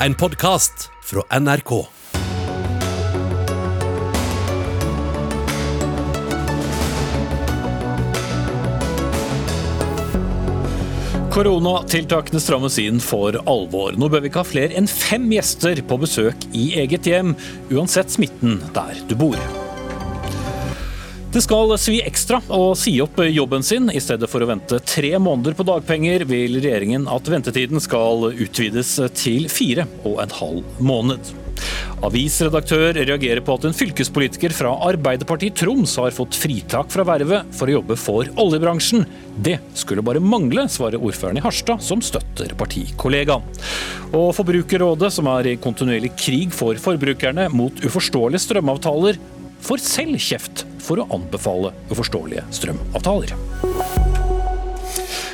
En 0.00 0.14
podkast 0.14 0.90
fra 1.02 1.38
NRK. 1.40 1.70
Koronatiltakene 11.32 12.40
strammes 12.40 12.76
inn 12.78 13.00
for 13.00 13.40
alvor. 13.48 13.96
Nå 13.96 14.10
bør 14.12 14.20
vi 14.20 14.28
ikke 14.28 14.44
ha 14.44 14.48
flere 14.48 14.76
enn 14.76 14.88
fem 14.90 15.30
gjester 15.32 15.80
på 15.88 16.02
besøk 16.04 16.44
i 16.52 16.74
eget 16.84 17.08
hjem, 17.08 17.32
uansett 17.72 18.12
smitten 18.12 18.60
der 18.76 19.00
du 19.08 19.16
bor. 19.16 19.65
Det 21.36 21.42
skal 21.44 21.68
svi 21.76 21.98
ekstra 22.00 22.38
å 22.48 22.70
si 22.80 22.94
opp 23.04 23.18
jobben 23.20 23.60
sin. 23.60 23.90
I 23.92 24.00
stedet 24.00 24.24
for 24.32 24.40
å 24.40 24.46
vente 24.48 24.78
tre 24.88 25.10
måneder 25.20 25.52
på 25.52 25.66
dagpenger, 25.68 26.22
vil 26.24 26.56
regjeringen 26.62 27.04
at 27.12 27.28
ventetiden 27.28 27.82
skal 27.84 28.30
utvides 28.32 28.94
til 29.20 29.44
fire 29.52 29.84
og 30.08 30.22
en 30.24 30.32
halv 30.32 30.80
måned. 30.80 31.28
Avisredaktør 32.08 32.96
reagerer 32.96 33.44
på 33.44 33.52
at 33.52 33.68
en 33.68 33.76
fylkespolitiker 33.76 34.56
fra 34.56 34.72
Arbeiderpartiet 34.88 35.60
Troms 35.60 35.98
har 36.00 36.16
fått 36.16 36.40
fritak 36.40 36.88
fra 36.92 37.04
vervet 37.04 37.52
for 37.56 37.68
å 37.68 37.76
jobbe 37.82 38.00
for 38.00 38.32
oljebransjen. 38.40 39.04
Det 39.36 39.58
skulle 39.76 40.04
bare 40.08 40.24
mangle, 40.24 40.64
svarer 40.72 41.04
ordføreren 41.04 41.42
i 41.42 41.44
Harstad, 41.44 41.84
som 41.84 42.00
støtter 42.00 42.56
partikollegaen. 42.56 43.44
Og 44.16 44.32
Forbrukerrådet, 44.40 45.12
som 45.12 45.28
er 45.36 45.52
i 45.52 45.58
kontinuerlig 45.60 46.14
krig 46.16 46.56
for 46.56 46.80
forbrukerne 46.80 47.50
mot 47.52 47.84
uforståelige 47.84 48.48
strømavtaler, 48.48 49.20
får 49.64 49.82
selv 49.84 50.20
kjeft 50.20 50.66
for 50.82 51.02
å 51.02 51.08
anbefale 51.16 51.72
uforståelige 51.90 52.44
strømavtaler. 52.54 53.34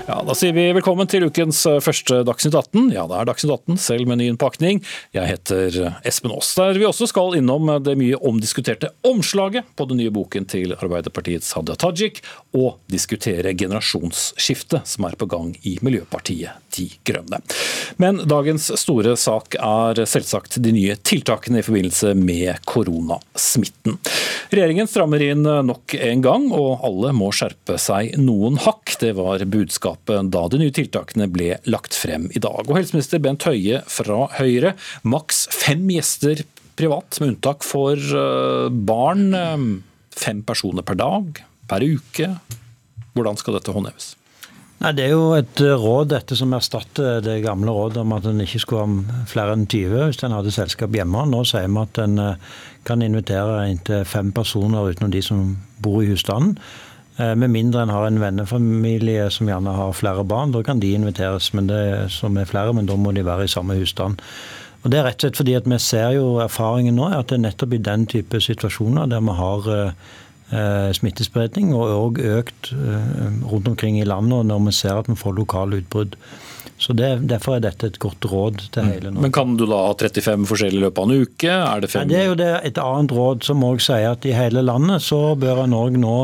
Ja, 0.08 0.18
Da 0.26 0.34
sier 0.34 0.52
vi 0.52 0.64
velkommen 0.74 1.06
til 1.06 1.24
ukens 1.28 1.60
eh, 1.68 1.78
første 1.82 2.22
Dagsnytt 2.26 2.56
18. 2.58 2.88
Ja, 2.94 3.04
det 3.08 3.20
er 3.20 3.28
Dagsnytt 3.28 3.52
18, 3.54 3.78
selv 3.80 4.10
med 4.10 4.18
ny 4.18 4.26
innpakning. 4.32 4.80
Jeg 5.14 5.30
heter 5.30 5.78
eh, 5.86 6.00
Espen 6.08 6.34
Aas. 6.34 6.50
Der 6.58 6.74
vi 6.80 6.88
også 6.88 7.06
skal 7.10 7.36
innom 7.38 7.70
eh, 7.70 7.78
det 7.86 7.94
mye 8.00 8.18
omdiskuterte 8.18 8.90
omslaget 9.06 9.68
på 9.78 9.86
den 9.90 10.02
nye 10.02 10.12
boken 10.14 10.48
til 10.50 10.74
Arbeiderpartiets 10.74 11.52
Hadia 11.56 11.78
Tajik, 11.78 12.22
og 12.56 12.80
diskutere 12.92 13.54
generasjonsskiftet 13.56 14.88
som 14.88 15.06
er 15.08 15.16
på 15.18 15.28
gang 15.30 15.52
i 15.68 15.76
Miljøpartiet 15.84 16.60
De 16.76 16.86
Grønne. 17.08 17.40
Men 18.02 18.20
dagens 18.28 18.68
store 18.80 19.14
sak 19.20 19.56
er 19.58 20.02
selvsagt 20.08 20.58
de 20.64 20.72
nye 20.74 20.96
tiltakene 21.00 21.60
i 21.60 21.66
forbindelse 21.66 22.12
med 22.18 22.60
koronasmitten. 22.68 23.98
Regjeringen 24.52 24.88
strammer 24.90 25.24
inn 25.24 25.44
nok 25.44 25.96
en 25.96 26.24
gang, 26.24 26.48
og 26.52 26.84
alle 26.84 27.12
må 27.16 27.30
skjerpe 27.34 27.78
seg 27.80 28.16
noen 28.20 28.58
hakk. 28.60 28.96
Det 29.00 29.14
var 29.16 29.44
budskapet 29.48 30.32
da 30.32 30.46
de 30.52 30.60
nye 30.60 30.74
tiltakene 30.74 31.28
ble 31.32 31.56
lagt 31.72 31.96
frem 31.96 32.28
i 32.36 32.42
dag. 32.42 32.66
Og 32.66 32.76
Helseminister 32.76 33.22
Bent 33.22 33.46
Høie 33.48 33.80
fra 33.88 34.26
Høyre, 34.36 34.74
maks 35.08 35.46
fem 35.52 35.86
gjester 35.92 36.44
privat, 36.76 37.18
med 37.20 37.34
unntak 37.34 37.64
for 37.66 37.96
eh, 37.96 38.68
barn. 38.92 39.32
Eh, 39.36 39.64
fem 40.12 40.42
personer 40.44 40.84
per 40.84 40.98
dag, 41.00 41.40
per 41.72 41.86
uke. 41.86 42.34
Hvordan 43.16 43.40
skal 43.40 43.56
dette 43.58 43.72
håndheves? 43.72 44.12
Nei, 44.82 44.92
Det 44.98 45.04
er 45.04 45.12
jo 45.14 45.32
et 45.38 45.60
råd 45.60 46.10
dette 46.10 46.36
som 46.36 46.52
erstatter 46.56 47.20
det 47.22 47.42
gamle 47.44 47.70
rådet 47.70 48.02
om 48.02 48.14
at 48.16 48.26
en 48.26 48.42
ikke 48.42 48.62
skulle 48.64 48.86
ha 48.86 49.26
flere 49.30 49.54
enn 49.54 49.68
20 49.70 50.08
hvis 50.08 50.24
en 50.26 50.34
hadde 50.34 50.54
selskap 50.54 50.94
hjemme. 50.96 51.22
Nå 51.30 51.44
sier 51.46 51.68
vi 51.68 51.82
at 51.84 52.00
en 52.02 52.18
eh, 52.18 52.56
kan 52.88 53.04
invitere 53.04 53.68
inntil 53.70 54.02
fem 54.08 54.32
personer 54.34 54.90
utenom 54.90 55.12
de 55.14 55.22
som 55.22 55.44
bor 55.84 56.00
i 56.02 56.08
husstanden. 56.10 56.56
Eh, 57.20 57.34
med 57.38 57.52
mindre 57.54 57.84
en 57.84 57.94
har 57.94 58.08
en 58.08 58.18
vennefamilie 58.18 59.28
som 59.30 59.46
gjerne 59.46 59.76
har 59.76 59.94
flere 59.94 60.24
barn. 60.26 60.50
Da 60.50 60.64
kan 60.66 60.82
de 60.82 60.90
inviteres 60.96 61.52
men 61.54 61.70
det, 61.70 62.10
som 62.10 62.36
er 62.36 62.50
flere, 62.50 62.74
men 62.74 62.90
da 62.90 62.98
må 62.98 63.14
de 63.14 63.22
være 63.22 63.46
i 63.46 63.54
samme 63.54 63.78
husstand. 63.78 64.18
Og 64.82 64.90
Det 64.90 64.98
er 64.98 65.06
rett 65.06 65.20
og 65.20 65.28
slett 65.28 65.38
fordi 65.38 65.54
at 65.54 65.68
vi 65.70 65.78
ser 65.78 66.10
jo 66.16 66.40
erfaringen 66.42 66.96
nå 66.98 67.06
at 67.12 67.30
det 67.30 67.38
er 67.38 67.46
nettopp 67.46 67.76
i 67.76 67.84
den 67.86 68.06
type 68.10 68.40
situasjoner 68.42 69.06
der 69.06 69.22
vi 69.22 69.38
har 69.38 69.70
eh, 69.70 69.92
smittespredning 70.96 71.74
og 71.76 71.92
òg 71.96 72.22
økt 72.38 72.72
eh, 72.76 73.28
rundt 73.48 73.68
omkring 73.72 74.00
i 74.00 74.06
landet, 74.08 74.46
når 74.50 74.64
vi 74.68 74.74
ser 74.76 75.00
at 75.00 75.10
vi 75.10 75.18
får 75.18 75.38
lokale 75.38 75.82
utbrudd. 75.82 76.16
Så 76.82 76.96
det, 76.98 77.12
Derfor 77.30 77.56
er 77.56 77.66
dette 77.68 77.92
et 77.92 77.98
godt 78.02 78.26
råd 78.26 78.64
til 78.74 78.88
hele 78.88 79.12
Norge. 79.12 79.22
Men 79.22 79.34
Kan 79.34 79.54
du 79.56 79.68
da 79.70 79.84
ha 79.86 79.92
35 79.94 80.48
forskjellige 80.50 80.80
i 80.80 80.86
løpet 80.86 80.98
av 80.98 81.10
en 81.10 81.26
uke? 81.26 81.52
Er 81.52 81.84
det, 81.84 81.92
fem? 81.92 82.02
Nei, 82.02 82.10
det 82.10 82.18
er 82.22 82.26
jo 82.26 82.40
det, 82.40 82.50
et 82.72 82.80
annet 82.82 83.14
råd 83.14 83.46
som 83.46 83.62
òg 83.68 83.84
sier 83.84 84.16
at 84.16 84.26
i 84.26 84.34
hele 84.34 84.64
landet 84.66 85.04
så 85.04 85.22
bør 85.38 85.64
en 85.66 85.78
òg 85.78 86.00
nå 86.02 86.16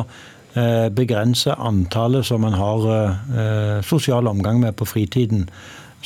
Eh, 0.59 0.89
begrense 0.91 1.53
antallet 1.55 2.27
som 2.27 2.45
en 2.45 2.57
har 2.57 2.87
eh, 2.95 3.83
sosial 3.85 4.27
omgang 4.27 4.61
med 4.61 4.77
på 4.77 4.87
fritiden. 4.89 5.45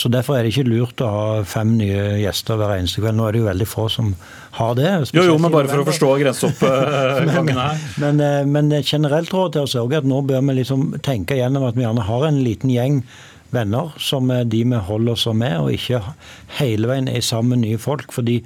Så 0.03 0.11
Derfor 0.11 0.35
er 0.35 0.43
det 0.43 0.51
ikke 0.51 0.67
lurt 0.67 1.03
å 1.05 1.09
ha 1.13 1.27
fem 1.47 1.77
nye 1.79 2.17
gjester 2.19 2.59
hver 2.59 2.75
eneste 2.75 3.03
kveld. 3.03 3.15
Nå 3.19 3.29
er 3.29 3.37
det 3.37 3.43
jo 3.43 3.47
veldig 3.47 3.69
få 3.71 3.87
som 3.93 4.09
har 4.59 4.75
det. 4.75 4.91
Jo, 5.15 5.27
jo, 5.31 5.37
men 5.39 5.55
bare 5.55 5.71
for 5.71 5.85
å 5.85 5.87
forstå 5.87 6.09
grenseoppgangen 6.25 7.61
her. 7.63 7.87
men, 8.03 8.19
men, 8.19 8.51
men 8.51 8.73
generelt 8.83 9.31
råd 9.31 9.55
til 9.55 9.69
oss 9.69 9.77
er 9.79 9.99
at 10.01 10.09
nå 10.09 10.25
bør 10.27 10.43
vi 10.49 10.59
liksom 10.59 10.89
tenke 11.07 11.39
gjennom 11.39 11.69
at 11.69 11.79
vi 11.79 11.87
gjerne 11.87 12.09
har 12.09 12.27
en 12.27 12.43
liten 12.43 12.73
gjeng 12.73 13.03
venner 13.55 13.95
som 14.01 14.31
er 14.33 14.47
de 14.49 14.65
vi 14.67 14.85
holder 14.89 15.15
oss 15.15 15.27
med, 15.37 15.59
og 15.61 15.75
ikke 15.77 16.01
hele 16.59 16.89
veien 16.89 17.11
er 17.13 17.23
sammen 17.23 17.61
med 17.61 17.69
nye 17.69 17.83
folk. 17.83 18.11
fordi 18.13 18.41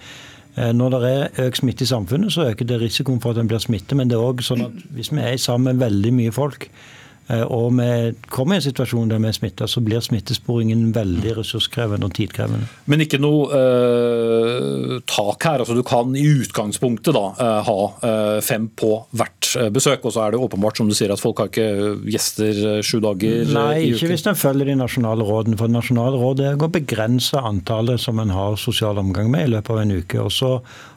Eh, 0.56 0.72
når 0.72 0.94
det 0.94 1.08
er 1.10 1.48
økt 1.48 1.60
smitte 1.60 1.84
i 1.84 1.88
samfunnet, 1.90 2.32
så 2.32 2.48
øker 2.50 2.64
det 2.64 2.80
risikoen 2.80 3.20
for 3.20 3.34
at 3.34 3.42
en 3.42 3.48
blir 3.50 3.60
smittet. 3.60 3.92
Men 3.98 4.08
det 4.08 4.16
er 4.16 4.24
òg 4.24 4.40
sånn 4.44 4.64
at 4.64 4.78
hvis 4.96 5.12
vi 5.12 5.20
er 5.20 5.36
sammen 5.40 5.76
med 5.76 5.84
veldig 5.84 6.14
mye 6.16 6.32
folk, 6.32 6.70
Eh, 6.70 7.05
og 7.26 7.72
vi 7.74 8.12
kommer 8.30 8.54
i 8.54 8.60
en 8.60 8.64
situasjon 8.64 9.10
der 9.10 9.18
vi 9.22 9.30
er 9.30 9.34
smitta, 9.34 9.66
så 9.66 9.80
blir 9.82 10.02
smittesporingen 10.04 10.92
veldig 10.94 11.32
ressurskrevende 11.40 12.06
og 12.06 12.14
tidkrevende. 12.14 12.68
Men 12.86 13.02
ikke 13.02 13.18
noe 13.18 13.48
eh, 13.50 14.92
tak 15.10 15.46
her. 15.48 15.64
altså 15.64 15.74
Du 15.74 15.82
kan 15.86 16.14
i 16.14 16.22
utgangspunktet 16.22 17.16
da 17.16 17.24
uh, 17.34 17.66
ha 17.66 17.76
uh, 17.90 18.38
fem 18.44 18.68
på 18.78 18.92
hvert 19.10 19.50
besøk. 19.74 20.06
Og 20.06 20.14
så 20.14 20.22
er 20.22 20.34
det 20.34 20.42
åpenbart 20.42 20.78
som 20.78 20.90
du 20.90 20.94
sier 20.94 21.10
at 21.14 21.22
folk 21.22 21.42
har 21.42 21.50
ikke 21.50 21.96
gjester 22.06 22.82
sju 22.86 23.00
dager 23.02 23.50
Nei, 23.56 23.90
ikke 23.90 24.10
hvis 24.12 24.26
en 24.30 24.38
følger 24.38 24.70
de 24.70 24.78
nasjonale 24.78 25.26
rådene. 25.26 25.58
For 25.58 25.72
nasjonale 25.72 26.20
råd 26.20 26.44
er 26.46 26.62
å 26.62 26.70
begrense 26.70 27.42
antallet 27.42 28.02
som 28.02 28.22
en 28.22 28.34
har 28.34 28.58
sosial 28.60 29.02
omgang 29.02 29.32
med 29.34 29.48
i 29.48 29.52
løpet 29.56 29.74
av 29.74 29.82
en 29.82 29.96
uke. 29.98 30.22
Og 30.22 30.30
så 30.34 30.52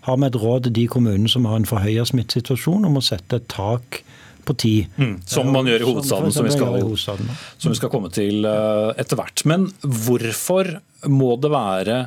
har 0.06 0.22
vi 0.22 0.30
et 0.30 0.40
råd 0.46 0.68
til 0.68 0.78
de 0.78 0.86
kommunene 0.94 1.32
som 1.32 1.50
har 1.50 1.58
en 1.58 1.70
forhøya 1.70 2.06
smittesituasjon 2.10 2.86
om 2.90 3.02
å 3.02 3.06
sette 3.06 3.42
et 3.42 3.50
tak 3.50 4.04
på 4.50 4.58
ti. 4.60 4.74
Mm, 4.98 5.16
som 5.30 5.52
man 5.54 5.70
gjør 5.70 5.84
i 5.84 5.90
hovedstaden, 5.90 6.34
som, 6.34 6.48
vi 6.48 6.54
skal, 6.56 6.80
som 6.98 7.74
vi 7.74 7.78
skal 7.78 7.94
komme 7.94 8.12
til 8.14 8.48
uh, 8.48 8.92
etter 9.00 9.20
hvert. 9.20 9.46
Men 9.50 9.70
hvorfor 9.84 10.76
må 11.10 11.36
det 11.42 11.54
være 11.54 12.02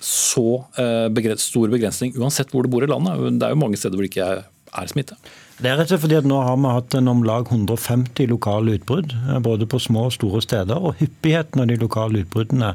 så 0.00 0.46
uh, 0.78 1.36
stor 1.36 1.68
begrensning 1.72 2.16
uansett 2.16 2.54
hvor 2.54 2.64
du 2.64 2.72
bor 2.72 2.86
i 2.86 2.90
landet? 2.90 3.20
Det 3.40 3.46
er 3.48 3.54
jo 3.54 3.62
mange 3.62 3.80
steder 3.80 3.98
hvor 3.98 4.06
det 4.06 4.12
ikke 4.12 4.32
er, 4.36 4.42
er 4.80 4.92
smitte. 4.92 5.18
Det 5.60 5.68
er 5.68 5.76
rett 5.76 5.90
og 5.90 5.92
slett 5.92 6.04
fordi 6.06 6.20
at 6.22 6.28
Nå 6.28 6.40
har 6.40 6.56
vi 6.56 6.72
hatt 6.72 6.96
en 6.96 7.12
om 7.12 7.22
lag 7.26 7.50
150 7.50 8.30
lokale 8.30 8.78
utbrudd, 8.78 9.12
eh, 9.12 9.40
både 9.44 9.68
på 9.68 9.82
små 9.82 10.08
og 10.08 10.16
store 10.16 10.40
steder. 10.46 10.78
og 10.78 10.96
Hyppigheten 11.02 11.60
av 11.60 11.68
de 11.68 11.80
lokale 11.80 12.24
utbruddene 12.24 12.74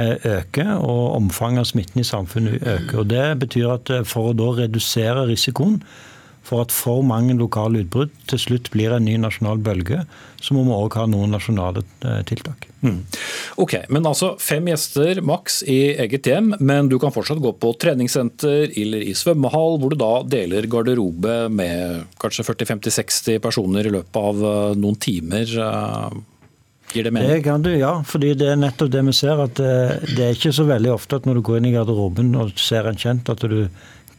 øker, 0.00 0.74
og 0.76 1.14
omfanget 1.16 1.62
av 1.62 1.68
smitten 1.70 2.02
i 2.02 2.04
samfunnet 2.04 2.60
øker. 2.60 2.98
og 3.00 3.08
Det 3.08 3.38
betyr 3.40 3.70
at 3.72 3.92
for 4.06 4.30
å 4.30 4.36
da 4.36 4.50
redusere 4.58 5.24
risikoen 5.30 5.78
for 6.46 6.64
at 6.64 6.72
for 6.74 7.04
mange 7.06 7.36
lokale 7.38 7.84
utbrudd 7.84 8.12
til 8.30 8.40
slutt 8.40 8.70
blir 8.74 8.94
en 8.94 9.04
ny 9.06 9.16
nasjonal 9.20 9.60
bølge, 9.62 10.02
så 10.40 10.56
må 10.56 10.64
vi 10.64 10.74
òg 10.74 10.96
ha 10.98 11.04
noen 11.10 11.34
nasjonale 11.34 11.82
eh, 12.06 12.22
tiltak. 12.28 12.66
Mm. 12.80 13.02
Ok, 13.60 13.76
men 13.92 14.08
altså 14.08 14.32
Fem 14.40 14.70
gjester 14.70 15.20
maks 15.26 15.60
i 15.68 15.92
eget 16.00 16.30
hjem, 16.30 16.54
men 16.64 16.88
du 16.88 16.96
kan 17.02 17.12
fortsatt 17.12 17.42
gå 17.44 17.52
på 17.60 17.74
treningssenter 17.82 18.72
eller 18.72 19.04
i 19.04 19.12
svømmehall, 19.16 19.76
hvor 19.82 19.92
du 19.92 20.00
da 20.00 20.14
deler 20.38 20.68
garderobe 20.70 21.44
med 21.52 22.08
kanskje 22.22 22.46
40-50-60 22.48 23.44
personer 23.44 23.86
i 23.86 23.94
løpet 23.98 24.20
av 24.20 24.42
eh, 24.54 24.74
noen 24.80 24.98
timer. 25.00 25.44
Eh, 25.44 26.18
gir 26.96 27.06
det 27.06 27.14
mening? 27.14 27.36
Det 27.36 27.46
kan 27.46 27.62
du, 27.62 27.70
ja. 27.76 27.94
fordi 28.02 28.32
det 28.40 28.54
er 28.54 28.60
nettopp 28.64 28.90
det 28.96 29.04
vi 29.12 29.16
ser. 29.20 29.44
at 29.44 29.60
Det 29.60 30.24
er 30.24 30.34
ikke 30.34 30.56
så 30.56 30.64
veldig 30.66 30.96
ofte 30.96 31.20
at 31.20 31.28
når 31.28 31.38
du 31.38 31.46
går 31.46 31.60
inn 31.60 31.70
i 31.70 31.76
garderoben 31.76 32.32
og 32.40 32.56
ser 32.58 32.88
en 32.88 32.98
kjent, 32.98 33.28
at 33.28 33.44
du 33.44 33.66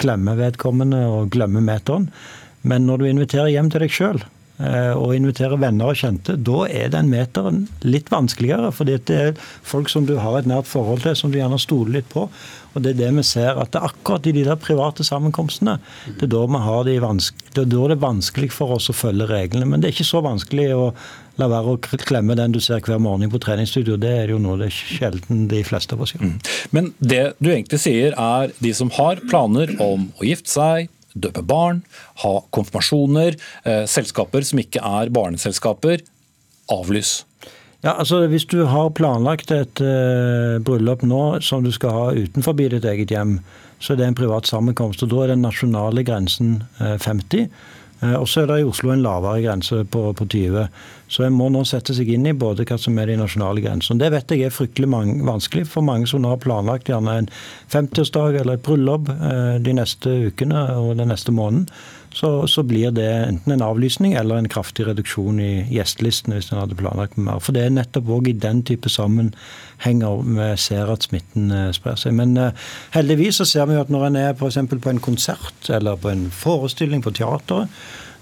glemmer 0.01 0.39
vedkommende 0.39 1.01
og 1.07 1.31
glemmer 1.33 1.63
meteren. 1.65 2.09
Men 2.67 2.85
når 2.85 3.01
du 3.01 3.09
inviterer 3.09 3.51
hjem 3.53 3.71
til 3.73 3.83
deg 3.85 3.93
sjøl, 3.93 4.21
eh, 4.61 4.93
og 4.93 5.15
inviterer 5.15 5.59
venner 5.61 5.91
og 5.91 5.97
kjente, 5.97 6.35
da 6.37 6.65
er 6.69 6.91
den 6.93 7.09
meteren 7.09 7.63
litt 7.81 8.11
vanskeligere. 8.13 8.71
fordi 8.71 8.97
det 9.09 9.19
er 9.19 9.31
folk 9.63 9.89
som 9.89 10.05
du 10.05 10.17
har 10.21 10.39
et 10.39 10.49
nært 10.49 10.69
forhold 10.69 11.01
til, 11.01 11.15
som 11.15 11.31
du 11.31 11.39
gjerne 11.39 11.59
stoler 11.59 11.99
litt 11.99 12.09
på. 12.09 12.27
Og 12.73 12.83
det 12.83 12.93
er 12.93 12.99
det 13.01 13.15
vi 13.17 13.23
ser, 13.23 13.57
at 13.59 13.71
det 13.71 13.81
er 13.81 13.89
akkurat 13.89 14.27
i 14.27 14.35
de 14.35 14.45
der 14.47 14.55
private 14.55 15.03
sammenkomstene, 15.03 15.79
det 16.05 16.23
er 16.23 16.31
da, 16.31 16.45
det 16.85 16.95
er 16.95 17.01
da 17.55 17.65
det 17.65 17.97
er 17.97 18.05
vanskelig 18.05 18.51
for 18.51 18.77
oss 18.77 18.89
å 18.89 18.95
følge 18.95 19.27
reglene. 19.27 19.67
Men 19.67 19.81
det 19.81 19.89
er 19.89 19.97
ikke 19.97 20.07
så 20.13 20.21
vanskelig 20.23 20.69
å 20.75 20.93
la 21.41 21.49
være 21.51 21.75
å 21.75 21.79
klemme 22.05 22.37
den 22.37 22.53
du 22.55 22.61
ser 22.63 22.83
hver 22.85 23.01
morgen 23.01 23.31
på 23.33 23.41
treningsstudio. 23.41 23.97
Det 24.01 24.13
er 24.23 24.33
jo 24.33 24.39
noe 24.41 24.59
det 24.61 24.69
er 24.69 24.77
sjelden 24.77 25.47
de 25.51 25.63
fleste 25.67 25.97
av 25.97 26.05
oss 26.05 26.15
gjør. 26.15 26.27
Mm. 26.27 26.37
Men 26.75 26.91
det 26.99 27.23
du 27.41 27.51
egentlig 27.51 27.81
sier 27.83 28.15
er 28.17 28.53
de 28.61 28.73
som 28.77 28.91
har 28.97 29.21
planer 29.27 29.73
om 29.81 30.09
å 30.19 30.27
gifte 30.27 30.53
seg, 30.53 30.91
døpe 31.11 31.43
barn, 31.43 31.81
ha 32.23 32.37
konfirmasjoner, 32.55 33.35
eh, 33.65 33.83
selskaper 33.89 34.45
som 34.47 34.61
ikke 34.61 34.83
er 35.01 35.11
barneselskaper, 35.11 36.05
avlys. 36.71 37.21
Ja, 37.81 37.95
altså 37.97 38.27
Hvis 38.29 38.45
du 38.45 38.61
har 38.69 38.93
planlagt 38.93 39.51
et 39.51 39.81
uh, 39.81 40.61
bryllup 40.61 41.01
nå 41.01 41.41
som 41.41 41.63
du 41.65 41.71
skal 41.73 41.95
ha 41.95 42.03
utenfor 42.13 42.53
ditt 42.53 42.85
eget 42.85 43.09
hjem, 43.09 43.39
så 43.81 43.93
er 43.93 43.97
det 43.97 44.05
en 44.05 44.17
privat 44.19 44.45
sammenkomst. 44.45 45.01
og 45.01 45.09
Da 45.09 45.23
er 45.23 45.33
den 45.33 45.41
nasjonale 45.41 46.03
grensen 46.05 46.61
uh, 46.77 46.97
50. 47.01 47.49
Uh, 48.01 48.17
og 48.17 48.27
så 48.29 48.43
er 48.43 48.49
det 48.49 48.59
i 48.61 48.67
Oslo 48.67 48.91
en 48.93 49.03
lavere 49.05 49.43
grense 49.43 49.83
på, 49.93 50.03
på 50.17 50.27
20. 50.33 50.65
Så 51.11 51.25
en 51.25 51.37
må 51.37 51.49
nå 51.53 51.63
sette 51.67 51.95
seg 51.97 52.09
inn 52.13 52.27
i 52.29 52.35
både 52.37 52.65
hva 52.67 52.77
som 52.81 52.97
er 52.99 53.11
de 53.11 53.19
nasjonale 53.19 53.63
grensene. 53.63 54.01
Det 54.01 54.11
vet 54.13 54.35
jeg 54.35 54.47
er 54.47 54.55
fryktelig 54.55 54.89
mange, 54.89 55.17
vanskelig 55.27 55.67
for 55.69 55.85
mange 55.85 56.09
som 56.09 56.23
nå 56.23 56.33
har 56.33 56.41
planlagt 56.43 56.91
gjerne 56.91 57.17
en 57.21 57.31
50-årsdag 57.73 58.41
eller 58.41 58.57
et 58.57 58.65
bryllup 58.65 59.11
de 59.61 59.73
neste 59.75 60.13
ukene 60.31 60.63
og 60.79 60.95
den 61.01 61.11
neste 61.11 61.35
måneden 61.35 61.67
så, 62.13 62.47
så, 62.47 62.63
blir 62.63 62.91
det 62.91 63.07
enten 63.07 63.53
en 63.53 63.63
avlysning 63.63 64.13
eller 64.19 64.35
en 64.35 64.49
kraftig 64.51 64.85
reduksjon 64.87 65.39
i 65.39 65.51
gjestelistene 65.71 66.37
hvis 66.37 66.51
en 66.51 66.59
hadde 66.59 66.77
planlagt 66.79 67.17
mer. 67.17 67.39
For 67.43 67.55
det 67.55 67.65
er 67.65 67.73
nettopp 67.75 68.11
òg 68.17 68.27
i 68.31 68.35
den 68.35 68.61
type 68.67 68.91
sammenhenger 68.91 70.25
vi 70.27 70.49
ser 70.59 70.91
at 70.91 71.07
smitten 71.07 71.51
eh, 71.55 71.69
sprer 71.75 71.99
seg. 71.99 72.15
Men 72.17 72.35
uh, 72.35 72.51
heldigvis 72.95 73.39
så 73.41 73.47
ser 73.47 73.69
vi 73.69 73.77
jo 73.77 73.85
at 73.85 73.93
når 73.93 74.09
en 74.09 74.21
er 74.25 74.31
f.eks. 74.35 74.59
på 74.71 74.91
en 74.91 75.03
konsert 75.03 75.71
eller 75.71 75.99
på 75.99 76.11
en 76.11 76.27
forestilling 76.35 77.03
på 77.05 77.15
teateret, 77.15 77.71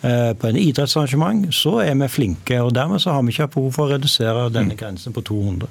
uh, 0.06 0.32
på 0.38 0.52
en 0.52 0.62
idrettsarrangement, 0.62 1.50
så 1.56 1.80
er 1.82 1.98
vi 2.04 2.12
flinke. 2.14 2.62
og 2.62 2.76
Dermed 2.78 3.02
så 3.02 3.18
har 3.18 3.26
vi 3.26 3.34
ikke 3.34 3.48
hatt 3.48 3.58
behov 3.58 3.74
for 3.74 3.88
å 3.88 3.96
redusere 3.96 4.48
denne 4.54 4.78
mm. 4.78 4.80
grensen 4.84 5.18
på 5.18 5.26
200. 5.26 5.66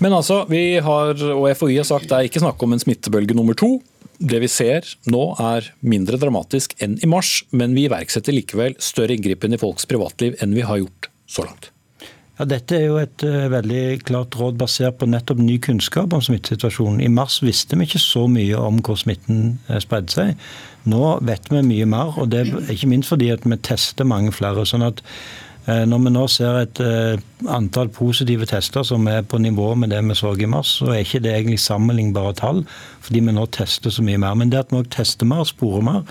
Men 0.00 0.16
altså, 0.16 0.46
vi 0.48 0.80
har, 0.80 1.14
og 1.36 1.50
FHI 1.52 1.82
har 1.82 1.88
sagt 1.92 2.08
det 2.08 2.16
er 2.16 2.32
ikke 2.32 2.44
snakk 2.46 2.64
om 2.64 2.72
en 2.72 2.86
smittebølge 2.86 3.36
nummer 3.36 3.58
to. 3.58 3.76
Det 4.18 4.40
vi 4.42 4.50
ser 4.50 4.86
nå 5.06 5.22
er 5.38 5.70
mindre 5.86 6.18
dramatisk 6.18 6.74
enn 6.82 6.96
i 7.02 7.10
mars, 7.10 7.44
men 7.54 7.76
vi 7.76 7.86
iverksetter 7.86 8.34
likevel 8.34 8.74
større 8.82 9.14
inngripen 9.14 9.54
i 9.54 9.60
folks 9.60 9.86
privatliv 9.86 10.38
enn 10.42 10.56
vi 10.58 10.66
har 10.66 10.80
gjort 10.82 11.10
så 11.30 11.46
langt. 11.46 11.70
Ja, 12.38 12.46
Dette 12.46 12.76
er 12.76 12.84
jo 12.86 12.98
et 13.00 13.22
uh, 13.26 13.48
veldig 13.50 13.82
klart 14.06 14.36
råd 14.38 14.58
basert 14.58 14.98
på 15.00 15.08
nettopp 15.10 15.40
ny 15.42 15.56
kunnskap 15.62 16.14
om 16.14 16.22
smittesituasjonen. 16.22 17.02
I 17.02 17.10
mars 17.10 17.40
visste 17.42 17.78
vi 17.78 17.86
ikke 17.86 18.02
så 18.02 18.26
mye 18.30 18.58
om 18.58 18.78
hvor 18.82 18.98
smitten 18.98 19.56
uh, 19.70 19.78
spredde 19.82 20.14
seg. 20.14 20.48
Nå 20.88 21.18
vet 21.26 21.50
vi 21.50 21.64
mye 21.66 21.88
mer, 21.90 22.14
og 22.18 22.30
det 22.30 22.44
er 22.44 22.72
ikke 22.74 22.90
minst 22.90 23.10
fordi 23.10 23.32
at 23.34 23.46
vi 23.46 23.58
tester 23.66 24.06
mange 24.06 24.30
flere. 24.34 24.66
sånn 24.66 24.86
at 24.86 25.02
Eh, 25.02 25.47
når 25.68 26.00
vi 26.00 26.10
nå 26.14 26.24
ser 26.32 26.62
et 26.62 26.80
eh, 26.80 27.20
antall 27.52 27.90
positive 27.92 28.46
tester 28.48 28.86
som 28.88 29.04
er 29.10 29.26
på 29.28 29.40
nivå 29.42 29.74
med 29.76 29.92
det 29.92 30.00
vi 30.06 30.16
så 30.16 30.32
i 30.32 30.48
mars, 30.48 30.78
så 30.80 30.94
er 30.94 31.02
ikke 31.04 31.20
det 31.26 31.34
egentlig 31.34 31.60
sammenlignbare 31.60 32.32
tall, 32.38 32.62
fordi 33.04 33.20
vi 33.26 33.34
nå 33.36 33.44
tester 33.52 33.92
så 33.92 34.04
mye 34.06 34.20
mer. 34.22 34.38
Men 34.38 34.52
det 34.52 34.62
at 34.62 34.72
vi 34.72 34.80
også 34.80 34.94
tester 34.96 35.28
mer, 35.28 35.44
sporer 35.44 35.84
mer, 35.84 36.06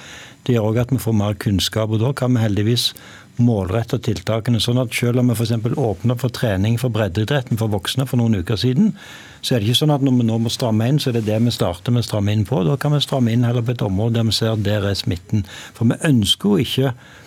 det 0.45 0.55
gjør 0.55 0.69
òg 0.69 0.81
at 0.83 0.93
vi 0.93 1.01
får 1.01 1.17
mer 1.17 1.39
kunnskap. 1.41 1.89
og 1.89 2.03
Da 2.05 2.13
kan 2.13 2.37
vi 2.37 2.45
heldigvis 2.45 2.93
målrette 3.41 3.97
tiltakene. 4.01 4.61
sånn 4.61 4.77
at 4.81 4.93
Selv 4.93 5.19
om 5.19 5.27
vi 5.27 5.33
f.eks. 5.33 5.51
åpner 5.73 6.17
for 6.17 6.29
trening 6.29 6.77
for 6.77 6.89
breddeidretten 6.89 7.57
for 7.57 7.67
voksne 7.67 8.07
for 8.07 8.17
noen 8.17 8.39
uker 8.39 8.55
siden, 8.55 8.93
så 9.41 9.55
er 9.55 9.59
det 9.59 9.69
ikke 9.69 9.85
sånn 9.85 9.93
at 9.93 10.01
når 10.01 10.21
vi 10.21 10.29
nå 10.29 10.37
må 10.37 10.49
stramme 10.49 10.87
inn, 10.87 10.99
så 10.99 11.09
er 11.09 11.19
det 11.19 11.25
det 11.25 11.41
vi 11.41 11.51
starter 11.51 11.91
med 11.91 12.05
å 12.05 12.07
stramme 12.07 12.33
inn 12.33 12.45
på. 12.45 12.63
Da 12.63 12.77
kan 12.77 12.93
vi 12.93 13.01
stramme 13.01 13.33
inn 13.33 13.43
heller 13.43 13.61
på 13.65 13.73
et 13.73 13.85
område 13.85 14.21
der 14.21 14.29
vi 14.29 14.37
ser 14.37 14.53
at 14.53 14.63
der 14.63 14.85
er 14.85 14.93
smitten. 14.93 15.45
For 15.73 15.85
vi 15.85 15.97
ønsker 16.05 16.49
jo 16.49 16.57
ikke 16.61 16.93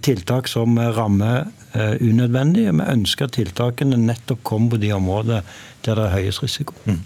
tiltak 0.00 0.48
som 0.48 0.78
rammer 0.96 1.46
eh, 1.74 1.96
unødvendig. 2.00 2.66
Vi 2.70 2.86
ønsker 2.94 3.28
at 3.28 3.36
tiltakene 3.36 3.98
nettopp 4.00 4.42
kommer 4.46 4.74
på 4.74 4.82
de 4.82 4.92
områdene 4.96 5.42
der 5.82 5.98
det 5.98 6.04
er 6.04 6.12
høyest 6.14 6.42
risiko. 6.44 6.76
Mm. 6.86 7.00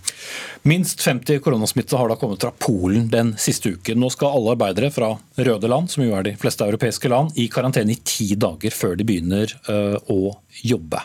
Minst 0.69 1.01
50 1.01 1.41
koronasmitte 1.45 1.97
har 1.97 2.11
da 2.11 2.19
kommet 2.21 2.43
fra 2.45 2.53
Polen 2.53 3.07
den 3.13 3.33
siste 3.41 3.73
uken. 3.73 4.03
Nå 4.03 4.11
skal 4.13 4.35
alle 4.37 4.53
arbeidere 4.53 4.91
fra 4.93 5.15
røde 5.39 5.71
land, 5.71 5.89
som 5.89 6.05
jo 6.05 6.13
er 6.17 6.27
de 6.27 6.35
fleste 6.37 6.67
europeiske 6.67 7.09
land, 7.09 7.33
i 7.41 7.49
karantene 7.53 7.95
i 7.95 8.03
ti 8.05 8.35
dager 8.37 8.75
før 8.77 8.99
de 8.99 9.07
begynner 9.09 9.55
uh, 9.71 9.97
å 10.13 10.35
jobbe. 10.61 11.01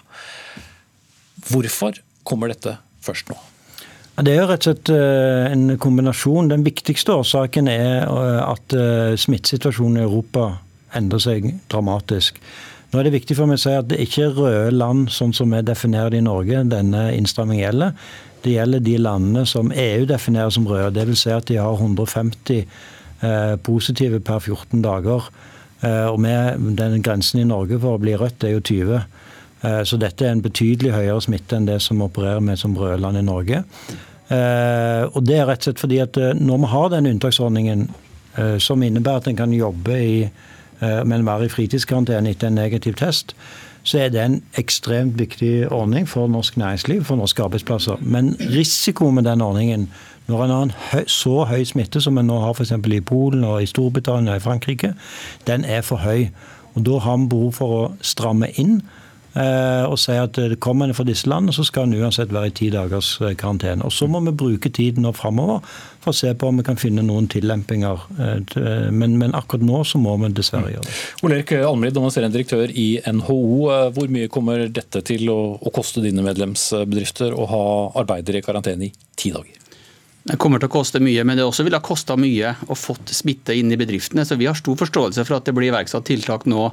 Hvorfor 1.47 2.01
kommer 2.27 2.51
dette 2.51 2.75
først 3.05 3.31
nå? 3.31 3.39
Det 4.19 4.33
er 4.33 4.41
jo 4.41 4.49
rett 4.49 4.67
og 4.67 4.73
slett 4.73 4.91
en 4.91 5.77
kombinasjon. 5.81 6.51
Den 6.51 6.65
viktigste 6.67 7.15
årsaken 7.15 7.71
er 7.71 8.03
at 8.43 8.75
smittesituasjonen 9.23 10.01
i 10.01 10.03
Europa 10.03 10.49
endrer 10.97 11.23
seg 11.23 11.47
dramatisk. 11.71 12.39
Nå 12.91 12.99
er 12.99 13.07
det 13.07 13.13
viktig 13.15 13.37
for 13.37 13.47
meg 13.47 13.59
å 13.59 13.63
si 13.63 13.73
at 13.75 13.87
det 13.87 14.01
ikke 14.03 14.25
er 14.25 14.33
røde 14.35 14.71
land 14.75 15.11
sånn 15.15 15.31
som 15.35 15.53
vi 15.53 15.61
definerer 15.63 16.11
det 16.11 16.19
i 16.19 16.25
Norge, 16.25 16.65
denne 16.67 17.05
innstrammingen 17.15 17.63
gjelder. 17.63 17.93
Det 18.43 18.55
gjelder 18.55 18.83
de 18.83 18.97
landene 18.99 19.45
som 19.47 19.71
EU 19.71 20.05
definerer 20.09 20.51
som 20.51 20.67
røde. 20.67 20.91
Dvs. 20.97 21.23
Si 21.23 21.31
at 21.31 21.47
de 21.47 21.59
har 21.61 21.77
150 21.77 22.65
eh, 22.65 23.55
positive 23.63 24.19
per 24.25 24.41
14 24.41 24.83
dager. 24.83 25.29
Eh, 25.81 26.07
og 26.09 26.19
med 26.19 26.59
den 26.77 27.01
grensen 27.05 27.43
i 27.43 27.47
Norge 27.47 27.79
for 27.79 27.95
å 27.95 28.01
bli 28.01 28.17
rødt 28.19 28.43
er 28.43 28.55
jo 28.57 28.63
20. 28.65 28.95
Eh, 29.61 29.81
så 29.87 29.99
dette 30.01 30.25
er 30.25 30.35
en 30.35 30.43
betydelig 30.43 30.95
høyere 30.95 31.21
smitte 31.23 31.57
enn 31.57 31.69
det 31.69 31.79
som 31.85 32.01
opererer 32.03 32.43
med 32.43 32.59
som 32.59 32.75
røde 32.77 32.99
land 33.01 33.21
i 33.21 33.25
Norge. 33.25 33.63
Eh, 34.31 35.03
og 35.11 35.25
det 35.27 35.41
er 35.41 35.47
rett 35.49 35.63
og 35.63 35.69
slett 35.69 35.81
fordi 35.81 35.99
at 36.01 36.17
eh, 36.17 36.37
når 36.39 36.63
vi 36.63 36.71
har 36.71 36.91
den 36.93 37.09
unntaksordningen 37.09 37.81
eh, 38.39 38.57
som 38.63 38.83
innebærer 38.83 39.19
at 39.19 39.27
en 39.27 39.39
kan 39.41 39.53
jobbe 39.53 39.97
i 39.97 40.15
men 40.81 41.25
være 41.25 41.45
i 41.45 41.49
fritidskarantene 41.53 42.31
etter 42.33 42.49
en 42.49 42.57
negativ 42.57 42.95
test, 42.97 43.35
så 43.83 43.99
er 43.99 44.09
det 44.13 44.21
en 44.21 44.43
ekstremt 44.57 45.19
viktig 45.19 45.71
ordning 45.71 46.07
for 46.09 46.27
norsk 46.27 46.57
næringsliv, 46.57 47.03
for 47.03 47.15
norske 47.15 47.43
arbeidsplasser. 47.43 47.97
Men 48.01 48.35
risikoen 48.39 49.15
med 49.15 49.23
den 49.23 49.41
ordningen, 49.41 49.89
når 50.27 50.43
en 50.43 50.49
har 50.49 50.63
en 50.63 50.73
høy, 50.91 51.03
så 51.07 51.43
høy 51.49 51.63
smitte 51.63 52.01
som 52.01 52.17
en 52.17 52.29
nå 52.29 52.39
har 52.39 52.53
f.eks. 52.53 52.71
i 52.71 53.01
Polen 53.01 53.43
og 53.43 53.63
i 53.63 53.69
Storbritannia 53.69 54.35
og 54.35 54.41
i 54.41 54.45
Frankrike, 54.45 54.93
den 55.47 55.65
er 55.65 55.81
for 55.81 55.97
høy. 55.97 56.27
Og 56.73 56.85
Da 56.85 56.97
har 56.97 57.17
vi 57.17 57.27
behov 57.27 57.53
for 57.53 57.77
å 57.77 57.91
stramme 58.01 58.47
inn 58.55 58.81
Eh, 58.81 59.00
og 59.31 59.95
sier 59.99 60.25
at 60.25 60.37
kommer 60.59 60.89
en 60.89 60.95
fra 60.95 61.05
disse 61.07 61.29
landene, 61.29 61.53
så 61.55 61.63
skal 61.67 61.87
en 61.87 61.95
uansett 62.01 62.33
være 62.33 62.51
i 62.51 62.55
ti 62.57 62.67
dagers 62.73 63.13
eh, 63.21 63.35
karantene. 63.39 63.85
Og 63.87 63.93
Så 63.95 64.07
må 64.11 64.19
vi 64.25 64.33
bruke 64.35 64.69
tiden 64.69 65.05
nå 65.05 65.13
framover 65.15 65.61
for 66.01 66.11
å 66.11 66.17
se 66.17 66.33
på 66.33 66.49
om 66.49 66.59
vi 66.59 66.65
kan 66.67 66.79
finne 66.79 67.05
noen 67.05 67.29
tillempinger. 67.31 68.05
Eh, 68.19 68.91
men, 68.91 69.17
men 69.21 69.37
akkurat 69.37 69.63
nå 69.65 69.83
så 69.87 70.01
må 70.01 70.17
vi 70.23 70.33
dessverre 70.35 70.73
gjøre 70.73 70.87
det. 70.87 70.97
Ole 71.23 71.39
Erik 71.39 71.55
Almrid, 71.61 71.95
administrerende 71.95 72.37
direktør 72.37 72.75
i 72.75 72.89
NHO. 73.07 73.39
Hvor 73.95 74.11
mye 74.11 74.31
kommer 74.31 74.67
dette 74.67 75.03
til 75.07 75.29
å, 75.31 75.39
å 75.55 75.73
koste 75.73 76.03
dine 76.03 76.25
medlemsbedrifter 76.25 77.35
å 77.35 77.49
ha 77.51 77.65
arbeidere 78.03 78.41
i 78.41 78.45
karantene 78.45 78.89
i 78.89 78.95
ti 79.15 79.33
dager? 79.33 79.60
Det 80.21 80.37
kommer 80.37 80.61
til 80.61 80.69
å 80.69 80.73
koste 80.75 80.99
mye, 81.01 81.23
men 81.25 81.39
det 81.39 81.45
også 81.47 81.63
ville 81.65 81.79
ha 81.79 81.85
kosta 81.85 82.13
mye 82.19 82.51
å 82.69 82.75
fått 82.77 83.09
smitte 83.15 83.55
inn 83.57 83.73
i 83.73 83.77
bedriftene. 83.79 84.21
Så 84.27 84.37
vi 84.37 84.45
har 84.45 84.57
stor 84.57 84.77
forståelse 84.77 85.25
for 85.25 85.39
at 85.39 85.47
det 85.47 85.55
blir 85.57 85.71
iverksatt 85.71 86.05
tiltak 86.05 86.45
nå 86.45 86.67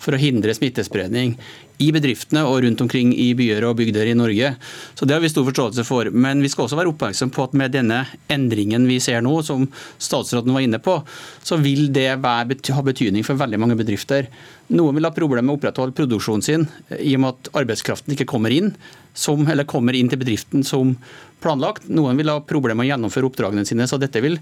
for 0.00 0.16
å 0.16 0.20
hindre 0.20 0.52
smittespredning 0.56 1.32
i 1.80 1.88
bedriftene 1.96 2.42
og 2.44 2.58
rundt 2.66 2.82
omkring 2.84 3.14
i 3.16 3.30
byer 3.36 3.64
og 3.70 3.78
bygder 3.78 4.10
i 4.10 4.16
Norge. 4.18 4.52
Så 4.94 5.08
Det 5.08 5.16
har 5.16 5.24
vi 5.24 5.32
stor 5.32 5.48
forståelse 5.48 5.84
for. 5.88 6.12
Men 6.12 6.44
vi 6.44 6.52
skal 6.52 6.66
også 6.66 6.76
være 6.76 6.92
oppmerksom 6.92 7.32
på 7.32 7.48
at 7.48 7.56
med 7.56 7.72
denne 7.72 8.02
endringen 8.28 8.84
vi 8.84 9.00
ser 9.00 9.24
nå, 9.24 9.32
som 9.48 9.64
statsråden 9.96 10.52
var 10.52 10.60
inne 10.60 10.78
på, 10.78 11.00
så 11.42 11.56
vil 11.56 11.88
det 11.92 12.20
være, 12.20 12.60
ha 12.76 12.84
betydning 12.84 13.24
for 13.24 13.40
veldig 13.40 13.64
mange 13.64 13.80
bedrifter. 13.80 14.28
Noen 14.76 14.98
vil 14.98 15.08
ha 15.08 15.14
problemer 15.16 15.46
med 15.48 15.56
å 15.56 15.58
opprettholde 15.58 15.96
produksjonen 15.96 16.44
sin 16.44 16.68
i 17.00 17.16
og 17.16 17.24
med 17.24 17.32
at 17.32 17.54
arbeidskraften 17.64 18.12
ikke 18.12 18.28
kommer 18.28 18.52
inn, 18.52 18.74
som, 19.14 19.46
eller 19.48 19.68
kommer 19.68 19.96
inn 19.96 20.10
til 20.10 20.20
bedriften 20.20 20.64
som 20.66 20.96
planlagt. 21.40 21.88
Noen 21.88 22.18
vil 22.20 22.32
ha 22.32 22.40
problemer 22.44 22.82
med 22.82 22.88
å 22.88 22.92
gjennomføre 22.94 23.30
oppdragene 23.30 23.66
sine. 23.68 23.88
så 23.88 23.98
dette 24.00 24.20
vil 24.22 24.38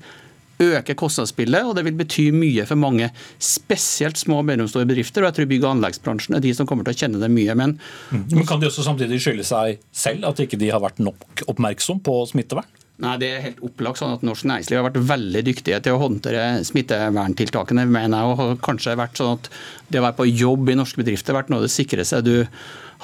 øke 0.58 0.96
kostnadsbildet, 0.98 1.66
og 1.66 1.76
det 1.78 1.84
vil 1.86 1.98
bety 1.98 2.28
mye 2.34 2.64
for 2.66 2.80
mange, 2.80 3.10
spesielt 3.38 4.18
små 4.18 4.40
og 4.42 4.48
mellomstore 4.48 4.88
bedrifter. 4.88 5.22
og 5.22 5.30
jeg 5.30 5.36
tror 5.36 5.50
Bygg- 5.52 5.64
og 5.64 5.70
anleggsbransjen 5.76 6.36
er 6.36 6.42
de 6.42 6.54
som 6.54 6.66
kommer 6.66 6.84
til 6.84 6.94
å 6.94 6.98
kjenne 6.98 7.20
det 7.22 7.30
mye. 7.30 7.54
Men, 7.54 7.78
mm. 8.10 8.24
men 8.32 8.46
Kan 8.46 8.60
de 8.60 8.66
også 8.66 8.82
samtidig 8.82 9.20
skylde 9.22 9.46
seg 9.46 9.78
selv, 9.92 10.24
at 10.24 10.42
ikke 10.42 10.58
de 10.58 10.70
har 10.70 10.82
vært 10.82 10.98
nok 10.98 11.46
oppmerksom 11.46 12.02
på 12.02 12.18
smittevern? 12.32 12.66
Nei, 12.98 13.16
Det 13.22 13.28
er 13.30 13.44
helt 13.44 13.60
opplagt 13.62 14.00
sånn 14.00 14.16
at 14.16 14.24
Norsk 14.26 14.42
næringsliv 14.50 14.80
har 14.80 14.88
vært 14.90 15.04
veldig 15.06 15.42
dyktige 15.46 15.78
til 15.84 15.94
å 15.94 16.02
håndtere 16.02 16.64
smitteverntiltakene. 16.66 17.86
mener 17.86 18.18
jeg, 18.18 18.38
og 18.38 18.60
kanskje 18.60 18.96
vært 18.98 19.16
sånn 19.16 19.38
at 19.38 19.50
Det 19.88 20.00
å 20.00 20.02
være 20.02 20.18
på 20.18 20.26
jobb 20.26 20.68
i 20.68 20.74
norske 20.74 20.98
bedrifter 20.98 21.32
har 21.32 21.42
vært 21.42 21.50
noe 21.50 21.62
av 21.62 21.68
det 21.68 21.76
sikreste 21.76 22.24
du 22.24 22.48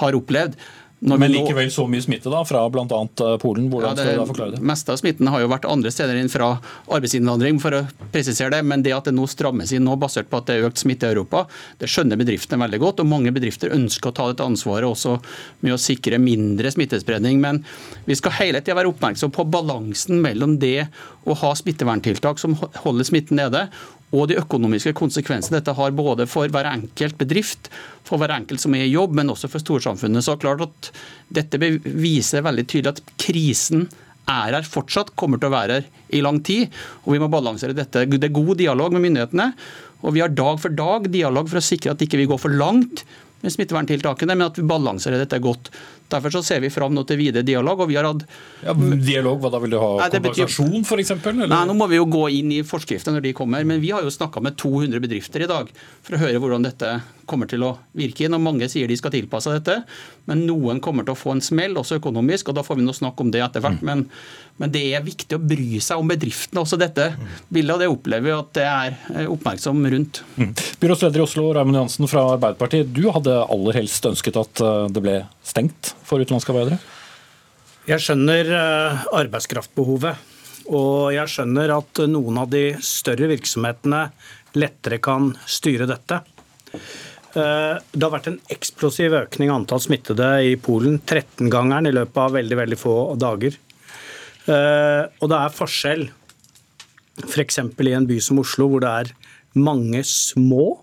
har 0.02 0.12
opplevd. 0.12 0.58
Men 1.04 1.32
likevel 1.32 1.68
så 1.72 1.84
mye 1.90 2.00
smitte 2.00 2.30
da, 2.32 2.40
fra 2.48 2.62
bl.a. 2.72 2.84
Eh, 2.86 3.34
Polen. 3.42 3.66
Hvordan 3.72 3.90
ja, 3.90 3.96
det, 3.98 4.04
skal 4.06 4.16
du 4.16 4.20
da 4.22 4.28
forklare 4.30 4.54
det? 4.54 4.60
Meste 4.64 4.94
av 4.94 5.00
smitten 5.00 5.28
har 5.28 5.42
jo 5.42 5.50
vært 5.52 5.66
andre 5.68 5.92
steder 5.92 6.16
enn 6.16 6.30
fra 6.32 6.54
arbeidsinnvandring, 6.88 7.58
for 7.60 7.76
å 7.76 7.82
presisere 8.14 8.54
det. 8.54 8.62
Men 8.64 8.84
det 8.84 8.94
at 8.96 9.10
det 9.10 9.14
nå 9.16 9.26
strammes 9.28 9.74
inn 9.76 9.84
nå 9.84 9.98
basert 10.00 10.30
på 10.30 10.40
at 10.40 10.48
det 10.48 10.56
er 10.56 10.68
økt 10.70 10.80
smitte 10.80 11.10
i 11.10 11.12
Europa, 11.12 11.44
det 11.82 11.90
skjønner 11.92 12.20
bedriftene 12.20 12.64
veldig 12.64 12.80
godt. 12.86 13.02
Og 13.04 13.10
mange 13.10 13.34
bedrifter 13.36 13.74
ønsker 13.76 14.10
å 14.10 14.16
ta 14.16 14.30
dette 14.30 14.46
ansvaret 14.48 14.88
også 14.88 15.18
med 15.66 15.76
å 15.76 15.80
sikre 15.80 16.20
mindre 16.22 16.72
smittespredning. 16.72 17.42
Men 17.42 17.60
vi 18.08 18.16
skal 18.16 18.38
hele 18.40 18.64
tida 18.64 18.78
være 18.80 18.94
oppmerksom 18.94 19.34
på 19.34 19.44
balansen 19.52 20.24
mellom 20.24 20.56
det 20.62 20.86
å 21.28 21.36
ha 21.40 21.52
smitteverntiltak 21.56 22.40
som 22.40 22.56
holder 22.84 23.06
smitten 23.08 23.40
nede, 23.40 23.66
og 24.14 24.30
de 24.30 24.38
økonomiske 24.38 24.94
konsekvensene 24.96 25.58
dette 25.58 25.74
har 25.74 25.94
både 25.96 26.28
for 26.30 26.50
hver 26.52 26.68
enkelt 26.70 27.18
bedrift, 27.18 27.70
for 28.06 28.20
hver 28.20 28.34
enkelt 28.36 28.62
som 28.62 28.76
er 28.76 28.86
i 28.86 28.92
jobb, 28.92 29.16
men 29.18 29.32
også 29.32 29.50
for 29.50 29.62
storsamfunnet. 29.62 30.24
Så 30.24 30.38
klart 30.40 30.62
at 30.64 30.90
Dette 31.34 31.58
viser 31.58 32.44
veldig 32.44 32.66
tydelig 32.70 32.92
at 32.92 33.14
krisen 33.18 33.88
er 34.30 34.54
her 34.54 34.68
fortsatt, 34.68 35.12
kommer 35.18 35.40
til 35.40 35.50
å 35.50 35.54
være 35.56 35.80
her 35.80 35.88
i 36.16 36.22
lang 36.24 36.38
tid. 36.46 36.70
og 37.04 37.16
Vi 37.16 37.20
må 37.20 37.28
balansere 37.32 37.76
dette. 37.76 38.06
Det 38.06 38.28
er 38.28 38.38
god 38.38 38.56
dialog 38.60 38.94
med 38.94 39.04
myndighetene, 39.04 39.50
og 40.04 40.14
vi 40.14 40.22
har 40.22 40.32
dag 40.32 40.60
for 40.60 40.72
dag 40.72 41.10
dialog 41.10 41.48
for 41.50 41.60
å 41.60 41.64
sikre 41.64 41.94
at 41.94 42.04
ikke 42.04 42.20
vi 42.20 42.26
ikke 42.26 42.36
går 42.36 42.44
for 42.44 42.54
langt 42.54 43.04
med 43.44 43.52
smitteverntiltakene, 43.52 44.36
men 44.36 44.48
at 44.48 44.60
vi 44.60 44.64
balanserer 44.68 45.20
dette 45.20 45.42
godt. 45.44 45.68
Derfor 46.12 46.30
så 46.36 46.42
ser 46.44 46.60
vi 46.60 46.70
fram 46.70 46.94
til 47.08 47.18
videre 47.18 47.42
dialog. 47.42 47.80
og 47.80 47.88
vi 47.88 47.96
har 47.96 48.04
hatt 48.04 48.24
ja, 48.62 48.74
Dialog, 48.74 49.40
hva 49.40 49.50
da? 49.50 49.58
Vil 49.62 49.72
du 49.74 49.78
ha 49.80 49.90
Nei, 50.02 50.10
kompensasjon, 50.12 50.82
betyr- 50.84 51.06
f.eks.? 51.08 51.48
Nei, 51.48 51.64
Nå 51.66 51.74
må 51.74 51.88
vi 51.90 51.96
jo 51.96 52.06
gå 52.06 52.28
inn 52.30 52.52
i 52.52 52.62
forskriftene 52.62 53.16
når 53.18 53.26
de 53.28 53.32
kommer, 53.32 53.64
men 53.64 53.80
vi 53.80 53.90
har 53.90 54.04
jo 54.04 54.12
snakka 54.12 54.42
med 54.44 54.56
200 54.60 55.00
bedrifter 55.02 55.42
i 55.44 55.50
dag 55.50 55.72
for 56.04 56.16
å 56.16 56.22
høre 56.22 56.38
hvordan 56.42 56.66
dette 56.68 57.00
kommer 57.26 57.48
til 57.48 57.64
å 57.64 57.72
virke 57.96 58.26
inn. 58.26 58.36
og 58.36 58.42
Mange 58.44 58.68
sier 58.68 58.88
de 58.88 58.96
skal 59.00 59.12
tilpasse 59.14 59.52
dette, 59.52 59.80
men 60.28 60.44
noen 60.46 60.80
kommer 60.84 61.06
til 61.06 61.14
å 61.16 61.18
få 61.18 61.34
en 61.34 61.44
smell, 61.44 61.76
også 61.80 61.98
økonomisk. 62.00 62.48
og 62.50 62.58
Da 62.58 62.64
får 62.66 62.78
vi 62.80 62.86
nå 62.86 62.94
snakke 62.96 63.24
om 63.24 63.30
det 63.32 63.42
etter 63.44 63.64
hvert. 63.64 63.80
Men, 63.84 64.04
men 64.60 64.72
det 64.74 64.84
er 64.96 65.04
viktig 65.04 65.38
å 65.38 65.42
bry 65.42 65.80
seg 65.84 66.00
om 66.00 66.10
bedriftene. 66.10 66.62
Også 66.62 66.78
dette 66.80 67.10
bildet, 67.48 67.74
og 67.74 67.80
det 67.82 67.90
opplever 67.92 68.28
vi 68.28 68.34
at 68.36 68.52
det 68.56 68.66
er 68.68 68.98
eh, 69.14 69.30
oppmerksom 69.32 69.80
rundt. 69.94 70.20
Mm. 70.36 70.52
Byrådsleder 70.84 71.22
i 71.22 71.24
Oslo, 71.24 71.48
Raymond 71.56 71.80
Johansen 71.80 72.10
fra 72.10 72.26
Arbeiderpartiet. 72.36 72.92
Du 72.94 73.08
hadde 73.14 73.40
aller 73.48 73.80
helst 73.80 74.04
ønsket 74.12 74.38
at 74.40 74.64
eh, 74.64 74.86
det 74.94 75.04
ble 75.04 75.16
stengt 75.54 75.94
for 76.02 76.18
utenlandske 76.22 76.50
arbeidere? 76.50 76.80
Jeg 77.86 78.02
skjønner 78.02 78.48
eh, 78.58 79.02
arbeidskraftbehovet. 79.14 80.30
Og 80.72 81.12
jeg 81.12 81.28
skjønner 81.28 81.74
at 81.74 82.00
noen 82.08 82.38
av 82.40 82.48
de 82.48 82.70
større 82.80 83.28
virksomhetene 83.28 84.06
lettere 84.56 84.98
kan 85.04 85.34
styre 85.44 85.86
dette. 85.90 86.22
Eh, 87.36 87.76
Det 87.92 88.02
har 88.02 88.14
vært 88.14 88.30
en 88.32 88.40
eksplosiv 88.50 89.14
økning 89.20 89.52
av 89.52 89.60
antall 89.60 89.82
smittede 89.84 90.30
i 90.48 90.56
Polen. 90.56 90.98
13-gangeren 91.04 91.90
i 91.90 91.94
løpet 91.94 92.22
av 92.24 92.34
veldig, 92.38 92.58
veldig 92.62 92.80
få 92.80 92.96
dager. 93.20 93.58
Eh, 94.48 95.02
Og 95.20 95.28
det 95.30 95.38
er 95.38 95.58
forskjell 95.60 96.08
f.eks. 97.28 97.58
i 97.60 97.92
en 97.94 98.08
by 98.08 98.18
som 98.18 98.40
Oslo, 98.42 98.66
hvor 98.72 98.80
det 98.82 98.90
er 98.90 99.12
mange 99.54 100.00
små 100.02 100.80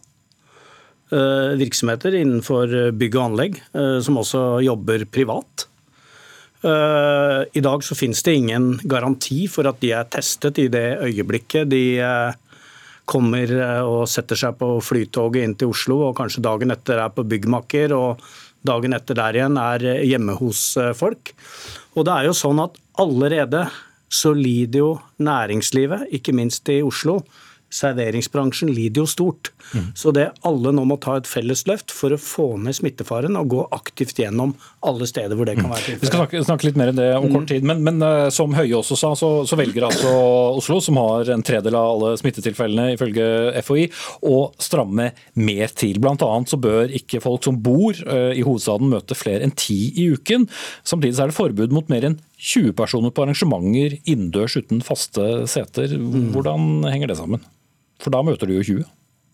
virksomheter 1.12 2.16
innenfor 2.16 2.92
bygg 2.96 3.18
og 3.18 3.26
anlegg, 3.26 3.58
eh, 3.76 3.98
som 4.04 4.20
også 4.22 4.62
jobber 4.64 5.04
privat. 5.12 5.66
Eh, 6.64 7.42
I 7.58 7.64
dag 7.66 7.84
så 7.84 7.98
finnes 7.98 8.22
det 8.24 8.36
ingen 8.38 8.76
garanti 8.84 9.48
for 9.50 9.66
at 9.70 9.82
de 9.82 9.92
er 9.98 10.10
testet 10.14 10.60
i 10.62 10.68
det 10.70 11.02
øyeblikket 11.02 11.72
de 11.72 11.84
eh, 11.98 12.38
kommer 13.10 13.50
eh, 13.50 13.82
og 13.82 14.06
setter 14.10 14.38
seg 14.38 14.58
på 14.60 14.76
flytoget 14.86 15.46
inn 15.46 15.58
til 15.58 15.74
Oslo, 15.74 15.98
og 16.08 16.18
kanskje 16.20 16.44
dagen 16.46 16.74
etter 16.74 17.02
er 17.02 17.14
på 17.16 17.26
byggmakker, 17.28 17.96
og 17.98 18.22
dagen 18.68 18.94
etter 18.94 19.18
der 19.18 19.40
igjen 19.40 19.58
er 19.58 19.88
eh, 19.96 20.04
hjemme 20.12 20.38
hos 20.40 20.64
eh, 20.78 20.94
folk. 20.98 21.34
Og 21.98 22.06
det 22.08 22.18
er 22.18 22.30
jo 22.30 22.38
sånn 22.38 22.62
at 22.64 22.78
allerede 23.02 23.66
så 24.12 24.34
lider 24.36 24.84
jo 24.84 24.92
næringslivet, 25.24 26.10
ikke 26.14 26.36
minst 26.36 26.70
i 26.70 26.82
Oslo. 26.86 27.22
Serveringsbransjen 27.72 28.72
lider 28.74 29.04
jo 29.04 29.10
stort. 29.10 29.52
Så 29.96 30.12
det 30.16 30.28
alle 30.48 30.74
nå 30.76 30.84
må 30.88 30.98
ta 31.02 31.16
et 31.20 31.30
felles 31.30 31.64
løft 31.70 31.94
for 31.96 32.14
å 32.14 32.20
få 32.20 32.48
ned 32.60 32.76
smittefaren 32.76 33.38
og 33.40 33.52
gå 33.54 33.62
aktivt 33.76 34.20
gjennom 34.20 34.54
alle 34.86 35.08
steder 35.08 35.38
hvor 35.38 35.48
det 35.48 35.56
kan 35.60 35.70
være 35.72 35.96
Vi 36.02 36.10
skal 36.10 36.24
snakke, 36.24 36.42
snakke 36.48 36.68
litt 36.68 36.80
mer 36.80 36.92
enn 36.92 37.00
det 37.00 37.08
om 37.16 37.30
kort 37.32 37.48
tid, 37.52 37.66
men, 37.68 37.84
men 37.86 38.02
eh, 38.06 38.28
som 38.34 38.56
Høie 38.58 38.76
også 38.78 38.98
sa, 39.00 39.14
så, 39.18 39.30
så 39.48 39.60
velger 39.60 39.86
altså 39.88 40.12
Oslo, 40.58 40.80
som 40.84 41.00
har 41.00 41.32
en 41.34 41.46
tredel 41.46 41.78
av 41.78 41.94
alle 41.94 42.12
smittetilfellene 42.20 42.96
ifølge 42.98 43.28
FHI, 43.64 43.86
å 44.28 44.42
stramme 44.62 45.12
mer 45.40 45.72
til. 45.78 46.02
Blant 46.04 46.26
annet 46.26 46.52
så 46.52 46.60
bør 46.62 46.92
ikke 46.98 47.24
folk 47.24 47.48
som 47.48 47.62
bor 47.64 47.96
eh, 47.96 48.34
i 48.36 48.44
hovedstaden 48.46 48.92
møte 48.92 49.18
flere 49.18 49.46
enn 49.48 49.56
ti 49.56 49.80
i 50.02 50.10
uken. 50.12 50.50
Samtidig 50.84 51.18
så 51.18 51.26
er 51.26 51.32
det 51.32 51.40
forbud 51.40 51.76
mot 51.76 51.92
mer 51.92 52.10
enn 52.10 52.20
20 52.42 52.76
personer 52.78 53.14
på 53.14 53.24
arrangementer 53.24 54.00
innendørs 54.02 54.58
uten 54.58 54.82
faste 54.86 55.46
seter. 55.52 55.94
Hvordan 56.34 56.88
henger 56.90 57.12
det 57.12 57.20
sammen? 57.22 57.44
For 58.02 58.14
da 58.14 58.24
møter 58.26 58.50
du 58.50 58.58
jo 58.58 58.66
20, 58.66 58.88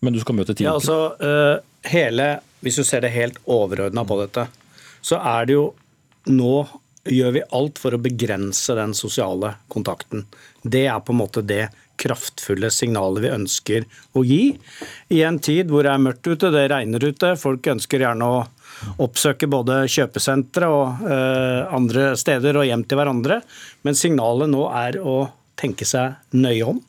men 0.04 0.14
du 0.14 0.20
skal 0.22 0.38
møte 0.38 0.54
10 0.54 0.66
Ja, 0.66 0.76
altså, 0.76 0.98
eh, 1.18 1.90
hele, 1.90 2.28
Hvis 2.60 2.76
du 2.76 2.84
ser 2.84 3.04
det 3.04 3.14
helt 3.14 3.38
overordna 3.46 4.04
på 4.04 4.18
dette, 4.20 4.48
så 5.00 5.20
er 5.22 5.46
det 5.46 5.56
jo 5.58 5.72
Nå 6.28 6.66
gjør 7.08 7.32
vi 7.32 7.42
alt 7.56 7.78
for 7.80 7.94
å 7.94 8.00
begrense 8.02 8.74
den 8.76 8.92
sosiale 8.92 9.54
kontakten. 9.72 10.26
Det 10.60 10.84
er 10.90 10.98
på 11.00 11.14
en 11.14 11.20
måte 11.22 11.40
det 11.46 11.70
kraftfulle 11.98 12.68
signalet 12.74 13.24
vi 13.24 13.30
ønsker 13.32 13.86
å 14.12 14.24
gi. 14.26 14.42
I 15.14 15.22
en 15.26 15.38
tid 15.42 15.72
hvor 15.72 15.86
det 15.86 15.94
er 15.94 16.04
mørkt 16.04 16.28
ute, 16.28 16.52
det 16.54 16.68
regner 16.70 17.02
ute, 17.02 17.32
folk 17.40 17.66
ønsker 17.72 18.04
gjerne 18.04 18.28
å 18.28 18.42
oppsøke 19.02 19.48
både 19.50 19.80
kjøpesentre 19.90 20.68
og 20.70 21.08
eh, 21.08 21.62
andre 21.74 22.12
steder 22.18 22.60
og 22.60 22.68
hjem 22.68 22.84
til 22.86 23.00
hverandre. 23.00 23.40
Men 23.86 23.98
signalet 23.98 24.52
nå 24.52 24.68
er 24.68 25.00
å 25.02 25.18
tenke 25.58 25.88
seg 25.88 26.20
nøye 26.36 26.74
om. 26.74 26.82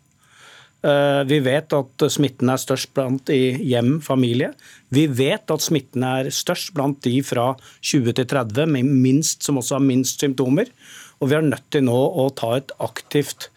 Eh, 0.84 1.24
Vi 1.28 1.40
vet 1.44 1.74
at 1.76 2.06
smitten 2.12 2.50
er 2.54 2.62
størst 2.62 2.94
blant 2.96 3.30
i 3.30 3.58
hjem, 3.68 4.00
familie. 4.02 4.54
Vi 4.96 5.08
vet 5.08 5.52
at 5.52 5.60
smitten 5.66 6.04
er 6.08 6.30
størst 6.32 6.74
blant 6.74 7.02
de 7.04 7.18
fra 7.26 7.56
20 7.82 8.14
til 8.16 8.26
30 8.26 8.66
med 8.72 8.86
minst, 8.86 9.44
som 9.44 9.58
også 9.60 9.76
har 9.78 9.84
minst 9.84 10.20
symptomer. 10.24 10.72
Og 11.20 11.30
vi 11.30 11.36
er 11.36 11.42
nødt 11.44 11.68
til 11.72 11.84
nå 11.84 11.98
å 11.98 12.30
ta 12.34 12.54
et 12.56 12.72
aktivt, 12.80 13.50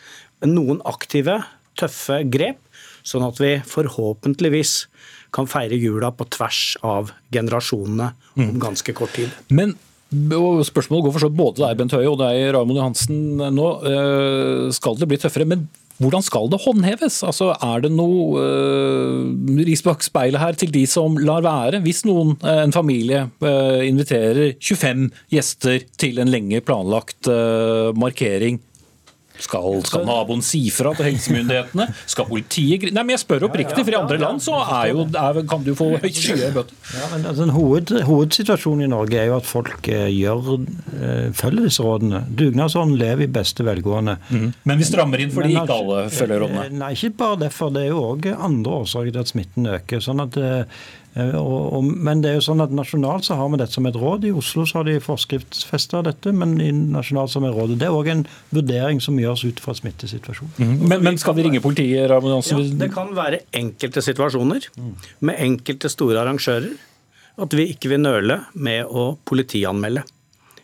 noen 0.43 0.81
aktive, 0.85 1.45
tøffe 1.79 2.25
grep, 2.29 2.59
sånn 3.07 3.23
at 3.27 3.39
vi 3.39 3.55
forhåpentligvis 3.65 4.87
kan 5.33 5.47
feire 5.49 5.79
jula 5.79 6.11
på 6.13 6.27
tvers 6.29 6.77
av 6.85 7.13
generasjonene 7.33 8.11
om 8.37 8.59
ganske 8.61 8.93
kort 8.95 9.15
tid. 9.15 9.31
Men 9.51 9.77
Spørsmålet 10.13 11.07
går 11.07 11.13
for 11.15 11.23
så 11.25 11.29
både 11.33 11.63
deg, 11.63 11.77
Bent 11.79 11.93
Høie, 11.97 12.05
og 12.11 12.19
deg, 12.21 12.51
Raymond 12.53 12.77
Johansen. 12.77 13.21
nå. 13.57 13.69
Eh, 13.89 14.71
Skal 14.77 14.99
det 15.01 15.09
bli 15.09 15.17
tøffere? 15.17 15.47
Men 15.49 15.63
hvordan 16.01 16.25
skal 16.25 16.49
det 16.51 16.61
håndheves? 16.65 17.21
Altså, 17.27 17.53
Er 17.63 17.85
det 17.85 17.93
noe 17.95 18.41
uh, 18.41 19.63
ris 19.67 19.85
bak 19.85 20.03
speilet 20.05 20.41
her 20.41 20.59
til 20.59 20.73
de 20.75 20.85
som 20.89 21.19
lar 21.21 21.45
være? 21.45 21.83
Hvis 21.85 22.05
noen, 22.09 22.37
eh, 22.43 22.63
en 22.65 22.75
familie, 22.75 23.27
uh, 23.45 23.81
inviterer 23.85 24.57
25 24.59 25.11
gjester 25.33 25.87
til 26.01 26.19
en 26.23 26.31
lenge 26.33 26.63
planlagt 26.65 27.29
uh, 27.31 27.93
markering, 27.99 28.61
skal, 29.43 29.79
skal 29.89 30.05
naboen 30.09 30.43
si 30.45 30.61
fra 30.75 30.93
til 30.97 31.09
helsemyndighetene? 31.11 31.87
Skal 32.11 32.29
politiet 32.31 32.89
Nei, 32.93 33.03
men 33.03 33.15
Jeg 33.17 33.23
spør 33.25 33.47
oppriktig, 33.49 33.83
for 33.85 33.93
i 33.95 33.99
andre 33.99 34.19
land 34.23 34.43
så 34.45 34.59
er 34.63 34.93
jo, 34.93 35.05
er, 35.11 35.41
kan 35.51 35.65
du 35.67 35.73
få 35.79 35.91
skyhøye 36.03 36.53
bøter. 36.55 36.77
Ja, 36.97 37.09
men 37.13 37.27
altså, 37.31 37.47
hoved, 37.55 37.93
hovedsituasjonen 38.09 38.87
i 38.87 38.91
Norge 38.93 39.19
er 39.21 39.29
jo 39.33 39.37
at 39.41 39.49
folk 39.49 39.89
eh, 39.93 40.09
gjør, 40.15 40.53
eh, 40.99 41.29
følger 41.37 41.69
disse 41.69 41.85
rådene. 41.87 42.23
Dugnadsånden 42.39 42.99
lever 43.01 43.27
i 43.27 43.31
beste 43.33 43.67
velgående. 43.67 44.17
Men 44.33 44.79
vi 44.81 44.89
strammer 44.89 45.23
inn 45.25 45.33
fordi 45.35 45.55
ikke 45.57 45.67
altså, 45.67 45.79
alle 45.83 46.09
følger 46.17 46.43
rådene. 46.47 46.65
eh, 46.71 46.79
Nei, 46.83 46.93
ikke 46.97 47.13
bare 47.23 47.41
derfor. 47.47 47.73
Det 47.75 47.87
er 47.87 47.93
jo 47.93 48.03
òg 48.13 48.31
andre 48.37 48.79
årsaker 48.83 49.13
til 49.15 49.25
at 49.27 49.33
smitten 49.35 49.71
øker. 49.77 50.03
sånn 50.05 50.23
at 50.27 50.39
og, 51.13 51.75
og, 51.77 51.85
men 51.85 52.23
det 52.25 52.31
er 52.31 52.39
jo 52.39 52.45
sånn 52.47 52.63
at 52.65 52.73
nasjonalt 52.73 53.27
så 53.27 53.37
har 53.37 53.51
vi 53.53 53.59
dette 53.61 53.77
som 53.77 53.89
et 53.89 53.97
råd. 53.99 54.25
I 54.25 54.33
Oslo 54.37 54.65
så 54.69 54.81
har 54.81 54.89
de 54.89 54.95
forskriftsfesta 55.03 56.01
dette, 56.07 56.33
men 56.33 56.55
i 56.65 56.71
nasjonalt 56.73 57.35
som 57.35 57.45
et 57.45 57.53
råd. 57.53 57.75
Det 57.81 57.89
er 57.89 57.97
òg 57.97 58.09
en 58.15 58.25
vurdering 58.55 59.03
som 59.05 59.19
gjøres 59.21 59.45
ut 59.45 59.61
fra 59.61 59.75
smittesituasjonen. 59.77 60.81
Men, 60.81 61.05
men 61.05 61.21
skal 61.21 61.37
vi 61.37 61.45
ringe 61.49 61.61
politiet? 61.65 62.09
Raymond 62.09 62.49
Ja, 62.49 62.63
det 62.81 62.89
kan 62.95 63.13
være 63.17 63.43
enkelte 63.59 64.05
situasjoner 64.05 64.71
med 65.21 65.45
enkelte 65.45 65.93
store 65.93 66.23
arrangører 66.25 66.73
at 67.43 67.55
vi 67.57 67.69
ikke 67.73 67.93
vil 67.93 68.03
nøle 68.03 68.43
med 68.55 68.89
å 68.89 69.13
politianmelde. 69.29 70.05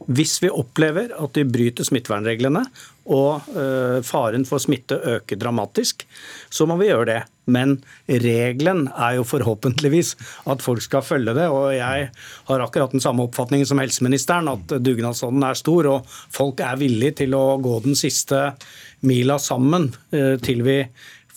Hvis 0.07 0.37
vi 0.43 0.51
opplever 0.53 1.11
at 1.19 1.35
de 1.35 1.45
bryter 1.49 1.87
smittevernreglene 1.87 2.63
og 3.09 3.49
eh, 3.57 3.99
faren 4.05 4.45
for 4.47 4.63
smitte 4.63 4.99
øker 5.17 5.41
dramatisk, 5.41 6.05
så 6.53 6.69
må 6.69 6.77
vi 6.79 6.91
gjøre 6.91 7.09
det. 7.09 7.19
Men 7.49 7.79
regelen 8.07 8.87
er 8.93 9.17
jo 9.17 9.25
forhåpentligvis 9.27 10.13
at 10.53 10.63
folk 10.63 10.85
skal 10.85 11.05
følge 11.07 11.35
det. 11.39 11.49
Og 11.49 11.73
jeg 11.75 12.11
har 12.51 12.65
akkurat 12.65 12.93
den 12.93 13.03
samme 13.05 13.25
oppfatningen 13.25 13.69
som 13.69 13.81
helseministeren, 13.81 14.53
at 14.53 14.77
dugnadsånden 14.85 15.49
er 15.49 15.59
stor, 15.59 15.89
og 15.89 16.19
folk 16.35 16.61
er 16.61 16.81
villige 16.81 17.25
til 17.25 17.37
å 17.39 17.57
gå 17.65 17.79
den 17.89 17.99
siste 17.99 18.53
mila 19.09 19.39
sammen 19.41 19.91
eh, 20.13 20.37
til 20.45 20.63
vi 20.67 20.83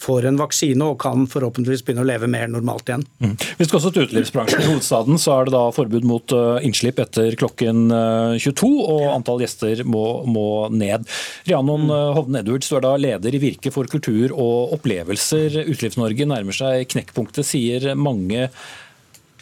får 0.02 0.28
en 0.30 0.40
vaksine 0.40 0.88
og 0.92 1.00
kan 1.02 1.28
forhåpentligvis 1.30 1.84
begynne 1.86 2.04
å 2.04 2.10
leve 2.10 2.30
mer 2.32 2.50
normalt 2.52 2.90
igjen. 2.90 3.06
Mm. 3.22 3.36
Vi 3.60 3.68
skal 3.68 3.80
også 3.80 3.92
til 3.94 4.08
utelivsbransjen. 4.08 4.64
I 4.64 4.70
hovedstaden 4.72 5.22
så 5.22 5.36
er 5.36 5.48
det 5.48 5.56
da 5.56 5.64
forbud 5.76 6.08
mot 6.08 6.36
eh, 6.36 6.66
innslipp 6.68 7.02
etter 7.04 7.38
klokken 7.40 7.94
eh, 7.94 8.38
22, 8.42 8.72
og 8.96 9.06
antall 9.14 9.44
gjester 9.46 9.84
må, 9.86 10.06
må 10.26 10.46
ned. 10.74 11.06
Rianon 11.50 11.88
mm. 11.88 11.98
Hovden 12.18 12.40
Edwards, 12.42 12.72
du 12.72 12.80
er 12.80 12.86
da 12.88 12.96
leder 13.00 13.38
i 13.38 13.42
Virke 13.42 13.74
for 13.74 13.90
kultur 13.92 14.34
og 14.34 14.78
opplevelser. 14.78 15.62
Utelivs-Norge 15.68 16.30
nærmer 16.30 16.56
seg 16.56 16.88
knekkpunktet, 16.96 17.48
sier 17.48 17.92
mange. 18.00 18.50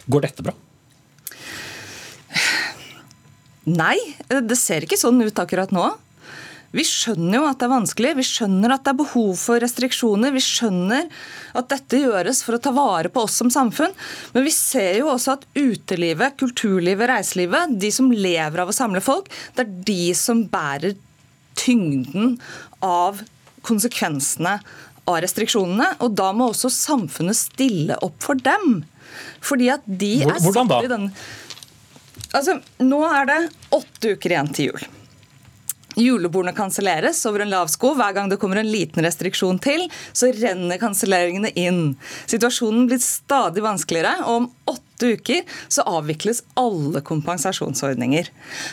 Går 0.10 0.28
dette 0.28 0.46
bra? 0.46 0.56
Nei, 3.70 3.98
det 4.30 4.58
ser 4.58 4.86
ikke 4.86 4.98
sånn 4.98 5.22
ut 5.22 5.42
akkurat 5.42 5.72
nå. 5.76 5.86
Vi 6.76 6.84
skjønner 6.86 7.40
jo 7.40 7.46
at 7.50 7.58
det 7.62 7.66
er 7.66 7.72
vanskelig, 7.72 8.12
vi 8.20 8.26
skjønner 8.28 8.74
at 8.76 8.84
det 8.86 8.92
er 8.92 9.00
behov 9.00 9.32
for 9.42 9.62
restriksjoner. 9.64 10.34
Vi 10.36 10.44
skjønner 10.44 11.08
at 11.58 11.70
dette 11.72 12.02
gjøres 12.04 12.44
for 12.46 12.58
å 12.58 12.62
ta 12.62 12.74
vare 12.76 13.10
på 13.14 13.24
oss 13.26 13.40
som 13.42 13.50
samfunn. 13.54 13.96
Men 14.36 14.46
vi 14.46 14.54
ser 14.54 15.00
jo 15.00 15.10
også 15.16 15.38
at 15.38 15.48
utelivet, 15.58 16.38
kulturlivet, 16.42 17.10
reiselivet, 17.10 17.74
de 17.82 17.90
som 17.94 18.12
lever 18.14 18.62
av 18.62 18.70
å 18.70 18.76
samle 18.76 19.02
folk, 19.02 19.32
det 19.58 19.66
er 19.66 19.74
de 19.90 20.04
som 20.18 20.46
bærer 20.52 20.98
tyngden 21.60 22.38
av 22.86 23.24
konsekvensene 23.66 24.60
av 25.10 25.20
restriksjonene. 25.26 25.96
Og 26.06 26.14
da 26.22 26.30
må 26.38 26.52
også 26.52 26.70
samfunnet 26.74 27.38
stille 27.40 27.98
opp 28.06 28.22
for 28.24 28.38
dem. 28.46 28.84
Fordi 29.42 29.74
at 29.74 29.86
de 29.90 30.20
er 30.22 30.38
Hvordan 30.38 30.70
da? 30.70 30.78
satt 30.84 30.90
i 30.90 30.96
den 30.96 31.12
Altså, 32.30 32.60
nå 32.86 33.00
er 33.10 33.26
det 33.26 33.38
åtte 33.74 34.12
uker 34.14 34.36
igjen 34.36 34.50
til 34.54 34.68
jul. 34.68 34.84
Julebordene 36.00 36.56
kanselleres 36.58 37.22
over 37.30 37.44
en 37.44 37.52
lav 37.54 37.72
sko. 37.72 37.94
Hver 38.00 38.16
gang 38.16 38.32
det 38.32 38.40
kommer 38.42 38.62
en 38.62 38.72
liten 38.72 39.04
restriksjon 39.06 39.60
til, 39.64 39.88
så 40.14 40.32
renner 40.36 40.82
kanselleringene 40.82 41.54
inn. 41.60 41.82
Situasjonen 42.30 42.88
blir 42.90 43.02
stadig 43.04 43.66
vanskeligere, 43.66 44.22
og 44.26 44.44
om 44.44 44.52
åtte 44.74 44.89
uker 45.04 45.44
så 45.68 45.86
avvikles 45.88 46.44
alle 46.60 47.02
kompensasjonsordninger. 47.06 48.30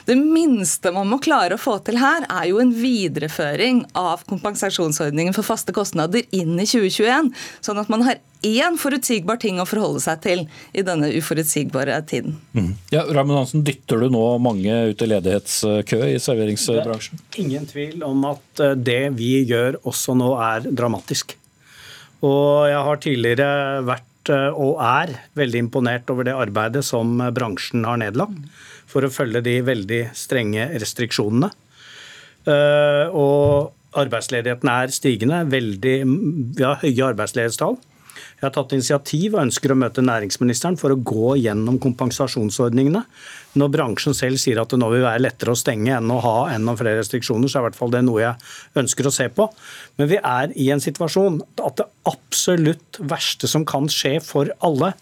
Det 0.09 0.17
minste 0.19 0.93
man 0.95 1.11
må 1.11 1.21
klare 1.23 1.57
å 1.57 1.61
få 1.61 1.79
til 1.87 2.01
her, 2.01 2.27
er 2.29 2.49
jo 2.51 2.61
en 2.63 2.73
videreføring 2.77 3.85
av 3.99 4.25
kompensasjonsordningen 4.31 5.37
for 5.37 5.47
faste 5.47 5.75
kostnader 5.77 6.25
inn 6.35 6.57
i 6.59 6.67
2021, 6.69 7.33
sånn 7.65 7.83
at 7.83 7.93
man 7.93 8.07
har 8.07 8.23
én 8.47 8.77
forutsigbar 8.79 9.41
ting 9.43 9.61
å 9.61 9.67
forholde 9.69 10.03
seg 10.05 10.21
til 10.25 10.45
i 10.77 10.85
denne 10.87 11.09
uforutsigbare 11.19 11.97
tiden. 12.09 12.37
Mm. 12.57 12.75
Ja, 12.93 13.05
Raymond 13.09 13.41
Hansen, 13.41 13.65
Dytter 13.67 14.05
du 14.05 14.11
nå 14.13 14.25
mange 14.43 14.77
ut 14.91 15.03
i 15.03 15.11
ledighetskø 15.11 16.03
i 16.13 16.19
serveringsbransjen? 16.23 17.23
Ingen 17.43 17.67
tvil 17.71 18.05
om 18.07 18.27
at 18.29 18.63
eh, 18.63 18.77
det 18.77 19.03
vi 19.19 19.41
gjør 19.49 19.81
også 19.87 20.17
nå 20.19 20.35
er 20.39 20.69
dramatisk. 20.71 21.37
Og 22.25 22.69
jeg 22.71 22.85
har 22.89 23.03
tidligere 23.03 23.49
vært 23.87 24.07
og 24.33 24.81
er 24.83 25.13
veldig 25.39 25.61
imponert 25.67 26.11
over 26.13 26.27
det 26.27 26.35
arbeidet 26.37 26.85
som 26.87 27.19
bransjen 27.35 27.87
har 27.87 28.01
nedlagt 28.03 28.39
for 28.91 29.07
å 29.07 29.13
følge 29.13 29.43
de 29.45 29.59
veldig 29.67 30.03
strenge 30.17 30.69
restriksjonene. 30.81 31.51
Eh, 32.47 33.11
og 33.11 33.73
arbeidsledigheten 33.99 34.71
er 34.71 34.95
stigende. 34.95 35.43
Veldig, 35.51 35.97
vi 36.57 36.67
har 36.67 36.81
høye 36.83 37.11
arbeidsledighetstall. 37.11 37.79
Jeg 38.37 38.45
har 38.45 38.53
tatt 38.53 38.75
initiativ 38.77 39.33
og 39.33 39.47
ønsker 39.47 39.73
å 39.73 39.79
møte 39.81 40.05
næringsministeren 40.05 40.77
for 40.77 40.93
å 40.93 40.99
gå 41.01 41.39
gjennom 41.41 41.79
kompensasjonsordningene. 41.81 43.01
Når 43.57 43.71
bransjen 43.73 44.17
selv 44.17 44.37
sier 44.43 44.61
at 44.61 44.75
det 44.75 44.81
nå 44.83 44.91
vil 44.93 45.07
være 45.07 45.23
lettere 45.25 45.55
å 45.55 45.57
stenge 45.57 45.95
enn 45.97 46.13
å 46.13 46.21
ha 46.21 46.35
enda 46.53 46.75
flere 46.77 47.01
restriksjoner, 47.01 47.49
så 47.49 47.59
er 47.59 47.65
i 47.65 47.69
hvert 47.71 47.79
fall 47.81 47.95
det 47.95 48.05
noe 48.05 48.21
jeg 48.21 48.83
ønsker 48.83 49.09
å 49.09 49.15
se 49.17 49.31
på. 49.33 49.49
Men 49.97 50.13
vi 50.13 50.21
er 50.21 50.53
i 50.53 50.69
en 50.75 50.85
situasjon 50.85 51.41
at 51.65 51.81
det 51.81 51.89
absolutt 52.13 53.01
verste 53.09 53.49
som 53.49 53.65
kan 53.69 53.89
skje 53.93 54.19
for 54.21 54.53
alle, 54.69 54.93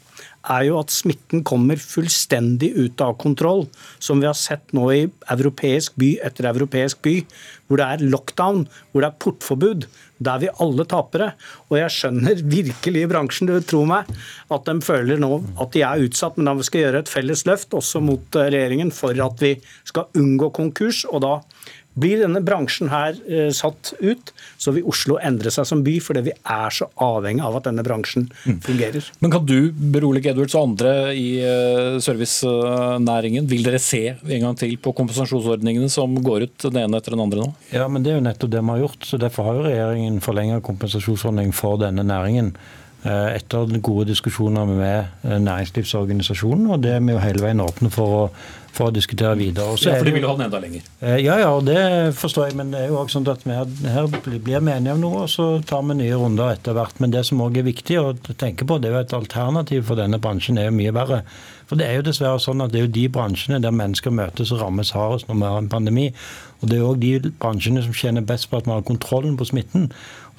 er 0.44 0.66
jo 0.68 0.78
at 0.78 0.92
smitten 0.92 1.42
kommer 1.46 1.80
fullstendig 1.80 2.70
ut 2.76 3.02
av 3.04 3.16
kontroll, 3.20 3.64
som 3.98 4.20
vi 4.20 4.28
har 4.28 4.36
sett 4.38 4.74
nå 4.76 4.86
i 4.92 5.02
europeisk 5.32 5.96
by 6.00 6.14
etter 6.26 6.50
europeisk 6.50 7.00
by, 7.04 7.16
hvor 7.66 7.80
det 7.80 7.86
er 7.88 8.04
lockdown, 8.12 8.66
hvor 8.92 9.04
det 9.04 9.10
er 9.10 9.22
portforbud. 9.24 9.86
Da 10.24 10.36
er 10.36 10.44
vi 10.44 10.52
alle 10.64 10.86
tapere. 10.88 11.32
Og 11.70 11.78
jeg 11.78 11.92
skjønner 11.92 12.42
virkelig 12.56 13.04
i 13.04 13.10
bransjen, 13.10 13.50
du 13.50 13.58
tror 13.60 13.88
meg, 13.90 14.10
at 14.54 14.66
de 14.68 14.76
føler 14.84 15.20
nå 15.20 15.32
at 15.60 15.72
de 15.76 15.84
er 15.86 16.04
utsatt, 16.06 16.38
men 16.38 16.50
da 16.50 16.56
vi 16.58 16.66
skal 16.68 16.86
gjøre 16.86 17.04
et 17.04 17.12
felles 17.12 17.44
løft 17.48 17.76
også 17.76 18.02
mot 18.04 18.40
eh, 18.40 18.50
regjeringen 18.54 18.92
for 18.94 19.24
at 19.24 19.44
vi 19.44 19.56
skal 19.86 20.10
unngå 20.18 20.50
konkurs. 20.56 21.04
og 21.10 21.24
da 21.24 21.34
blir 21.94 22.20
denne 22.24 22.42
bransjen 22.44 22.90
her 22.92 23.16
eh, 23.28 23.50
satt 23.54 23.92
ut, 24.00 24.32
så 24.58 24.74
vil 24.74 24.86
Oslo 24.90 25.18
endre 25.22 25.52
seg 25.54 25.66
som 25.68 25.84
by, 25.86 25.96
fordi 26.02 26.24
vi 26.28 26.34
er 26.34 26.74
så 26.74 26.88
avhengig 27.02 27.44
av 27.46 27.58
at 27.60 27.68
denne 27.68 27.84
bransjen 27.86 28.26
mm. 28.44 28.58
fungerer. 28.66 29.10
Men 29.22 29.34
Kan 29.34 29.46
du 29.46 29.70
berolige 29.72 30.32
Edwards 30.32 30.56
og 30.58 30.70
andre 30.70 30.94
i 31.14 31.28
eh, 31.44 31.98
servicenæringen? 32.04 33.48
Vil 33.50 33.66
dere 33.66 33.82
se 33.82 34.04
en 34.16 34.46
gang 34.48 34.58
til 34.58 34.76
på 34.82 34.94
kompensasjonsordningene 34.96 35.90
som 35.92 36.16
går 36.24 36.48
ut 36.48 36.68
den 36.68 36.82
ene 36.84 37.00
etter 37.00 37.14
den 37.14 37.24
andre 37.24 37.44
nå? 37.44 37.50
Ja, 37.74 37.88
men 37.88 38.04
Det 38.04 38.14
er 38.14 38.20
jo 38.20 38.28
nettopp 38.28 38.54
det 38.54 38.64
vi 38.64 38.74
har 38.74 38.86
gjort. 38.86 39.06
så 39.06 39.20
Derfor 39.20 39.48
har 39.48 39.60
jo 39.60 39.68
regjeringen 39.68 40.22
forlenget 40.24 40.66
kompensasjonsordningen 40.66 41.54
for 41.56 41.78
denne 41.80 42.06
næringen. 42.06 42.54
Eh, 43.04 43.30
etter 43.36 43.68
gode 43.84 44.08
diskusjoner 44.08 44.64
med 44.64 45.24
næringslivsorganisasjonen, 45.44 46.70
og 46.72 46.82
det 46.82 46.94
er 46.96 47.02
vi 47.04 47.12
jo 47.12 47.20
hele 47.20 47.42
veien 47.44 47.60
åpne 47.60 47.90
for 47.92 48.20
å 48.20 48.28
for 48.74 48.90
å 48.90 48.94
diskutere 48.94 49.36
videre. 49.38 49.74
Også 49.74 49.90
ja, 49.90 49.98
for 50.00 50.08
de 50.08 50.14
vil 50.16 50.26
ha 50.26 50.34
den 50.36 50.46
enda 50.48 50.60
lenger? 50.62 50.86
Ja, 51.22 51.36
ja, 51.38 51.50
og 51.54 51.66
det 51.68 51.78
forstår 52.18 52.48
jeg. 52.48 52.58
Men 52.58 52.72
det 52.74 52.82
er 52.82 52.92
jo 52.92 52.98
også 53.00 53.20
sånn 53.20 53.28
at 53.30 53.44
vi 53.46 53.54
her 53.94 54.08
blir 54.10 54.40
vi 54.42 54.56
enige 54.58 54.96
om 54.96 55.02
noe, 55.04 55.24
og 55.24 55.30
så 55.32 55.48
tar 55.66 55.84
vi 55.86 55.98
nye 56.00 56.18
runder 56.18 56.56
etter 56.56 56.76
hvert. 56.76 56.98
Men 57.02 57.14
det 57.14 57.24
som 57.28 57.42
òg 57.44 57.60
er 57.60 57.68
viktig 57.68 58.00
å 58.00 58.08
tenke 58.32 58.66
på, 58.66 58.80
det 58.82 58.90
er 58.90 58.96
jo 58.96 59.04
et 59.04 59.18
alternativ 59.20 59.86
for 59.90 60.00
denne 60.00 60.20
bransjen 60.22 60.58
er 60.58 60.70
jo 60.70 60.78
mye 60.80 60.94
verre. 60.96 61.22
For 61.70 61.80
det 61.80 61.86
er 61.88 62.00
jo 62.00 62.08
dessverre 62.10 62.42
sånn 62.42 62.60
at 62.60 62.74
det 62.74 62.80
er 62.80 62.88
jo 62.88 62.96
de 62.98 63.06
bransjene 63.12 63.62
der 63.62 63.72
mennesker 63.74 64.12
møtes 64.12 64.52
og 64.52 64.60
rammes 64.60 64.92
hardest 64.96 65.30
når 65.30 65.38
vi 65.38 65.52
har 65.52 65.62
en 65.62 65.70
pandemi. 65.72 66.10
Og 66.60 66.68
det 66.70 66.78
er 66.78 66.88
òg 66.88 67.00
de 67.00 67.32
bransjene 67.40 67.82
som 67.84 67.94
tjener 67.96 68.26
best 68.26 68.50
på 68.50 68.58
at 68.58 68.68
vi 68.68 68.74
har 68.74 68.84
kontrollen 68.88 69.38
på 69.40 69.48
smitten. 69.48 69.90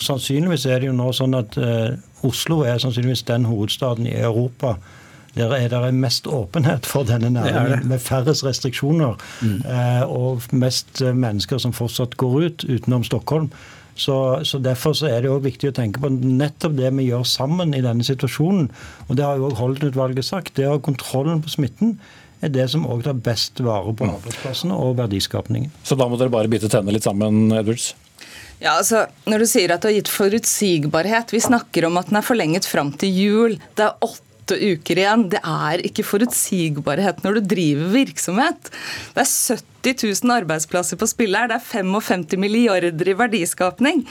Sannsynligvis 0.02 0.66
er 0.68 0.82
det 0.82 0.90
jo 0.90 0.98
nå 0.98 1.12
sånn 1.16 1.38
at 1.38 1.58
eh, 1.62 1.96
Oslo 2.26 2.64
er 2.68 2.80
sannsynligvis 2.82 3.26
den 3.30 3.48
hovedstaden 3.48 4.08
i 4.10 4.18
Europa 4.18 4.76
der 5.36 5.52
er 5.52 5.68
det 5.68 5.94
mest 5.94 6.28
åpenhet 6.28 6.86
for 6.88 7.04
denne 7.04 7.30
næringen, 7.30 7.88
med 7.88 8.00
færrest 8.00 8.46
restriksjoner. 8.46 9.18
Mm. 9.42 9.58
Eh, 9.68 10.04
og 10.08 10.42
mest 10.52 11.02
eh, 11.02 11.16
mennesker 11.16 11.60
som 11.60 11.74
fortsatt 11.76 12.16
går 12.18 12.38
ut, 12.42 12.64
utenom 12.64 13.04
Stockholm. 13.04 13.50
Så, 13.96 14.40
så 14.44 14.60
Derfor 14.60 14.94
så 14.94 15.08
er 15.08 15.22
det 15.22 15.30
også 15.32 15.44
viktig 15.44 15.72
å 15.72 15.76
tenke 15.76 16.00
på 16.04 16.12
nettopp 16.12 16.76
det 16.76 16.92
vi 16.98 17.10
gjør 17.10 17.24
sammen 17.28 17.76
i 17.76 17.84
denne 17.84 18.04
situasjonen. 18.04 18.70
Og 19.08 19.16
Det 19.16 19.26
har 19.26 19.40
jo 19.40 19.50
også 19.50 19.62
Holden-utvalget 19.62 20.26
sagt. 20.26 20.56
Det 20.56 20.68
å 20.68 20.76
ha 20.76 20.80
kontrollen 20.84 21.44
på 21.44 21.52
smitten 21.52 21.98
er 22.44 22.52
det 22.52 22.70
som 22.72 22.88
også 22.88 23.10
tar 23.10 23.22
best 23.28 23.64
vare 23.64 23.92
på 23.96 24.08
mm. 24.08 24.16
arbeidsplassene 24.18 24.80
og 24.80 24.98
verdiskapningen. 25.00 25.72
Så 25.84 26.00
da 26.00 26.08
må 26.12 26.20
dere 26.20 26.34
bare 26.34 26.52
bite 26.52 26.72
tennene 26.72 26.96
litt 26.96 27.08
sammen, 27.08 27.48
Edwards? 27.56 27.94
Ja, 28.62 28.78
altså, 28.78 29.06
Når 29.28 29.44
du 29.44 29.48
sier 29.50 29.74
at 29.74 29.84
du 29.84 29.90
har 29.90 29.98
gitt 29.98 30.12
forutsigbarhet 30.12 31.34
Vi 31.36 31.44
snakker 31.44 31.90
om 31.90 32.00
at 32.00 32.12
den 32.12 32.22
er 32.22 32.26
forlenget 32.26 32.70
fram 32.70 32.94
til 32.96 33.12
jul. 33.12 33.58
Det 33.76 33.88
er 33.88 34.06
åtte 34.06 34.60
uker 34.62 35.02
igjen. 35.02 35.28
Det 35.34 35.42
er 35.42 35.82
ikke 35.88 36.06
forutsigbarhet 36.06 37.24
når 37.26 37.40
du 37.40 37.48
driver 37.56 37.94
virksomhet. 37.96 38.70
Det 39.16 39.24
er 39.24 39.32
70 39.86 40.22
000 40.24 40.36
arbeidsplasser 40.38 41.00
på 41.02 41.10
spill 41.10 41.36
her. 41.38 41.50
Det 41.50 41.58
er 41.58 41.66
55 41.66 42.38
milliarder 42.42 43.10
i 43.10 43.18
verdiskapning. 43.18 44.06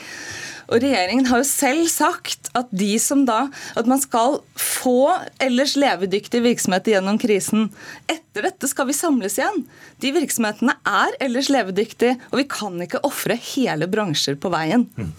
Og 0.69 0.83
Regjeringen 0.83 1.29
har 1.31 1.43
jo 1.43 1.49
selv 1.49 1.89
sagt 1.93 2.51
at 2.57 2.71
de 2.75 2.93
som 3.03 3.25
da, 3.29 3.49
at 3.79 3.89
man 3.91 4.01
skal 4.03 4.41
få 4.61 5.13
ellers 5.43 5.77
levedyktig 5.81 6.43
virksomhet 6.45 6.93
gjennom 6.95 7.19
krisen. 7.21 7.69
Etter 8.11 8.49
dette 8.49 8.71
skal 8.71 8.89
vi 8.91 8.97
samles 8.97 9.39
igjen. 9.41 9.65
De 10.03 10.13
virksomhetene 10.15 10.77
er 10.89 11.17
ellers 11.25 11.51
levedyktige, 11.53 12.19
og 12.33 12.43
vi 12.43 12.49
kan 12.51 12.79
ikke 12.85 13.03
ofre 13.07 13.39
hele 13.55 13.89
bransjer 13.91 14.39
på 14.41 14.53
veien. 14.55 14.89
Mm. 14.97 15.13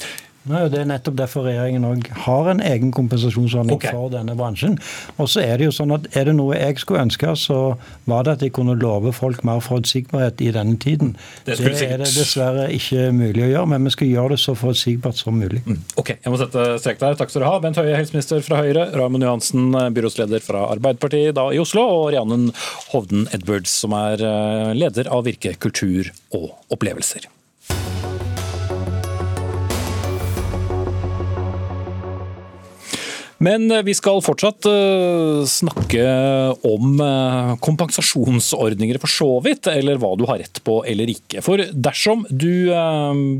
Nei, 0.45 0.61
det 0.69 0.81
er 0.83 0.89
nettopp 0.89 1.15
derfor 1.17 1.47
regjeringen 1.47 1.85
òg 1.87 2.09
har 2.25 2.49
en 2.51 2.61
egen 2.61 2.91
kompensasjonsordning 2.93 3.79
okay. 3.79 3.93
for 3.95 4.11
denne 4.13 4.35
bransjen. 4.37 4.77
Og 5.17 5.29
så 5.31 5.41
Er 5.45 5.59
det 5.59 5.67
jo 5.67 5.73
sånn 5.73 5.93
at 5.95 6.05
er 6.17 6.27
det 6.29 6.35
noe 6.37 6.57
jeg 6.57 6.79
skulle 6.81 7.03
ønske, 7.05 7.31
så 7.37 7.59
var 8.09 8.25
det 8.25 8.35
at 8.37 8.45
jeg 8.45 8.53
kunne 8.55 8.75
love 8.77 9.13
folk 9.15 9.43
mer 9.47 9.61
forutsigbarhet 9.65 10.41
i 10.45 10.51
denne 10.53 10.77
tiden. 10.81 11.15
Det, 11.45 11.57
det 11.57 11.73
er 11.85 12.01
det 12.01 12.09
dessverre 12.13 12.67
ikke 12.73 13.09
mulig 13.15 13.45
å 13.45 13.51
gjøre, 13.51 13.69
men 13.73 13.89
vi 13.89 13.93
skal 13.95 14.11
gjøre 14.11 14.35
det 14.35 14.41
så 14.43 14.55
forutsigbart 14.57 15.21
som 15.21 15.37
mulig. 15.41 15.61
Mm. 15.65 15.81
Ok, 16.01 16.15
jeg 16.15 16.33
må 16.33 16.41
sette 16.41 16.65
strek 16.81 17.01
der. 17.01 17.17
Takk 17.19 17.33
skal 17.33 17.45
du 17.45 17.49
ha. 17.49 17.55
Bent 17.63 17.79
Høie, 17.81 17.95
helseminister 17.97 18.43
fra 18.45 18.61
Høyre. 18.61 18.89
Raymond 18.95 19.25
Johansen, 19.25 19.69
byrådsleder 19.97 20.45
fra 20.45 20.67
Arbeiderpartiet 20.75 21.37
da 21.37 21.49
i 21.53 21.61
Oslo. 21.61 21.85
Og 21.95 22.11
Rianen 22.13 22.51
Hovden 22.91 23.29
Edwards, 23.35 23.73
som 23.85 23.95
er 23.97 24.21
eh, 24.21 24.75
leder 24.77 25.09
av 25.13 25.25
Virke 25.25 25.55
kultur 25.61 26.13
og 26.35 26.51
opplevelser. 26.73 27.29
Men 33.45 33.69
eh, 33.71 33.83
vi 33.85 33.93
skal 33.97 34.23
fortsatt 34.25 34.65
uh, 34.69 35.45
snakke 35.49 36.05
om 36.65 36.99
uh, 37.01 37.53
kompensasjonsordninger 37.63 38.99
for 39.01 39.11
så 39.11 39.29
vidt, 39.45 39.69
eller 39.69 39.99
hva 40.01 40.13
du 40.17 40.25
har 40.29 40.41
rett 40.41 40.61
på 40.65 40.79
eller 40.87 41.11
ikke. 41.11 41.43
For 41.45 41.61
dersom 41.73 42.25
du 42.29 42.71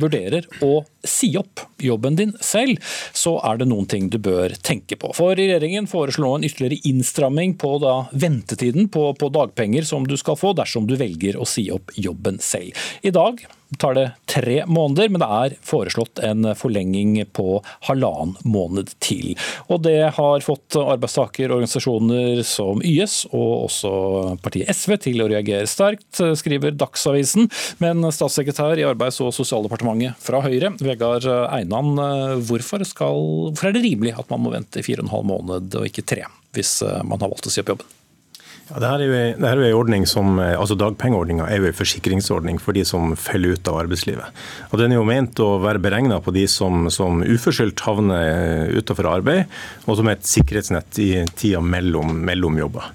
vurderer 0.01 0.45
å 0.65 0.83
si 1.05 1.31
opp 1.37 1.63
jobben 1.81 2.17
din 2.17 2.33
selv, 2.43 2.81
så 3.15 3.35
er 3.45 3.59
det 3.59 3.67
noen 3.69 3.87
ting 3.89 4.09
du 4.11 4.17
bør 4.21 4.53
tenke 4.65 4.97
på. 4.99 5.11
For 5.17 5.37
regjeringen 5.37 5.89
foreslår 5.89 6.39
en 6.39 6.47
ytterligere 6.47 6.81
innstramming 6.89 7.55
på 7.61 7.75
da, 7.83 7.95
ventetiden 8.13 8.89
på, 8.93 9.07
på 9.19 9.31
dagpenger 9.33 9.87
som 9.87 10.07
du 10.07 10.17
skal 10.19 10.39
få 10.39 10.55
dersom 10.57 10.89
du 10.89 10.95
velger 10.99 11.37
å 11.39 11.47
si 11.49 11.67
opp 11.73 11.93
jobben 11.99 12.41
selv. 12.43 12.75
I 13.05 13.13
dag 13.15 13.45
tar 13.79 13.97
det 13.97 14.05
tre 14.29 14.61
måneder, 14.67 15.09
men 15.11 15.21
det 15.21 15.29
er 15.39 15.55
foreslått 15.65 16.19
en 16.25 16.47
forlenging 16.57 17.17
på 17.35 17.59
halvannen 17.87 18.35
måned 18.43 18.93
til. 19.03 19.35
Og 19.69 19.83
Det 19.85 19.99
har 20.17 20.45
fått 20.45 20.77
arbeidstakerorganisasjoner 20.79 22.41
som 22.47 22.81
YS 22.85 23.25
og 23.31 23.67
også 23.67 23.91
partiet 24.43 24.71
SV 24.73 24.95
til 25.03 25.21
å 25.21 25.29
reagere 25.29 25.69
sterkt, 25.69 26.21
skriver 26.39 26.73
Dagsavisen. 26.75 27.49
Men 27.83 28.01
statssekretær 28.09 28.79
i 28.81 28.87
Arbeids- 28.87 29.21
og 29.23 29.33
sosialdepartementet 29.35 30.17
fra 30.21 30.41
Høyre, 30.45 30.73
Vegard 30.81 31.27
Einan, 31.27 31.93
hvorfor, 32.47 32.85
skal, 32.87 33.21
hvorfor 33.51 33.69
er 33.69 33.77
det 33.77 33.85
rimelig 33.85 34.15
at 34.17 34.31
man 34.33 34.45
må 34.45 34.55
vente 34.55 34.83
fire 34.85 35.03
og 35.03 35.09
en 35.09 35.13
halv 35.13 35.29
måned 35.35 35.77
og 35.77 35.91
ikke 35.91 36.07
tre, 36.15 36.25
hvis 36.57 36.79
man 37.03 37.19
har 37.21 37.29
valgt 37.29 37.51
å 37.51 37.53
si 37.53 37.61
opp 37.61 37.75
jobben? 37.75 37.93
Ja, 38.65 38.79
det, 38.81 38.87
her 38.89 39.01
er 39.05 39.59
jo, 39.61 39.65
en 39.67 39.77
ordning 39.77 40.07
som, 40.09 40.39
altså 40.41 40.73
Dagpengeordninga 40.79 41.45
er 41.45 41.61
jo 41.61 41.67
en 41.69 41.77
forsikringsordning 41.77 42.57
for 42.57 42.73
de 42.73 42.81
som 42.87 43.13
faller 43.19 43.53
ut 43.53 43.69
av 43.69 43.77
arbeidslivet. 43.83 44.39
Og 44.71 44.81
Den 44.81 44.95
er 44.95 44.97
jo 44.97 45.05
ment 45.05 45.41
å 45.43 45.51
være 45.61 45.83
beregna 45.83 46.17
på 46.23 46.33
de 46.33 46.47
som, 46.49 46.87
som 46.89 47.21
uforskyldt 47.21 47.85
havner 47.85 48.73
utenfor 48.73 49.11
arbeid, 49.11 49.53
og 49.85 49.99
som 49.99 50.09
er 50.09 50.17
et 50.17 50.31
sikkerhetsnett 50.31 51.01
i 51.03 51.11
tida 51.37 51.61
mellom, 51.61 52.17
mellom 52.25 52.57
jobber. 52.63 52.89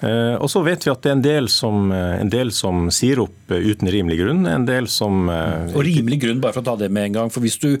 Eh, 0.00 0.40
og 0.40 0.48
så 0.48 0.64
vet 0.64 0.86
vi 0.86 0.94
at 0.94 1.04
det 1.04 1.12
er 1.12 1.18
en 1.18 1.26
del 1.28 1.52
som, 1.52 1.92
en 1.92 2.32
del 2.32 2.54
som 2.56 2.88
sier 2.88 3.20
opp 3.20 3.52
uten 3.52 3.92
rimelig 3.92 4.22
grunn. 4.22 4.46
En 4.48 4.64
del 4.64 4.88
som 4.88 5.28
Og 5.28 5.82
rimelig 5.84 6.22
grunn, 6.24 6.40
bare 6.40 6.56
for 6.56 6.64
å 6.64 6.70
ta 6.72 6.78
det 6.80 6.88
med 6.88 7.10
en 7.10 7.20
gang. 7.20 7.34
For 7.34 7.44
hvis 7.44 7.60
du 7.60 7.74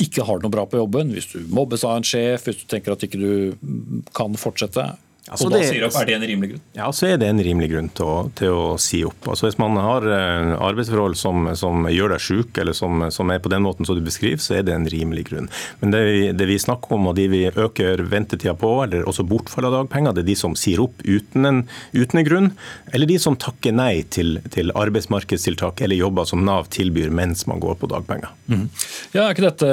ikke 0.00 0.24
har 0.24 0.40
det 0.40 0.48
noe 0.48 0.56
bra 0.56 0.64
på 0.64 0.80
jobben, 0.80 1.12
hvis 1.12 1.28
du 1.34 1.42
mobbes 1.52 1.84
av 1.84 1.98
en 1.98 2.06
sjef, 2.06 2.48
hvis 2.48 2.62
du 2.62 2.68
tenker 2.70 2.94
at 2.94 3.04
ikke 3.04 3.20
du 3.20 4.04
kan 4.16 4.40
fortsette, 4.40 4.94
Altså 5.32 5.48
og 5.48 5.54
da 5.54 5.60
det, 5.62 5.68
sier 5.70 5.86
opp, 5.86 5.96
Er 5.96 6.08
det 6.08 6.16
en 6.18 6.26
rimelig 6.28 6.50
grunn? 6.52 6.62
Ja, 6.76 6.88
så 6.92 7.08
er 7.08 7.20
det 7.20 7.28
en 7.32 7.40
rimelig 7.40 7.68
grunn 7.72 7.88
til 7.96 8.08
å, 8.08 8.16
til 8.36 8.52
å 8.52 8.64
si 8.80 9.00
opp. 9.08 9.28
Altså 9.32 9.48
Hvis 9.48 9.58
man 9.60 9.78
har 9.80 10.04
eh, 10.04 10.52
arbeidsforhold 10.58 11.16
som, 11.18 11.48
som 11.58 11.88
gjør 11.88 12.14
deg 12.14 12.24
syk, 12.24 12.60
eller 12.60 12.76
som, 12.76 13.06
som, 13.14 13.32
er 13.32 13.40
på 13.42 13.52
den 13.52 13.64
måten 13.64 13.88
som 13.88 13.96
du 13.96 14.02
beskriver, 14.04 14.42
så 14.44 14.58
er 14.58 14.66
det 14.68 14.76
en 14.76 14.88
rimelig 14.92 15.26
grunn. 15.30 15.48
Men 15.80 15.94
det 15.94 16.02
vi, 16.04 16.22
det 16.36 16.48
vi 16.50 16.58
snakker 16.60 16.96
om, 16.98 17.08
og 17.10 17.16
de 17.16 17.26
vi 17.32 17.42
øker 17.48 18.04
ventetida 18.12 18.54
på, 18.58 18.74
eller 18.84 19.08
også 19.08 19.26
bortfall 19.28 19.70
av 19.70 19.76
dagpenger, 19.78 20.16
det 20.16 20.26
er 20.26 20.30
de 20.32 20.38
som 20.44 20.56
sier 20.58 20.82
opp 20.84 21.00
uten 21.06 21.48
en, 21.48 21.62
uten 21.96 22.20
en 22.20 22.28
grunn, 22.28 22.50
eller 22.92 23.08
de 23.08 23.18
som 23.22 23.38
takker 23.40 23.76
nei 23.76 24.04
til, 24.12 24.36
til, 24.52 24.74
arbeidsmarkedstiltak 24.76 25.80
eller 25.84 26.00
jobber 26.00 26.28
som 26.28 26.44
Nav 26.44 26.68
tilbyr 26.72 27.12
mens 27.14 27.46
man 27.48 27.62
går 27.62 27.78
på 27.80 27.88
dagpenger. 27.92 28.32
Mm. 28.52 28.66
Ja, 29.14 29.26
Er 29.26 29.32
ikke 29.32 29.48
dette 29.48 29.70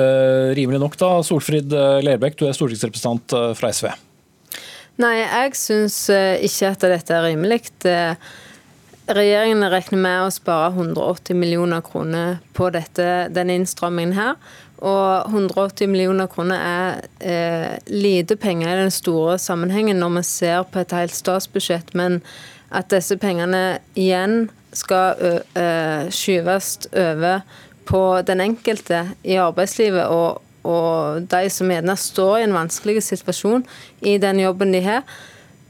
rimelig 0.58 0.80
nok, 0.82 0.96
da? 1.00 1.18
Solfrid 1.26 1.74
Lerbekk, 2.06 2.40
du 2.40 2.48
er 2.48 2.56
stortingsrepresentant 2.56 3.36
eh, 3.36 3.52
fra 3.60 3.74
SV. 3.76 3.90
Nei, 5.00 5.22
jeg 5.22 5.56
syns 5.56 5.96
eh, 6.12 6.42
ikke 6.44 6.74
at 6.74 6.82
dette 6.92 7.14
er 7.16 7.24
rimelig. 7.30 7.62
Regjeringen 9.10 9.64
regner 9.72 10.02
med 10.04 10.24
å 10.26 10.34
spare 10.34 10.74
180 10.74 11.38
millioner 11.40 11.80
kroner 11.86 12.42
på 12.58 12.68
dette, 12.76 13.06
denne 13.32 13.56
innstrammingen 13.56 14.12
her. 14.18 14.36
Og 14.84 15.32
180 15.32 15.88
millioner 15.92 16.28
kroner 16.32 16.60
er 16.60 17.00
eh, 17.24 17.78
lite 17.88 18.36
penger 18.40 18.74
i 18.74 18.82
den 18.82 18.92
store 18.92 19.38
sammenhengen 19.40 20.04
når 20.04 20.18
vi 20.18 20.26
ser 20.28 20.68
på 20.68 20.84
et 20.84 20.98
helt 20.98 21.16
statsbudsjett, 21.16 21.96
men 21.96 22.20
at 22.76 22.92
disse 22.92 23.16
pengene 23.18 23.80
igjen 23.98 24.50
skal 24.76 25.40
skyves 26.14 26.76
over 26.94 27.40
på 27.90 28.02
den 28.22 28.44
enkelte 28.44 29.00
i 29.26 29.40
arbeidslivet 29.42 30.12
og 30.14 30.44
og 30.68 31.26
de 31.32 31.50
som 31.54 31.72
gjerne 31.72 31.96
står 32.00 32.40
i 32.40 32.46
en 32.48 32.56
vanskelig 32.58 33.04
situasjon 33.06 33.66
i 34.02 34.18
den 34.22 34.42
jobben 34.44 34.74
de 34.76 34.84
har, 34.86 35.04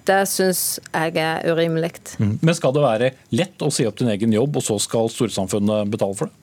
det 0.09 0.23
syns 0.31 0.79
jeg 0.89 1.17
er 1.21 1.45
urimelig. 1.49 1.93
Mm. 2.17 2.37
Men 2.41 2.57
skal 2.57 2.73
det 2.73 2.83
være 2.83 3.13
lett 3.35 3.61
å 3.61 3.71
si 3.73 3.85
opp 3.85 3.99
din 3.99 4.11
egen 4.13 4.33
jobb, 4.33 4.57
og 4.57 4.65
så 4.65 4.79
skal 4.81 5.11
storsamfunnet 5.13 5.91
betale 5.93 6.17
for 6.17 6.31
det? 6.31 6.35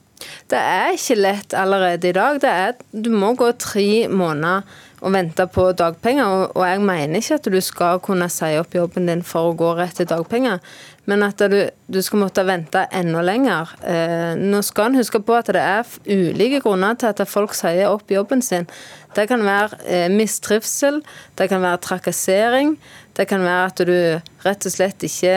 Det 0.49 0.59
er 0.59 0.95
ikke 0.95 1.19
lett 1.19 1.55
allerede 1.59 2.09
i 2.09 2.17
dag. 2.17 2.45
Er, 2.47 2.77
du 2.93 3.11
må 3.13 3.35
gå 3.37 3.51
tre 3.61 4.07
måneder 4.09 4.65
og 5.03 5.13
vente 5.13 5.47
på 5.53 5.69
dagpenger. 5.77 6.51
Og 6.55 6.63
jeg 6.65 6.83
mener 6.87 7.21
ikke 7.21 7.39
at 7.41 7.49
du 7.53 7.59
skal 7.65 8.01
kunne 8.05 8.29
si 8.33 8.55
opp 8.61 8.75
jobben 8.77 9.11
din 9.11 9.25
for 9.27 9.51
å 9.51 9.57
gå 9.59 9.75
rett 9.79 9.99
til 10.01 10.09
dagpenger, 10.11 10.63
men 11.07 11.23
at 11.23 11.43
du, 11.51 11.59
du 11.87 12.01
skal 12.03 12.21
måtte 12.25 12.43
vente 12.47 12.83
enda 12.95 13.23
lenger. 13.23 13.71
Eh, 13.87 14.33
nå 14.39 14.61
skal 14.67 14.91
en 14.91 14.99
huske 14.99 15.21
på 15.23 15.37
at 15.39 15.53
det 15.55 15.63
er 15.63 15.93
ulike 16.11 16.61
grunner 16.65 16.99
til 16.99 17.13
at 17.13 17.23
folk 17.31 17.55
sier 17.55 17.93
opp 17.93 18.11
jobben 18.11 18.43
sin. 18.43 18.67
Det 19.15 19.29
kan 19.31 19.45
være 19.47 19.79
eh, 19.87 20.09
mistrivsel, 20.13 21.01
det 21.39 21.49
kan 21.53 21.63
være 21.63 21.83
trakassering, 21.87 22.75
det 23.17 23.29
kan 23.31 23.47
være 23.47 23.71
at 23.71 23.87
du 23.87 23.97
rett 24.45 24.67
og 24.67 24.75
slett 24.75 25.07
ikke 25.07 25.37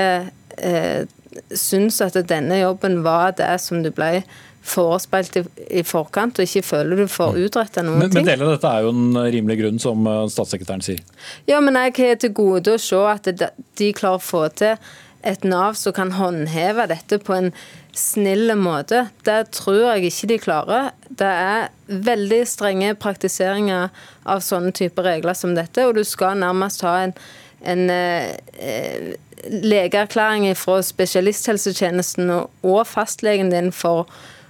eh, 0.58 1.02
syns 1.54 2.02
at 2.02 2.18
denne 2.28 2.58
jobben 2.64 3.04
var 3.06 3.36
det 3.38 3.54
som 3.62 3.84
du 3.86 3.92
ble 3.94 4.24
forespeilt 4.70 5.38
i, 5.40 5.44
i, 5.80 5.84
forkant, 5.88 6.42
og 6.42 6.50
ikke 6.50 6.66
føler 6.66 7.04
du 7.04 7.10
får 7.10 7.36
mm. 7.36 7.38
utretta 7.46 7.84
noen 7.86 8.02
men, 8.02 8.10
ting. 8.10 8.26
Men 8.26 8.32
deler 8.34 8.50
av 8.50 8.58
dette 8.58 8.72
er 8.74 8.88
jo 8.88 8.90
en 8.92 9.22
rimelig 9.38 9.60
grunn, 9.62 9.78
som 9.82 10.10
statssekretæren 10.34 10.84
sier? 10.86 11.06
Ja, 11.50 11.62
men 11.64 11.78
jeg 11.78 11.94
har 12.02 12.20
til 12.26 12.34
gode 12.42 12.74
å 12.76 12.82
se 12.82 13.00
at 13.14 13.30
de 13.30 13.92
klarer 13.96 14.18
å 14.18 14.26
få 14.26 14.44
til 14.60 14.76
et 15.28 15.44
Nav 15.44 15.76
som 15.76 15.94
kan 15.96 16.14
håndheve 16.16 16.86
dette 16.90 17.20
på 17.20 17.36
en 17.36 17.52
snill 17.96 18.54
måte. 18.56 19.08
Det 19.28 19.52
tror 19.56 19.82
jeg 19.82 20.12
ikke 20.12 20.30
de 20.32 20.40
klarer. 20.40 20.90
Det 21.10 21.28
er 21.28 21.70
veldig 21.90 22.42
strenge 22.48 22.96
praktiseringer 23.02 23.90
av 24.30 24.44
sånne 24.46 24.72
typer 24.76 25.08
regler 25.10 25.38
som 25.38 25.56
dette, 25.58 25.88
og 25.88 25.98
du 25.98 26.06
skal 26.08 26.40
nærmest 26.40 26.86
ha 26.88 26.96
en, 27.04 27.16
en 27.68 27.86
eh, 27.92 29.14
legeerklæring 29.50 30.48
fra 30.58 30.80
spesialisthelsetjenesten 30.86 32.32
og, 32.32 32.82
fastlegen 32.88 33.52
din 33.52 33.72
for 33.76 34.08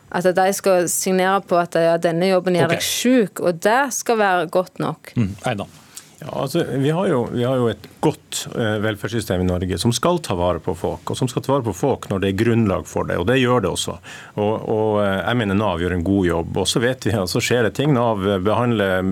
at 0.10 0.26
de 0.26 0.48
skal 0.58 0.88
signere 0.90 1.42
på 1.46 1.58
at 1.62 1.76
ja, 1.78 1.98
denne 2.02 2.32
jobben 2.32 2.58
gjør 2.58 2.72
okay. 2.72 2.80
deg 2.80 2.86
syk, 2.86 3.44
og 3.46 3.62
det 3.62 3.82
skal 3.94 4.18
være 4.18 4.48
godt 4.50 4.82
nok. 4.82 5.14
Mm, 5.16 5.36
Einan. 5.46 5.78
Ja, 6.20 6.28
altså, 6.42 6.66
vi, 6.68 6.90
har 6.92 7.08
jo, 7.08 7.20
vi, 7.32 7.44
har 7.48 7.56
jo, 7.56 7.70
et 7.72 7.86
godt 8.04 8.42
uh, 8.52 8.76
velferdssystem 8.84 9.40
i 9.40 9.48
Norge 9.48 9.78
som 9.80 9.94
skal 9.96 10.18
ta 10.24 10.36
vare 10.36 10.60
på 10.64 10.74
folk, 10.76 11.08
og 11.08 11.16
som 11.16 11.30
skal 11.32 11.46
ta 11.46 11.54
vare 11.54 11.64
på 11.64 11.74
folk 11.76 12.10
når 12.12 12.24
det 12.24 12.32
er 12.32 12.42
grunnlag 12.42 12.84
for 12.92 13.08
det. 13.08 13.16
og 13.22 13.28
Det 13.30 13.38
gjør 13.40 13.64
det 13.64 13.72
også. 13.72 13.96
Og, 14.36 14.52
og 14.68 14.98
uh, 15.00 15.06
Jeg 15.06 15.40
mener 15.40 15.56
Nav 15.56 15.80
gjør 15.80 15.96
en 15.96 16.04
god 16.04 16.28
jobb. 16.28 16.60
og 16.60 16.68
Så 16.68 16.82
vet 16.84 17.08
vi 17.08 17.14
at 17.16 17.32
så 17.32 17.40
skjer 17.44 17.70
det 17.70 17.72
ting. 17.80 17.94
Nav 17.96 18.26
behandler 18.44 19.08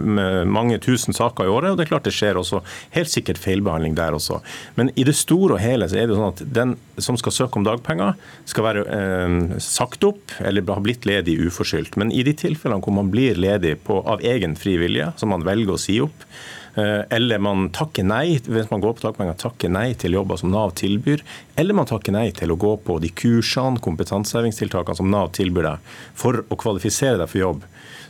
mange 0.48 0.82
tusen 0.84 1.16
saker 1.16 1.48
i 1.48 1.54
året, 1.54 1.72
og 1.72 1.80
det 1.80 1.86
er 1.86 1.94
klart 1.94 2.10
det 2.10 2.16
skjer 2.18 2.42
også 2.42 2.60
helt 2.98 3.14
sikkert 3.14 3.40
feilbehandling 3.40 3.96
der 3.96 4.18
også. 4.18 4.42
Men 4.76 4.92
i 5.00 5.08
det 5.08 5.16
store 5.16 5.56
og 5.56 5.64
hele 5.64 5.88
så 5.88 6.02
er 6.02 6.12
det 6.12 6.20
sånn 6.20 6.36
at 6.36 6.44
den 6.60 6.76
som 7.00 7.16
skal 7.20 7.36
søke 7.36 7.62
om 7.62 7.68
dagpenger, 7.68 8.20
skal 8.52 8.68
være 8.68 8.84
uh, 8.84 9.56
sagt 9.64 10.04
opp 10.04 10.36
eller 10.44 10.68
ha 10.76 10.84
blitt 10.84 11.08
ledig 11.08 11.40
uforskyldt. 11.48 11.96
Men 11.96 12.12
i 12.12 12.28
de 12.28 12.36
tilfellene 12.36 12.84
hvor 12.84 13.00
man 13.00 13.16
blir 13.16 13.40
ledig 13.40 13.78
på, 13.88 14.04
av 14.04 14.20
egen 14.28 14.60
fri 14.60 14.76
vilje, 14.82 15.14
som 15.16 15.32
man 15.32 15.48
velger 15.48 15.78
å 15.78 15.82
si 15.82 16.02
opp, 16.04 16.28
Eh, 16.28 16.56
eller 16.78 17.42
man 17.42 17.70
takker 17.74 18.06
nei 18.06 18.38
hvis 18.46 18.70
man 18.70 18.84
går 18.84 18.98
på 18.98 19.14
takker 19.42 19.72
nei 19.74 19.88
til 19.98 20.14
jobber 20.14 20.38
som 20.38 20.52
Nav 20.54 20.76
tilbyr. 20.78 21.24
Eller 21.58 21.74
man 21.78 21.90
takker 21.90 22.14
nei 22.14 22.30
til 22.38 22.54
å 22.54 22.60
gå 22.60 22.76
på 22.86 23.00
de 23.02 23.10
kursene, 23.10 23.82
kompetansehevingstiltakene 23.82 25.00
som 25.00 25.10
Nav 25.12 25.32
tilbyr 25.38 25.72
deg 25.72 25.96
for 26.18 26.44
å 26.48 26.60
kvalifisere 26.60 27.18
deg 27.18 27.32
for 27.32 27.42
jobb 27.42 27.66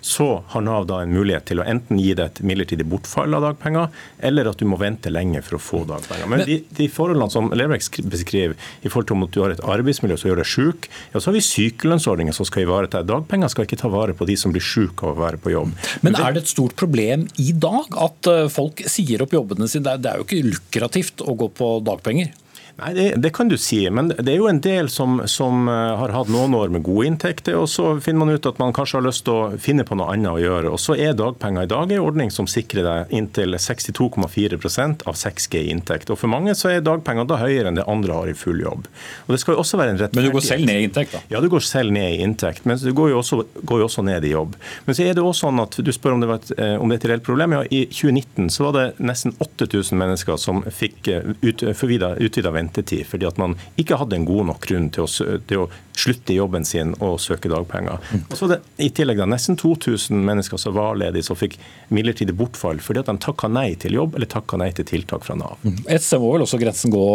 så 0.07 0.27
har 0.53 0.63
Nav 0.63 0.87
da 0.87 1.01
en 1.03 1.11
mulighet 1.13 1.49
til 1.49 1.61
å 1.61 1.65
enten 1.67 1.99
gi 1.99 2.13
deg 2.15 2.29
et 2.29 2.41
midlertidig 2.47 2.85
bortfall 2.87 3.35
av 3.35 3.43
dagpenger, 3.43 3.91
eller 4.29 4.49
at 4.49 4.61
du 4.61 4.65
må 4.69 4.79
vente 4.79 5.11
lenge 5.11 5.41
for 5.45 5.57
å 5.57 5.61
få 5.61 5.81
dagpenger. 5.89 6.29
Men 6.31 6.45
de, 6.47 6.59
de 6.77 6.87
forholdene 6.91 7.33
som 7.33 7.51
Lerbrekk 7.51 7.99
beskriver, 8.07 8.55
i 8.81 8.91
forhold 8.91 9.09
til 9.09 9.17
om 9.17 9.27
du 9.27 9.41
har 9.43 9.55
et 9.55 9.63
arbeidsmiljø 9.75 10.19
som 10.19 10.31
gjør 10.31 10.41
deg 10.41 10.49
syk, 10.51 10.89
ja, 11.11 11.19
så 11.19 11.29
har 11.29 11.37
vi 11.37 11.43
sykelønnsordninger 11.45 12.35
som 12.35 12.47
skal 12.47 12.65
ivareta 12.65 13.03
Dagpenger 13.07 13.51
skal 13.51 13.67
ikke 13.67 13.79
ta 13.83 13.91
vare 13.91 14.15
på 14.17 14.27
de 14.29 14.37
som 14.39 14.55
blir 14.55 14.63
syke 14.63 15.05
av 15.05 15.17
å 15.17 15.25
være 15.25 15.41
på 15.43 15.53
jobb. 15.53 15.75
Men 16.05 16.17
er 16.19 16.35
det 16.35 16.45
et 16.45 16.55
stort 16.55 16.77
problem 16.79 17.27
i 17.41 17.51
dag 17.53 17.99
at 18.07 18.31
eh, 18.31 18.47
folk 18.51 18.83
sier 18.87 19.23
opp 19.25 19.35
jobbene 19.35 19.69
sine? 19.71 19.97
Det 19.99 20.11
er 20.11 20.21
jo 20.21 20.27
ikke 20.27 20.43
lukrativt 20.47 21.23
å 21.23 21.35
gå 21.37 21.51
på 21.57 21.77
dagpenger? 21.87 22.33
Nei, 22.77 22.91
det, 22.93 23.05
det, 23.17 23.29
kan 23.33 23.49
du 23.49 23.55
si, 23.57 23.79
men 23.89 24.11
det 24.11 24.29
er 24.29 24.35
jo 24.37 24.49
en 24.51 24.59
del 24.61 24.85
som, 24.93 25.15
som, 25.25 25.63
eh, 25.65 25.93
har 25.97 26.11
hatt 26.13 26.29
noen 26.29 26.53
år 26.53 26.69
med 26.69 26.83
gode 26.85 27.07
inntekter, 27.09 27.55
og 27.57 27.65
så 27.73 27.95
finner 28.05 28.21
man 28.21 28.35
ut 28.35 28.45
at 28.45 28.59
man 28.61 28.73
kanskje 28.75 28.99
har 28.99 29.05
lyst 29.07 29.23
til 29.25 29.33
å 29.33 29.57
finne 29.61 29.81
på 29.87 29.97
noe 29.97 30.13
annet 30.13 30.29
å 30.29 30.37
gjøre. 30.37 30.69
Og 30.75 30.77
så 30.83 30.93
er 30.93 31.15
dagpenger 31.17 31.65
i 31.65 31.71
dag 31.71 31.93
en 31.95 32.03
ordning 32.05 32.29
som 32.33 32.45
sikrer 32.45 32.85
deg 32.85 33.15
inntil 33.17 33.57
62,4% 33.57 35.07
av 35.09 35.17
6G 35.17 35.63
i 35.63 35.71
inntekt. 35.73 36.11
Og 36.13 36.19
for 36.21 36.29
mange 36.29 36.53
så 36.59 36.69
er 36.75 36.85
dagpenger 36.85 37.25
da 37.25 37.39
høyere 37.41 37.71
enn 37.71 37.79
det 37.79 37.87
andre 37.89 38.19
har 38.19 38.29
i 38.29 38.35
full 38.37 38.61
jobb. 38.61 38.85
Og 39.25 39.33
det 39.33 39.41
skal 39.41 39.57
jo 39.57 39.63
også 39.63 39.81
være 39.81 39.95
en 39.95 40.03
Men 40.13 40.29
du 40.29 40.35
går 40.37 40.45
selv 40.45 40.69
ned 40.69 40.83
i 40.83 40.85
inntekt, 40.91 41.17
da? 41.17 41.23
Ja, 41.33 41.41
du 41.41 41.49
går 41.49 41.65
selv 41.65 41.97
ned 41.97 42.19
i 42.19 42.21
inntekt, 42.27 42.69
men 42.69 42.77
du 42.77 42.91
går 42.93 43.15
jo 43.15 43.23
også, 43.23 43.41
går 43.65 43.81
jo 43.81 43.89
også 43.89 44.05
ned 44.05 44.29
i 44.29 44.35
jobb. 44.35 44.53
Men 44.85 44.99
så 44.99 45.07
er 45.07 45.17
det 45.17 45.25
også 45.25 45.47
sånn 45.47 45.65
at 45.65 45.79
du 45.81 45.93
spør 45.95 46.19
om 46.19 46.21
det, 46.21 46.29
var 46.29 46.45
et, 46.45 46.53
eh, 46.61 46.77
om 46.77 46.93
det 46.93 46.99
er 46.99 47.05
et 47.07 47.09
reelt 47.15 47.25
problem. 47.25 47.57
Ja, 47.57 47.65
I 47.65 47.87
2019 47.89 48.53
så 48.53 48.69
var 48.69 48.77
det 48.77 48.87
nesten 49.01 49.33
8000 49.41 49.97
mennesker 49.97 50.37
som 50.37 50.61
fikk 50.69 51.09
eh, 51.09 51.33
ut, 51.41 51.65
utvida 51.65 52.13
ventetid 52.53 52.66
ventetid 52.67 53.07
fordi 53.07 53.27
at 53.29 53.39
man 53.41 53.55
ikke 53.79 53.97
hadde 53.99 54.17
en 54.17 54.27
god 54.27 54.51
nok 54.51 54.67
grunn 54.67 54.89
til 54.93 55.05
å, 55.05 55.35
til 55.47 55.63
å 55.63 55.67
slutte 55.97 56.33
i 56.33 56.37
jobben 56.37 56.65
sin 56.67 56.93
og 57.01 57.17
søke 57.21 57.49
dagpenger. 57.49 57.97
Mm. 58.11 58.25
Og 58.29 58.35
så 58.37 58.49
det, 58.51 58.59
I 58.83 58.89
tillegg 58.93 59.21
da, 59.21 59.25
nesten 59.29 59.57
2000 59.57 60.19
mennesker 60.27 60.61
som 60.61 60.75
var 60.77 60.99
ledige, 60.99 61.25
som 61.25 61.39
fikk 61.39 61.57
midlertidig 61.93 62.35
bortfall 62.37 62.81
fordi 62.83 63.01
at 63.01 63.09
de 63.09 63.17
takka 63.23 63.49
nei 63.49 63.71
til 63.79 63.97
jobb 63.97 64.17
eller 64.17 64.29
takka 64.29 64.59
nei 64.61 64.69
til 64.77 64.87
tiltak 64.87 65.25
fra 65.25 65.37
Nav. 65.39 65.57
Mm. 65.63 65.81
Et 65.87 66.03
sted 66.03 66.21
må 66.21 66.31
vel 66.35 66.45
også 66.45 66.61
grensen 66.61 66.93
gå, 66.93 67.07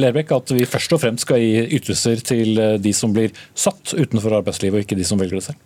Lerbekk, 0.00 0.34
at 0.38 0.54
vi 0.56 0.64
først 0.68 0.96
og 0.96 1.04
fremst 1.04 1.26
skal 1.26 1.42
gi 1.42 1.66
ytelser 1.78 2.24
til 2.24 2.64
de 2.80 2.96
som 2.96 3.12
blir 3.14 3.34
satt 3.54 3.94
utenfor 3.94 4.40
arbeidslivet, 4.40 4.80
og 4.80 4.86
ikke 4.86 4.98
de 4.98 5.06
som 5.08 5.20
velger 5.20 5.40
det 5.40 5.48
selv? 5.50 5.62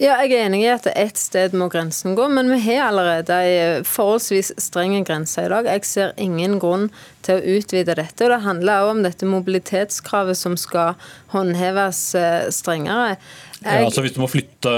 Ja, 0.00 0.14
jeg 0.24 0.32
er 0.32 0.46
enig 0.46 0.62
i 0.64 0.68
at 0.72 0.86
ett 0.96 1.18
sted 1.20 1.52
må 1.52 1.66
grensen 1.68 2.14
gå, 2.16 2.24
men 2.32 2.48
vi 2.48 2.56
har 2.64 2.86
allerede 2.86 3.36
en 3.44 3.84
forholdsvis 3.84 4.54
streng 4.56 4.94
grense 5.04 5.44
i 5.44 5.50
dag. 5.52 5.68
Jeg 5.68 5.84
ser 5.84 6.14
ingen 6.16 6.56
grunn 6.62 6.86
til 7.26 7.36
å 7.36 7.58
utvide 7.58 7.98
dette. 7.98 8.24
og 8.24 8.32
Det 8.32 8.38
handler 8.46 8.86
også 8.86 8.94
om 8.94 9.02
dette 9.04 9.28
mobilitetskravet 9.28 10.40
som 10.40 10.56
skal 10.56 10.96
håndheves 11.34 12.00
eh, 12.16 12.48
strengere. 12.48 13.10
Jeg, 13.10 13.20
ja, 13.60 13.84
altså 13.84 14.06
Hvis 14.06 14.16
du 14.16 14.22
må 14.22 14.30
flytte 14.32 14.72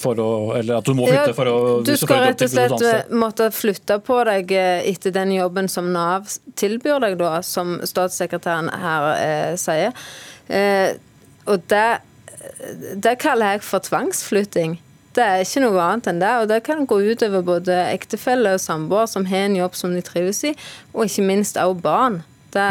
for 0.00 0.24
å 0.24 0.30
Eller 0.56 0.78
at 0.78 0.86
du 0.88 0.94
må 0.96 1.04
flytte 1.04 1.34
ja, 1.34 1.36
for 1.36 1.50
å 1.52 1.56
Du 1.84 1.90
skal 2.00 2.22
rett 2.30 2.40
og 2.46 2.48
slett 2.48 3.10
måtte 3.12 3.50
flytte 3.52 3.98
på 4.00 4.22
deg 4.24 4.54
eh, 4.56 4.88
etter 4.88 5.12
den 5.12 5.34
jobben 5.36 5.68
som 5.68 5.92
Nav 5.92 6.32
tilbyr 6.56 6.96
deg, 7.04 7.20
da, 7.20 7.42
som 7.44 7.76
statssekretæren 7.84 8.72
her 8.72 9.10
eh, 9.18 9.52
sier. 9.60 9.92
Eh, 10.48 10.96
og 11.44 11.68
det 11.68 11.88
det 12.96 13.18
kaller 13.20 13.56
jeg 13.56 13.64
for 13.66 13.84
tvangsflytting. 13.84 14.78
Det 15.16 15.24
er 15.26 15.42
ikke 15.42 15.62
noe 15.64 15.82
annet 15.82 16.08
enn 16.10 16.22
det. 16.22 16.32
Og 16.42 16.48
det 16.50 16.60
kan 16.66 16.86
gå 16.88 17.00
utover 17.10 17.44
både 17.46 17.76
ektefelle 17.90 18.54
og 18.56 18.62
samboer 18.62 19.10
som 19.10 19.26
har 19.30 19.48
en 19.48 19.58
jobb 19.58 19.78
som 19.78 19.94
de 19.96 20.02
trives 20.06 20.42
i, 20.46 20.54
og 20.94 21.08
ikke 21.08 21.26
minst 21.26 21.60
også 21.60 21.82
barn. 21.84 22.20
Det, 22.50 22.70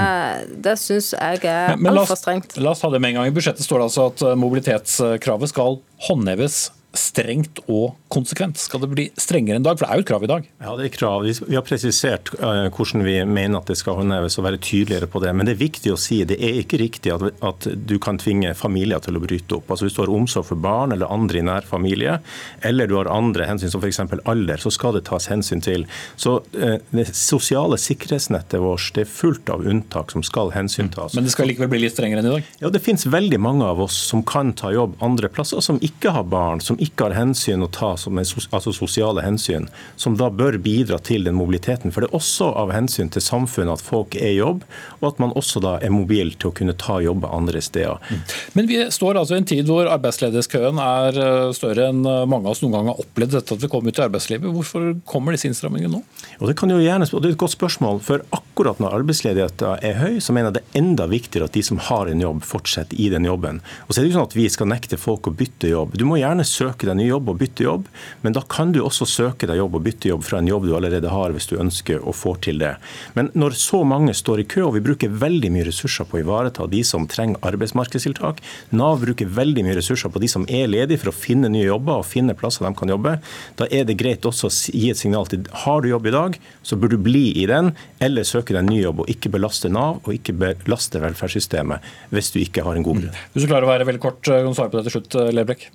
det 0.60 0.76
syns 0.76 1.14
jeg 1.16 1.44
er 1.48 1.78
altfor 1.78 2.18
strengt. 2.20 2.58
La 2.60 2.74
oss 2.74 2.82
ta 2.84 2.90
det 2.92 3.00
med 3.00 3.14
en 3.14 3.22
gang. 3.22 3.30
I 3.30 3.36
budsjettet 3.36 3.64
står 3.64 3.80
det 3.80 3.88
altså 3.88 4.10
at 4.12 4.26
mobilitetskravet 4.40 5.52
skal 5.54 5.80
håndheves 6.10 6.66
strengt 6.98 7.60
og 7.70 7.98
konsekvent? 8.10 8.58
Skal 8.58 8.82
det 8.82 8.90
bli 8.90 9.06
strengere 9.20 9.60
enn 9.60 9.66
dag? 9.66 9.78
For 9.78 9.86
det 9.86 9.94
er 9.94 10.00
jo 10.00 10.06
et 10.06 10.10
krav 10.10 10.24
i 10.26 10.30
dag. 10.30 10.48
Ja, 10.64 10.72
det 10.80 10.88
er 10.88 10.94
krav. 10.96 11.26
Vi 11.26 11.58
har 11.58 11.66
presisert 11.66 12.32
uh, 12.42 12.66
hvordan 12.74 13.04
vi 13.06 13.16
mener 13.30 13.60
at 13.60 13.70
det 13.70 13.78
skal 13.78 14.00
håndheves 14.00 14.40
og 14.42 14.48
være 14.48 14.62
tydeligere 14.66 15.10
på 15.12 15.22
det. 15.22 15.34
Men 15.38 15.46
det 15.46 15.54
er 15.54 15.62
viktig 15.62 15.94
å 15.94 16.00
si 16.02 16.24
det 16.30 16.40
er 16.42 16.58
ikke 16.64 16.80
riktig 16.82 17.14
at, 17.14 17.28
at 17.46 17.68
du 17.90 17.96
kan 18.02 18.18
tvinge 18.22 18.56
familier 18.58 19.02
til 19.06 19.20
å 19.20 19.24
bryte 19.24 19.60
opp. 19.60 19.70
Altså 19.70 19.86
Hvis 19.86 20.00
du 20.00 20.02
har 20.02 20.14
omsorg 20.14 20.48
for 20.50 20.62
barn 20.62 20.96
eller 20.96 21.14
andre 21.14 21.44
i 21.44 21.46
nær 21.46 21.68
familie, 21.70 22.18
eller 22.66 22.90
du 22.90 22.98
har 22.98 23.12
andre 23.14 23.46
hensyn 23.50 23.74
som 23.74 23.84
f.eks. 23.84 24.02
alder, 24.26 24.58
så 24.58 24.74
skal 24.74 24.98
det 24.98 25.06
tas 25.12 25.30
hensyn 25.30 25.62
til. 25.66 25.86
Så 26.18 26.40
uh, 26.58 26.78
Det 26.90 27.08
sosiale 27.14 27.78
sikkerhetsnettet 27.78 28.64
vårt 28.64 28.90
det 28.98 29.06
er 29.06 29.12
fullt 29.14 29.54
av 29.54 29.62
unntak 29.70 30.16
som 30.16 30.26
skal 30.26 30.50
hensyntas. 30.56 31.14
Men 31.14 31.28
det 31.28 31.36
skal 31.36 31.52
likevel 31.52 31.70
bli 31.76 31.84
litt 31.86 31.94
strengere 31.94 32.24
enn 32.24 32.32
i 32.32 32.36
dag? 32.40 32.52
Ja, 32.64 32.74
Det 32.74 32.82
finnes 32.82 33.06
veldig 33.06 33.38
mange 33.46 33.70
av 33.70 33.86
oss 33.86 34.02
som 34.10 34.26
kan 34.26 34.56
ta 34.58 34.74
jobb 34.74 34.98
andre 35.06 35.30
plasser, 35.30 35.62
som 35.62 35.78
ikke 35.86 36.18
har 36.18 36.26
barn. 36.26 36.60
som 36.60 36.80
ikke 36.80 36.89
har 37.00 37.16
hensyn 37.18 37.64
å 37.66 37.70
ta, 37.72 37.94
som 38.00 38.18
er 38.20 38.28
altså 38.56 38.74
sosiale 38.76 39.24
hensyn, 39.26 39.68
som 40.00 40.18
da 40.20 40.30
bør 40.34 40.58
bidra 40.64 41.00
til 41.04 41.28
den 41.28 41.38
mobiliteten. 41.38 41.94
For 41.94 42.04
det 42.04 42.10
er 42.10 42.18
også 42.20 42.50
av 42.60 42.74
hensyn 42.74 43.12
til 43.14 43.24
samfunnet 43.24 43.78
at 43.78 43.86
folk 43.86 44.18
er 44.18 44.34
i 44.34 44.40
jobb, 44.40 44.66
og 45.00 45.08
at 45.12 45.22
man 45.24 45.36
også 45.40 45.62
da 45.64 45.78
er 45.84 45.94
mobil 45.94 46.34
til 46.36 46.52
å 46.52 46.56
kunne 46.56 46.78
ta 46.80 47.00
jobber 47.04 47.34
andre 47.36 47.62
steder. 47.64 48.02
Mm. 48.10 48.22
Men 48.58 48.70
vi 48.72 48.82
står 48.94 49.22
altså 49.22 49.38
i 49.38 49.42
en 49.44 49.50
tid 49.54 49.70
hvor 49.70 49.90
arbeidsledighetskøen 49.92 50.82
er 50.84 51.22
eh, 51.24 51.50
større 51.58 51.90
enn 51.94 52.04
eh, 52.04 52.26
mange 52.30 52.48
av 52.48 52.56
oss 52.56 52.64
noen 52.66 52.78
gang 52.78 52.92
har 52.92 53.04
opplevd 53.06 53.38
dette 53.38 53.58
at 53.58 53.64
vi 53.64 53.72
kommer 53.72 53.94
ut 53.94 54.02
i 54.02 54.06
arbeidslivet. 54.08 54.54
Hvorfor 54.56 54.92
kommer 55.10 55.36
disse 55.36 55.50
innstrammingene 55.52 56.00
nå? 56.00 56.04
Og 56.40 56.50
det, 56.50 56.58
kan 56.60 56.72
jo 56.72 56.82
gjerne, 56.82 57.08
og 57.14 57.24
det 57.24 57.32
er 57.32 57.38
et 57.38 57.44
godt 57.46 57.58
spørsmål. 57.58 58.04
for 58.04 58.24
akkurat 58.30 58.49
når 58.68 58.96
arbeidsledigheten 59.00 59.84
er 59.86 60.00
høy, 60.00 60.20
så 60.24 60.34
mener 60.36 60.50
jeg 60.50 60.58
det 60.58 60.64
er 60.64 60.80
enda 60.82 61.08
viktigere 61.10 61.48
at 61.48 61.56
de 61.56 61.64
som 61.66 61.80
har 61.90 62.10
en 62.10 62.22
jobb, 62.24 62.44
fortsetter 62.48 63.00
i 63.00 63.10
den 63.14 63.28
jobben. 63.28 63.62
Og 63.88 63.94
så 63.94 64.00
er 64.00 64.04
det 64.04 64.12
ikke 64.12 64.18
sånn 64.20 64.30
at 64.30 64.38
vi 64.38 64.48
skal 64.52 64.70
nekte 64.72 65.00
folk 65.00 65.30
å 65.30 65.34
bytte 65.36 65.72
jobb. 65.72 65.96
Du 66.00 66.06
må 66.10 66.20
gjerne 66.20 66.46
søke 66.48 66.90
deg 66.90 66.98
ny 67.00 67.08
jobb 67.10 67.32
og 67.32 67.40
bytte 67.40 67.66
jobb, 67.66 67.88
men 68.24 68.36
da 68.36 68.44
kan 68.50 68.74
du 68.76 68.82
også 68.84 69.08
søke 69.10 69.50
deg 69.50 69.60
jobb 69.62 69.78
og 69.80 69.86
bytte 69.88 70.12
jobb 70.12 70.26
fra 70.28 70.42
en 70.42 70.50
jobb 70.50 70.68
du 70.68 70.76
allerede 70.78 71.14
har, 71.14 71.34
hvis 71.36 71.50
du 71.50 71.58
ønsker 71.60 72.04
å 72.04 72.14
få 72.16 72.36
til 72.44 72.62
det. 72.62 72.76
Men 73.18 73.32
når 73.38 73.58
så 73.60 73.82
mange 73.88 74.16
står 74.18 74.44
i 74.44 74.48
kø, 74.50 74.66
og 74.68 74.76
vi 74.78 74.84
bruker 74.86 75.14
veldig 75.22 75.54
mye 75.56 75.68
ressurser 75.70 76.08
på 76.10 76.20
å 76.20 76.24
ivareta 76.24 76.68
de 76.70 76.84
som 76.88 77.08
trenger 77.10 77.42
arbeidsmarkedstiltak, 77.50 78.44
Nav 78.76 79.00
bruker 79.04 79.30
veldig 79.40 79.66
mye 79.66 79.78
ressurser 79.80 80.12
på 80.14 80.22
de 80.22 80.30
som 80.32 80.46
er 80.52 80.70
ledige 80.70 81.02
for 81.02 81.12
å 81.12 81.16
finne 81.16 81.52
nye 81.52 81.68
jobber 81.68 82.02
og 82.02 82.08
finne 82.10 82.36
plasser 82.38 82.66
de 82.68 82.74
kan 82.78 82.92
jobbe, 82.92 83.18
da 83.60 83.68
er 83.74 83.88
det 83.88 83.98
greit 84.00 84.26
også 84.28 84.50
å 84.50 84.54
gi 84.76 84.90
et 84.92 85.00
signal 85.00 85.28
til 85.30 85.46
har 85.64 85.82
du 85.82 85.90
jobb 85.92 86.10
i 86.10 86.16
dag, 86.16 86.38
så 86.64 86.78
bør 86.80 86.94
du 86.94 87.00
bli 87.10 87.26
i 87.42 87.46
den, 87.50 87.74
eller 88.04 88.28
søke 88.28 88.49
deg 88.56 88.64
en 88.64 88.72
ny 88.74 88.80
jobb 88.82 89.04
og 89.04 89.12
ikke 89.12 89.32
belaste 89.34 89.72
Nav 89.74 90.00
og 90.04 90.16
ikke 90.16 90.36
belaste 90.40 91.02
velferdssystemet 91.04 91.92
hvis 92.14 92.34
du 92.34 92.40
ikke 92.42 92.66
har 92.66 92.80
en 92.80 92.86
god 92.86 93.04
grunn. 93.04 93.22
Hvis 93.36 93.46
du 93.46 93.52
klarer 93.52 93.68
å 93.68 93.74
være 93.74 93.88
veldig 93.90 94.04
kort, 94.04 94.24
kan 94.26 94.50
du 94.50 94.58
svare 94.58 94.74
på 94.74 94.80
det 94.80 94.90
til 94.90 95.00
slutt, 95.00 95.20
Lerbrekk? 95.36 95.70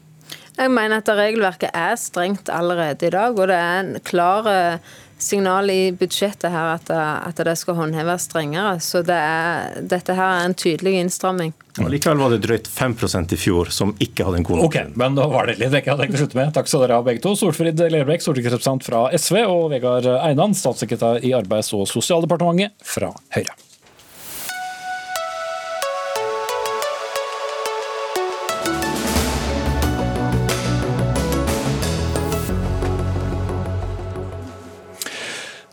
Jeg 0.55 0.71
mener 0.71 1.01
at 1.03 1.09
regelverket 1.11 1.75
er 1.75 1.97
strengt 1.99 2.51
allerede 2.53 3.09
i 3.09 3.11
dag, 3.11 3.35
og 3.35 3.51
det 3.51 3.57
er 3.59 3.81
en 3.81 3.97
klar 4.07 4.47
eh, 4.47 4.93
signal 5.25 5.71
i 5.73 5.93
budsjettet 5.97 6.53
her 6.53 6.75
at, 6.77 6.91
at 6.93 7.43
det 7.47 7.57
skal 7.59 7.79
håndheves 7.79 8.29
strengere. 8.29 8.77
Så 8.85 9.03
det 9.07 9.17
er, 9.17 9.81
dette 9.95 10.17
her 10.17 10.41
er 10.41 10.49
en 10.49 10.57
tydelig 10.59 10.99
innstramming. 11.01 11.55
Ja, 11.79 11.89
likevel 11.91 12.21
var 12.21 12.31
det 12.31 12.43
drøyt 12.45 12.69
5% 12.71 13.35
i 13.35 13.39
fjor 13.41 13.73
som 13.75 13.97
ikke 14.03 14.29
hadde 14.29 14.43
en 14.43 14.47
god 14.47 14.63
Ok, 14.69 14.79
men 14.95 15.17
da 15.19 15.27
var 15.31 15.51
det 15.51 15.57
litt 15.59 15.75
jeg 15.75 15.89
hadde 15.89 16.05
tenkt 16.05 16.21
å 16.21 16.23
slutte 16.23 16.39
med. 16.39 16.55
Takk 16.55 16.71
skal 16.71 16.85
dere 16.85 17.01
ha 17.01 17.07
begge 17.07 17.25
to. 17.25 17.35
Solfrid 17.39 17.83
Lerbrekk, 17.83 18.23
stortingsrepresentant 18.23 18.87
fra 18.87 19.05
SV, 19.17 19.41
og 19.51 19.69
Vegard 19.75 20.07
Einan, 20.21 20.55
statssekretær 20.55 21.25
i 21.27 21.35
Arbeids- 21.35 21.75
og 21.75 21.89
sosialdepartementet 21.91 22.77
fra 22.95 23.11
Høyre. 23.35 23.57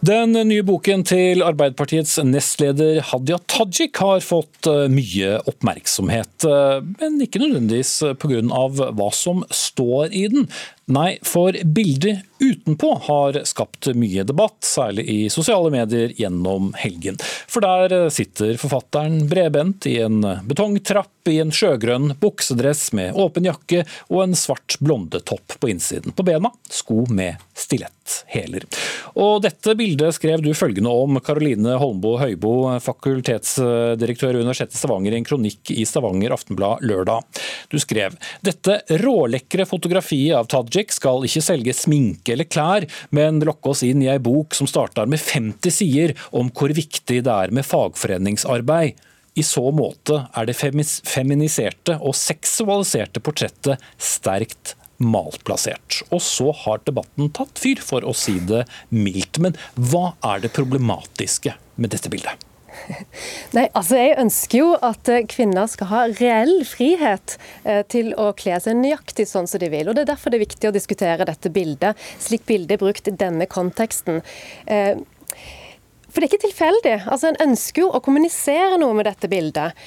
Den 0.02 0.34
nye 0.34 0.64
boken 0.66 1.04
til 1.06 1.44
Arbeiderpartiets 1.46 2.16
nestleder 2.26 3.04
Hadia 3.06 3.38
Tajik 3.46 4.00
har 4.02 4.24
fått 4.26 4.66
eh, 4.66 4.88
mye 4.90 5.36
oppmerksomhet, 5.46 6.42
eh, 6.50 6.80
men 6.98 7.20
ikke 7.22 7.44
nødvendigvis 7.44 7.92
pga. 8.18 8.42
hva 8.98 9.10
som 9.14 9.44
står 9.54 10.10
i 10.10 10.24
den. 10.34 10.48
Nei, 10.90 11.20
for 11.22 11.56
bildet 11.64 12.26
utenpå 12.42 12.96
har 13.06 13.38
skapt 13.46 13.92
mye 13.96 14.24
debatt, 14.26 14.58
særlig 14.66 15.06
i 15.14 15.18
sosiale 15.30 15.70
medier 15.70 16.10
gjennom 16.18 16.72
helgen. 16.74 17.20
For 17.22 17.62
der 17.62 18.10
sitter 18.10 18.58
forfatteren 18.58 19.28
bredbent 19.30 19.86
i 19.86 20.00
en 20.02 20.26
betongtrapp 20.50 21.30
i 21.30 21.38
en 21.44 21.54
sjøgrønn 21.54 22.16
buksedress 22.18 22.90
med 22.98 23.14
åpen 23.14 23.46
jakke 23.46 23.84
og 24.10 24.24
en 24.24 24.34
svart 24.34 24.80
blondetopp 24.82 25.60
på 25.62 25.70
innsiden. 25.70 26.16
På 26.18 26.26
bena 26.26 26.50
sko 26.66 27.04
med 27.14 27.38
stiletthæler. 27.54 28.66
Og 29.22 29.44
dette 29.46 29.76
bildet 29.78 30.18
skrev 30.18 30.42
du 30.42 30.50
følgende 30.58 30.90
om, 30.90 31.22
Karoline 31.22 31.78
Holmbo 31.78 32.16
Høibo, 32.24 32.56
fakultetsdirektør 32.82 34.34
ved 34.34 34.48
Universitetet 34.48 34.82
Stavanger, 34.82 35.14
i 35.14 35.22
en 35.22 35.30
kronikk 35.30 35.76
i 35.76 35.86
Stavanger 35.86 36.34
Aftenblad 36.34 36.82
lørdag. 36.90 37.22
Du 37.70 37.78
skrev 37.78 38.18
dette 38.42 38.82
rålekre 39.04 39.70
fotografiet 39.70 40.34
av 40.42 40.50
Tajik 40.50 40.71
Logic 40.72 40.94
skal 40.96 41.26
ikke 41.28 41.44
selge 41.44 41.74
sminke 41.76 42.32
eller 42.32 42.48
klær, 42.48 42.86
men 43.12 43.42
lokke 43.44 43.74
oss 43.74 43.82
inn 43.84 44.04
i 44.06 44.08
ei 44.08 44.20
bok 44.24 44.56
som 44.56 44.70
starter 44.70 45.10
med 45.10 45.20
50 45.20 45.74
sider 45.76 46.14
om 46.32 46.48
hvor 46.56 46.72
viktig 46.72 47.18
det 47.26 47.32
er 47.32 47.52
med 47.52 47.68
fagforeningsarbeid. 47.68 48.96
I 49.36 49.44
så 49.48 49.66
måte 49.76 50.22
er 50.36 50.48
det 50.48 50.56
feminiserte 50.56 51.98
og 52.00 52.16
seksualiserte 52.16 53.20
portrettet 53.24 53.84
sterkt 54.00 54.78
malplassert. 55.02 56.02
Og 56.12 56.24
så 56.24 56.52
har 56.64 56.84
debatten 56.88 57.32
tatt 57.36 57.60
fyr, 57.60 57.82
for 57.84 58.08
å 58.08 58.16
si 58.16 58.38
det 58.48 58.64
mildt. 58.96 59.42
Men 59.44 59.60
hva 59.76 60.14
er 60.34 60.44
det 60.46 60.54
problematiske 60.56 61.56
med 61.76 61.96
dette 61.96 62.12
bildet? 62.12 62.51
Nei, 63.56 63.66
altså 63.78 64.00
Jeg 64.00 64.18
ønsker 64.22 64.62
jo 64.62 64.70
at 64.84 65.10
eh, 65.12 65.26
kvinner 65.30 65.70
skal 65.72 65.90
ha 65.92 66.02
reell 66.14 66.62
frihet 66.68 67.38
eh, 67.64 67.82
til 67.92 68.14
å 68.20 68.32
kle 68.38 68.58
seg 68.64 68.78
nøyaktig 68.80 69.28
sånn 69.30 69.50
som 69.50 69.62
de 69.62 69.72
vil. 69.74 69.90
og 69.90 69.98
Det 69.98 70.06
er 70.06 70.12
derfor 70.14 70.34
det 70.34 70.40
er 70.40 70.48
viktig 70.48 70.70
å 70.70 70.76
diskutere 70.76 71.28
dette 71.28 71.52
bildet, 71.54 72.00
slik 72.22 72.46
bildet 72.50 72.78
er 72.78 72.84
brukt 72.84 73.10
i 73.10 73.16
denne 73.16 73.48
konteksten. 73.52 74.22
Eh, 74.66 74.96
for 76.12 76.20
det 76.20 76.28
er 76.28 76.32
ikke 76.32 76.48
tilfeldig. 76.48 76.98
Altså 77.06 77.32
En 77.32 77.42
ønsker 77.50 77.86
jo 77.86 77.94
å 77.94 78.04
kommunisere 78.04 78.80
noe 78.82 78.96
med 78.98 79.08
dette 79.08 79.30
bildet. 79.32 79.78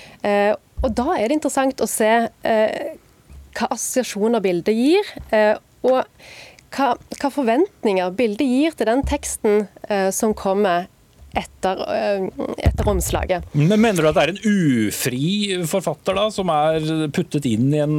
Og 0.81 0.95
da 0.97 1.19
er 1.19 1.29
det 1.29 1.37
interessant 1.37 1.83
å 1.85 1.89
se 1.91 2.09
hva 2.41 3.69
assosiasjoner 3.69 4.41
bildet 4.41 4.73
gir. 4.73 5.11
Og 5.85 6.01
hva, 6.73 6.89
hva, 6.97 7.29
forventninger 7.29 8.17
bildet 8.17 8.49
gir 8.49 8.73
til 8.73 8.89
den 8.89 9.05
teksten 9.05 9.67
som 10.17 10.33
kommer 10.33 10.89
etter, 11.39 11.81
øh, 11.85 12.29
etter, 12.59 12.91
omslaget. 12.91 13.47
Men 13.53 13.81
Mener 13.81 14.03
du 14.03 14.11
at 14.11 14.19
det 14.19 14.25
er 14.27 14.35
en 14.35 14.89
ufri 14.89 15.31
forfatter 15.71 16.19
da, 16.19 16.29
som 16.35 16.53
er 16.53 17.09
puttet 17.15 17.49
inn 17.49 17.73
i 17.75 17.83
en 17.85 17.97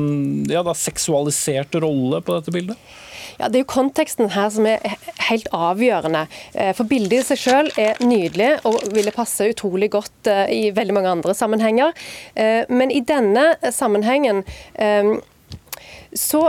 ja, 0.51 0.63
da, 0.65 0.75
seksualisert 0.77 1.75
rolle 1.83 2.21
på 2.25 2.39
dette 2.39 2.53
bildet? 2.55 2.95
Ja, 3.37 3.49
Det 3.49 3.59
er 3.59 3.63
jo 3.65 3.71
konteksten 3.71 4.31
her 4.31 4.49
som 4.53 4.67
er 4.69 4.79
helt 5.27 5.47
avgjørende. 5.53 6.25
Eh, 6.53 6.71
for 6.77 6.87
bildet 6.87 7.19
i 7.19 7.27
seg 7.33 7.41
selv 7.41 7.79
er 7.81 7.99
nydelig 8.03 8.51
og 8.67 8.79
ville 8.95 9.13
passe 9.15 9.49
utrolig 9.51 9.91
godt 9.95 10.29
eh, 10.31 10.45
i 10.55 10.61
veldig 10.75 10.95
mange 10.95 11.13
andre 11.17 11.35
sammenhenger. 11.35 11.95
Eh, 12.35 12.63
men 12.69 12.91
i 12.91 13.03
denne 13.03 13.55
sammenhengen 13.71 14.43
så 16.15 16.41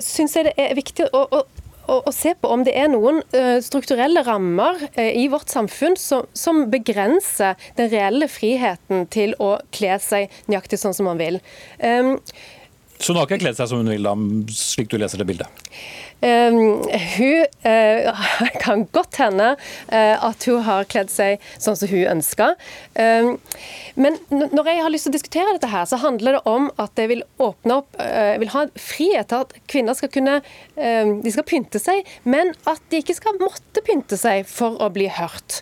syns 0.00 0.34
jeg 0.36 0.46
det 0.46 0.52
er 0.56 0.76
viktig 0.78 1.04
å, 1.12 1.20
å 1.28 1.42
å, 1.90 2.12
se 2.14 2.34
på 2.38 2.50
om 2.52 2.62
det 2.66 2.74
er 2.78 2.90
noen 2.92 3.20
eh, 3.36 3.58
strukturelle 3.64 4.22
rammer 4.26 4.78
eh, 4.94 5.12
i 5.20 5.26
vårt 5.32 5.50
samfunn 5.52 5.96
som, 5.98 6.28
som, 6.36 6.62
begrenser 6.70 7.58
den 7.78 7.90
reelle 7.92 8.28
friheten 8.30 9.06
til 9.12 9.34
å 9.42 9.56
kle 9.74 9.98
seg 10.02 10.30
nøyaktig 10.50 10.80
sånn 10.80 10.96
som 10.96 11.10
man 11.10 11.20
vil. 11.20 11.40
Um, 11.82 12.16
så 13.00 13.12
hun 13.12 13.20
har 13.20 13.28
ikke 13.28 13.40
kledd 13.40 13.56
seg 13.56 13.70
som 13.70 13.80
hun 13.80 13.90
vil, 13.90 14.04
da, 14.04 14.12
slik 14.52 14.90
du 14.92 14.98
leser 15.00 15.22
det 15.22 15.26
bildet? 15.30 15.62
Hun 16.20 17.46
uh, 17.64 18.24
kan 18.64 18.84
godt 18.92 19.16
hende 19.22 19.54
uh, 19.56 20.16
at 20.28 20.44
hun 20.48 20.62
har 20.66 20.88
kledd 20.90 21.12
seg 21.12 21.40
sånn 21.56 21.78
som 21.78 21.90
hun 21.90 22.08
ønsker. 22.16 22.56
Men 24.00 24.18
når 24.28 24.68
jeg 24.68 24.82
har 24.84 24.92
lyst 24.92 25.08
til 25.08 25.12
å 25.12 25.16
diskutere 25.16 25.54
dette, 25.54 25.70
her, 25.70 25.86
så 25.88 26.00
handler 26.02 26.38
det 26.38 26.42
om 26.50 26.68
at 26.82 26.98
jeg 26.98 27.10
vil 27.12 27.22
åpne 27.40 27.80
opp 27.82 28.00
uh, 28.00 28.36
vil 28.40 28.52
ha 28.52 28.66
frihet 28.76 29.30
til 29.30 29.44
at 29.46 29.54
kvinner 29.70 29.96
skal 29.96 30.12
kunne 30.12 30.40
de 30.80 31.32
skal 31.32 31.44
pynte 31.46 31.80
seg, 31.80 32.06
men 32.24 32.52
at 32.68 32.80
de 32.92 33.00
ikke 33.02 33.16
skal 33.16 33.38
måtte 33.40 33.82
pynte 33.84 34.16
seg 34.18 34.48
for 34.48 34.78
å 34.80 34.88
bli 34.92 35.08
hørt. 35.12 35.60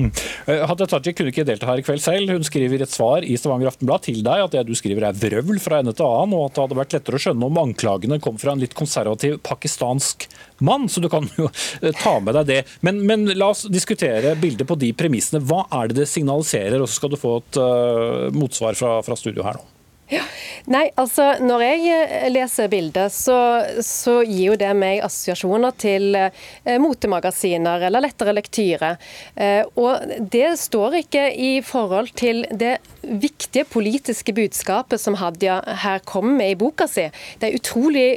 Mm. 0.00 0.10
Eh, 0.46 0.62
Hadia 0.68 0.88
Tajik 0.88 1.18
kunne 1.18 1.32
ikke 1.32 1.44
delta 1.48 1.68
her 1.68 1.80
i 1.80 1.84
kveld 1.84 2.02
selv. 2.02 2.32
Hun 2.32 2.46
skriver 2.46 2.84
et 2.84 2.92
svar 2.92 3.26
i 3.26 3.36
Stavanger 3.38 3.70
Aftenblad 3.70 4.06
til 4.06 4.22
deg 4.24 4.44
at 4.44 4.54
det 4.54 4.64
du 4.68 4.74
skriver 4.78 5.08
er 5.10 5.18
vrøvl 5.18 5.60
fra 5.62 5.80
ende 5.80 5.94
til 5.96 6.06
annen, 6.06 6.36
og 6.38 6.48
at 6.48 6.56
det 6.56 6.64
hadde 6.64 6.78
vært 6.80 6.96
lettere 6.96 7.20
å 7.20 7.24
skjønne 7.26 7.50
om 7.50 7.60
anklagene 7.64 8.20
kom 8.22 8.38
fra 8.40 8.54
en 8.54 8.62
litt 8.62 8.76
konservativ 8.78 9.40
pakistansk 9.46 10.28
mann, 10.66 10.88
så 10.92 11.02
du 11.04 11.10
kan 11.12 11.28
jo 11.38 11.50
eh, 11.80 11.92
ta 11.96 12.16
med 12.22 12.38
deg 12.40 12.48
det. 12.50 12.60
Men, 12.86 13.02
men 13.08 13.28
la 13.36 13.52
oss 13.52 13.66
diskutere 13.72 14.36
bildet 14.40 14.68
på 14.68 14.78
de 14.80 14.92
premissene. 14.96 15.42
Hva 15.44 15.66
er 15.80 15.90
det 15.90 16.02
det 16.02 16.08
signaliserer? 16.10 16.80
Og 16.80 16.88
så 16.88 17.00
skal 17.00 17.12
du 17.12 17.20
få 17.20 17.36
et 17.40 17.60
uh, 17.60 18.30
motsvar 18.36 18.78
fra, 18.78 18.98
fra 19.04 19.18
studio 19.18 19.44
her 19.46 19.60
nå. 19.60 19.68
Ja. 20.10 20.24
Nei, 20.70 20.88
altså 20.98 21.36
Når 21.42 21.62
jeg 21.62 21.90
eh, 21.94 22.28
leser 22.32 22.70
bildet, 22.70 23.14
så, 23.14 23.36
så 23.84 24.20
gir 24.26 24.50
jo 24.50 24.56
det 24.58 24.70
meg 24.78 25.04
assosiasjoner 25.06 25.74
til 25.78 26.16
eh, 26.18 26.78
motemagasiner 26.82 27.86
eller 27.88 28.04
lettere 28.04 28.34
lektyre. 28.34 28.94
Eh, 29.38 29.62
og 29.78 30.10
det 30.34 30.56
står 30.60 31.00
ikke 31.04 31.26
i 31.30 31.52
forhold 31.66 32.10
til 32.18 32.42
det 32.50 32.78
viktige 33.00 33.64
politiske 33.70 34.34
budskapet 34.36 35.00
som 35.00 35.18
Hadia 35.20 35.60
her 35.84 36.02
kommer 36.06 36.40
med 36.42 36.54
i 36.54 36.58
boka 36.58 36.88
si. 36.90 37.06
Det 37.38 37.48
er 37.48 37.60
utrolig 37.60 38.08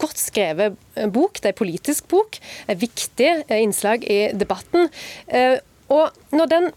godt 0.00 0.20
skrevet 0.20 0.78
bok, 1.12 1.40
det 1.42 1.52
er 1.52 1.58
politisk 1.58 2.08
bok, 2.10 2.38
Det 2.38 2.76
er 2.76 2.80
viktig 2.80 3.30
eh, 3.48 3.58
innslag 3.62 4.04
i 4.04 4.20
debatten. 4.36 4.88
Eh, 5.26 5.58
og 5.90 6.14
når 6.30 6.46
den 6.46 6.70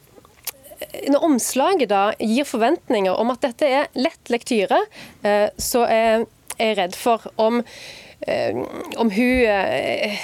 når 1.11 1.27
omslaget 1.27 1.91
da 1.91 2.05
gir 2.19 2.47
forventninger 2.47 3.19
om 3.19 3.33
at 3.33 3.43
dette 3.45 3.67
er 3.67 3.91
lett 3.97 4.31
lektyre, 4.33 4.85
eh, 5.25 5.49
så 5.57 5.85
er 5.89 6.25
jeg 6.59 6.77
redd 6.77 6.95
for 6.97 7.23
om 7.41 7.61
eh, 8.27 8.59
om 9.01 9.09
hun 9.11 9.45
eh, 9.49 10.19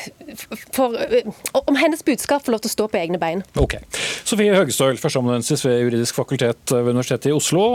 for, 0.76 0.95
om 1.63 1.80
hennes 1.80 2.04
budskap 2.06 2.45
får 2.45 2.54
lov 2.54 2.63
til 2.63 2.72
å 2.72 2.76
stå 2.76 2.88
på 2.91 3.00
egne 3.02 3.19
bein. 3.22 3.41
Ok. 3.60 3.80
Sofie 4.30 4.54
Høgestøl, 4.56 5.00
førsteamanuensis 5.02 5.65
ved 5.65 5.82
Juridisk 5.82 6.19
fakultet 6.22 6.76
ved 6.76 6.93
Universitetet 6.93 7.32
i 7.32 7.36
Oslo. 7.36 7.65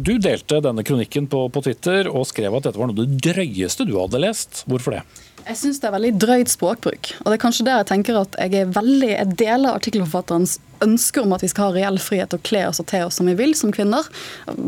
Du 0.00 0.16
delte 0.22 0.62
denne 0.64 0.86
kronikken 0.86 1.28
på, 1.30 1.44
på 1.52 1.64
Twitter 1.66 2.08
og 2.10 2.26
skrev 2.30 2.56
at 2.58 2.70
dette 2.70 2.80
var 2.80 2.90
noe 2.90 2.96
av 2.96 3.04
det 3.04 3.20
drøyeste 3.28 3.86
du 3.88 3.98
hadde 4.00 4.24
lest. 4.24 4.64
Hvorfor 4.70 4.96
det? 4.96 5.04
Jeg 5.42 5.58
syns 5.58 5.80
det 5.82 5.88
er 5.88 5.94
veldig 5.96 6.12
drøyt 6.22 6.52
språkbruk. 6.52 7.14
Og 7.22 7.28
det 7.28 7.36
er 7.36 7.42
kanskje 7.42 7.66
der 7.66 7.80
jeg 7.80 7.88
tenker 7.90 8.20
at 8.20 8.36
jeg 8.38 8.60
er 8.62 8.74
veldig 8.76 9.10
Jeg 9.10 9.38
deler 9.40 9.74
artikkelforfatterens 9.74 10.60
ønske 10.84 11.22
om 11.22 11.32
at 11.34 11.44
vi 11.44 11.50
skal 11.52 11.70
ha 11.70 11.76
reell 11.76 12.00
frihet 12.02 12.32
til 12.32 12.40
å 12.40 12.46
kle 12.46 12.64
oss 12.68 12.82
og 12.82 12.88
te 12.90 13.02
oss 13.06 13.20
som 13.20 13.28
vi 13.30 13.36
vil 13.38 13.54
som 13.58 13.72
kvinner. 13.74 14.06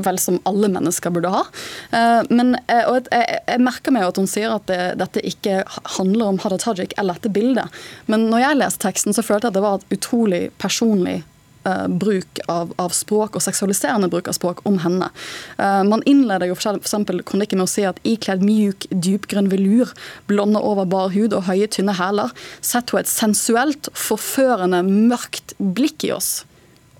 Vel 0.06 0.20
som 0.22 0.40
alle 0.48 0.70
mennesker 0.72 1.14
burde 1.14 1.32
ha. 1.34 1.44
Eh, 1.90 2.22
men, 2.30 2.54
eh, 2.68 2.84
og 2.88 3.10
jeg, 3.10 3.60
merker 3.64 3.94
meg 3.94 4.08
at 4.08 4.20
hun 4.20 4.30
sier 4.30 4.54
at 4.54 4.66
det, 4.70 4.80
dette 5.00 5.24
ikke 5.26 5.62
handler 5.98 6.32
om 6.32 6.40
Hadia 6.42 6.60
Tajik 6.62 6.96
eller 7.00 7.18
dette 7.18 7.32
bildet. 7.34 7.84
Men 8.10 8.28
når 8.30 8.46
jeg 8.46 8.60
leste 8.62 8.86
teksten, 8.86 9.16
så 9.16 9.24
følte 9.24 9.48
jeg 9.48 9.54
at 9.54 9.58
det 9.58 9.64
var 9.66 9.80
et 9.80 9.96
utrolig 9.98 10.42
personlig 10.62 11.22
uh, 11.66 11.86
bruk 11.88 12.40
av, 12.48 12.72
av, 12.80 12.94
språk, 12.96 13.36
og 13.36 13.44
seksualiserende 13.44 14.08
bruk 14.12 14.28
av 14.30 14.38
språk, 14.38 14.62
om 14.68 14.78
henne. 14.84 15.10
Uh, 15.58 15.82
man 15.88 16.04
innleder 16.08 16.50
jo 16.50 16.56
f.eks. 16.58 16.96
kronikken 17.26 17.60
med 17.60 17.66
å 17.66 17.70
si 17.70 17.86
at 17.88 18.00
ikledd 18.06 18.44
mjuk, 18.44 18.88
dypgrønn 18.90 19.50
velur, 19.52 19.92
blonde 20.30 20.62
over 20.62 20.88
bar 20.88 21.12
hud 21.14 21.36
og 21.36 21.46
høye, 21.48 21.68
tynne 21.68 21.96
hæler, 21.98 22.34
setter 22.60 22.98
hun 22.98 23.04
et 23.04 23.12
sensuelt, 23.12 23.92
forførende, 23.98 24.82
mørkt 24.86 25.56
blikk 25.58 26.06
i 26.08 26.14
oss. 26.14 26.42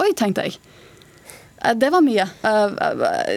Oi, 0.03 0.13
tenkte 0.19 0.49
jeg. 0.49 0.59
Eh, 1.65 1.77
det 1.79 1.91
var 1.95 2.05
mye. 2.05 2.27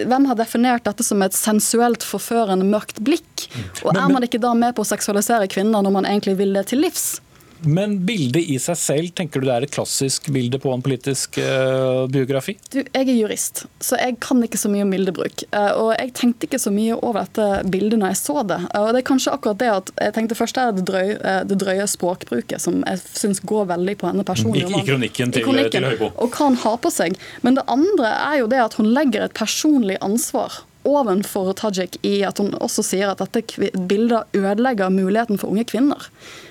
Hvem 0.07 0.27
har 0.31 0.39
definert 0.39 0.87
dette 0.87 1.05
som 1.05 1.21
et 1.25 1.37
sensuelt, 1.37 2.05
forførende, 2.05 2.67
mørkt 2.67 3.01
blikk? 3.05 3.47
Og 3.85 3.93
er 3.95 4.09
man 4.11 4.25
ikke 4.25 4.41
da 4.41 4.53
med 4.57 4.75
på 4.75 4.83
å 4.83 4.89
seksualisere 4.89 5.49
kvinner 5.51 5.85
når 5.85 5.97
man 5.99 6.09
egentlig 6.09 6.37
vil 6.41 6.55
det 6.57 6.67
til 6.71 6.83
livs? 6.85 7.17
Men 7.65 7.97
bildet 8.05 8.49
i 8.51 8.57
seg 8.61 8.77
selv, 8.79 9.09
tenker 9.17 9.41
du 9.41 9.47
det 9.47 9.55
er 9.55 9.65
et 9.65 9.73
klassisk 9.73 10.29
bilde 10.33 10.59
på 10.61 10.71
en 10.73 10.83
politisk 10.85 11.39
uh, 11.41 12.05
biografi? 12.11 12.57
Du, 12.73 12.79
Jeg 12.83 13.03
er 13.07 13.13
jurist, 13.13 13.65
så 13.83 13.99
jeg 14.01 14.17
kan 14.23 14.43
ikke 14.45 14.59
så 14.61 14.71
mye 14.71 14.85
om 14.85 14.93
bildebruk. 14.93 15.45
Uh, 15.53 15.71
og 15.81 15.89
jeg 15.95 16.13
tenkte 16.17 16.47
ikke 16.49 16.61
så 16.61 16.73
mye 16.73 16.97
over 16.97 17.25
dette 17.25 17.47
bildet 17.73 18.01
når 18.01 18.13
jeg 18.13 18.21
så 18.21 18.45
det. 18.47 18.59
Uh, 18.69 18.81
og 18.83 18.91
det 18.93 19.01
er 19.01 19.09
kanskje 19.09 19.33
akkurat 19.33 19.61
det 19.63 19.71
at 19.73 19.91
jeg 20.07 20.17
tenkte 20.19 20.39
først 20.39 20.61
er 20.61 20.77
det, 20.77 20.85
drøy, 20.87 21.13
det 21.49 21.59
drøye 21.63 21.89
språkbruket 21.89 22.63
som 22.63 22.81
jeg 22.83 23.03
syns 23.07 23.43
går 23.47 23.69
veldig 23.73 23.97
på 24.01 24.11
henne 24.11 24.27
personlig. 24.27 24.67
I, 24.67 24.81
i 24.83 24.87
kronikken 24.87 25.35
til, 25.35 25.51
til 25.73 25.89
Høybo. 25.89 26.13
Og 26.15 26.31
hva 26.31 26.51
han 26.51 26.61
har 26.63 26.79
på 26.83 26.93
seg. 26.93 27.17
Men 27.45 27.57
det 27.57 27.65
andre 27.71 28.13
er 28.13 28.41
jo 28.43 28.49
det 28.51 28.63
at 28.63 28.77
hun 28.79 28.91
legger 28.93 29.27
et 29.27 29.37
personlig 29.37 29.97
ansvar 30.05 30.61
ovenfor 30.87 31.51
Tajik 31.57 31.97
i 32.07 32.21
at 32.23 32.39
hun 32.39 32.53
også 32.63 32.85
sier 32.85 33.11
at 33.11 33.19
dette 33.19 33.71
bildet 33.89 34.37
ødelegger 34.37 34.93
muligheten 34.93 35.39
for 35.41 35.51
unge 35.51 35.65
kvinner 35.67 36.05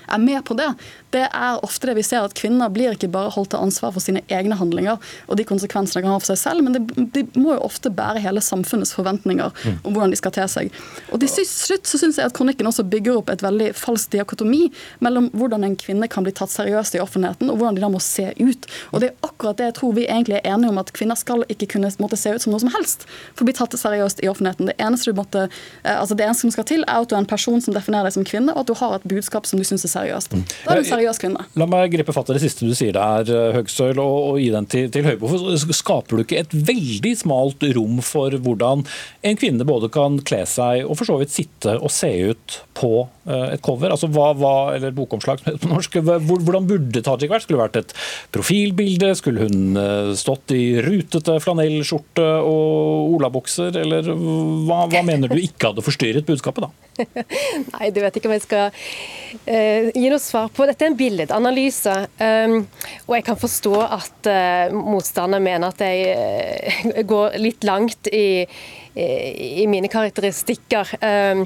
er 0.07 0.17
med 0.23 0.43
på 0.47 0.57
det, 0.57 0.69
det 1.15 1.25
er 1.25 1.63
ofte 1.63 1.89
det 1.89 1.97
vi 1.97 2.05
ser 2.05 2.25
at 2.25 2.35
kvinner 2.37 2.71
blir 2.73 2.95
ikke 2.95 3.09
bare 3.11 3.31
holdt 3.33 3.53
til 3.53 3.63
ansvar 3.63 3.93
for 3.95 4.03
sine 4.03 4.23
egne 4.33 4.57
handlinger 4.59 4.97
og 5.27 5.39
de 5.39 5.45
konsekvensene 5.47 6.01
de 6.01 6.05
kan 6.05 6.13
ha 6.13 6.19
for 6.19 6.31
seg 6.33 6.39
selv, 6.41 6.65
men 6.65 6.75
de, 6.75 7.05
de 7.15 7.23
må 7.39 7.55
jo 7.55 7.63
ofte 7.67 7.91
bære 7.93 8.21
hele 8.23 8.43
samfunnets 8.43 8.93
forventninger 8.97 9.53
mm. 9.53 9.79
om 9.87 9.95
hvordan 9.95 10.13
de 10.13 10.19
skal 10.19 10.33
te 10.35 10.47
seg. 10.51 10.73
Og 11.11 11.21
til 11.23 11.47
slutt 11.47 11.87
så 11.87 11.99
syns 12.01 12.19
jeg 12.19 12.29
at 12.29 12.35
kronikken 12.37 12.67
også 12.69 12.85
bygger 12.87 13.21
opp 13.21 13.31
et 13.31 13.43
veldig 13.45 13.71
falsk 13.77 14.11
diakotomi 14.17 14.67
mellom 15.05 15.29
hvordan 15.37 15.65
en 15.67 15.77
kvinne 15.79 16.09
kan 16.11 16.27
bli 16.27 16.35
tatt 16.35 16.51
seriøst 16.53 16.97
i 16.97 17.01
offentligheten, 17.03 17.51
og 17.51 17.59
hvordan 17.59 17.77
de 17.77 17.85
da 17.85 17.91
må 17.93 18.01
se 18.03 18.29
ut. 18.37 18.67
Og 18.91 19.03
det 19.03 19.11
er 19.11 19.29
akkurat 19.29 19.59
det 19.61 19.69
jeg 19.71 19.77
tror 19.79 19.95
vi 19.97 20.07
egentlig 20.07 20.39
er 20.41 20.51
enige 20.53 20.73
om, 20.73 20.81
at 20.81 20.93
kvinner 20.95 21.19
skal 21.19 21.45
ikke 21.47 21.71
kunne 21.75 21.91
måtte 22.03 22.19
se 22.19 22.33
ut 22.35 22.43
som 22.43 22.53
noe 22.53 22.63
som 22.63 22.73
helst 22.75 23.07
for 23.07 23.45
å 23.45 23.49
bli 23.49 23.55
tatt 23.57 23.75
seriøst 23.77 24.23
i 24.23 24.29
offentligheten. 24.31 24.71
Det 24.71 24.77
eneste 24.83 25.11
du 25.11 25.19
måtte, 25.19 25.47
eh, 25.83 25.95
altså 25.95 26.17
det 26.17 26.27
eneste 26.27 26.47
som 26.47 26.55
skal 26.57 26.67
til, 26.67 26.83
er 26.87 27.01
at 27.01 27.09
du 27.09 27.15
er 27.15 27.23
en 27.23 27.29
person 27.29 27.61
som 27.63 27.75
definerer 27.75 28.09
deg 28.09 28.17
som 28.17 28.27
kvinne, 28.27 28.53
og 28.53 28.65
at 28.65 28.71
du 28.71 28.75
har 28.79 28.97
et 28.97 29.07
budskap 29.07 29.47
som 29.49 29.61
du 29.61 29.65
syns 29.67 29.85
er 29.87 29.93
seriøst. 29.93 30.35
Mm. 30.35 30.45
Da 30.65 30.73
er 30.73 30.81
du 30.81 30.83
en 30.83 30.89
seriøs 30.97 31.21
kvinne. 31.21 31.45
La 31.59 31.67
meg 31.69 31.93
gripe 31.93 32.15
fatt 32.15 32.31
i 32.33 32.37
det 32.37 32.43
siste 32.43 32.67
du 32.67 32.73
sier 32.77 32.95
der, 32.97 33.31
Høgsøl, 33.55 33.97
og, 34.03 34.17
og 34.31 34.39
gi 34.41 34.49
den 34.53 34.69
til, 34.69 34.89
til 34.93 35.07
Høybo. 35.07 35.31
Skaper 35.77 36.17
du 36.17 36.25
ikke 36.25 36.41
et 36.43 36.55
veldig 36.67 37.13
smalt 37.23 37.63
rom 37.77 38.01
for 38.05 38.33
hvordan 38.33 38.85
en 39.27 39.39
kvinne 39.39 39.67
både 39.67 39.91
kan 39.93 40.19
kle 40.27 40.43
seg 40.49 40.85
og 40.87 40.97
for 40.99 41.09
så 41.09 41.19
vidt 41.21 41.35
sitte 41.35 41.77
og 41.77 41.93
se 41.93 42.11
ut 42.31 42.61
på 42.77 43.07
et 43.27 43.61
cover? 43.63 43.91
Altså 43.93 44.09
hva, 44.11 44.31
hva, 44.37 44.53
eller 44.77 44.95
bokomslag 44.95 45.43
på 45.43 45.71
norsk. 45.71 45.99
Hvordan 46.01 46.67
burde 46.69 47.03
Tajik 47.03 47.31
vært? 47.33 47.45
Skulle 47.45 47.59
det 47.59 47.65
vært 47.65 47.79
et 47.81 47.95
profilbilde? 48.35 49.13
Skulle 49.19 49.47
hun 49.47 49.77
uh, 49.79 50.13
stått 50.17 50.53
i 50.55 50.79
rutete 50.83 51.37
flanellskjorte 51.43 52.27
og 52.47 53.17
olabukser? 53.17 53.75
Eller 53.83 54.07
hva, 54.11 54.85
hva 54.91 55.03
mener 55.07 55.31
du 55.31 55.39
ikke 55.41 55.71
hadde 55.71 55.85
forstyrret 55.85 56.27
budskapet, 56.27 56.67
da? 56.67 56.87
Nei, 57.73 57.91
du 57.93 58.01
vet 58.01 58.17
ikke 58.17 58.29
om 58.29 58.35
jeg 58.35 58.45
skal 58.45 58.71
uh, 58.71 59.89
gi 59.91 60.07
noe 60.07 60.21
svar 60.21 60.49
på. 60.53 60.67
Dette 60.69 60.87
er 60.87 60.91
en 60.93 60.99
billedanalyse. 60.99 61.95
Um, 62.21 62.57
og 63.05 63.17
jeg 63.17 63.27
kan 63.27 63.39
forstå 63.39 63.75
at 63.85 64.31
uh, 64.31 64.75
motstanderne 64.75 65.43
mener 65.43 65.73
at 65.73 65.83
jeg 65.83 66.17
uh, 66.17 67.01
går 67.13 67.39
litt 67.41 67.67
langt 67.67 68.09
i, 68.11 68.45
i 68.97 69.65
mine 69.69 69.89
karakteristikker. 69.91 70.89
Um, 71.01 71.45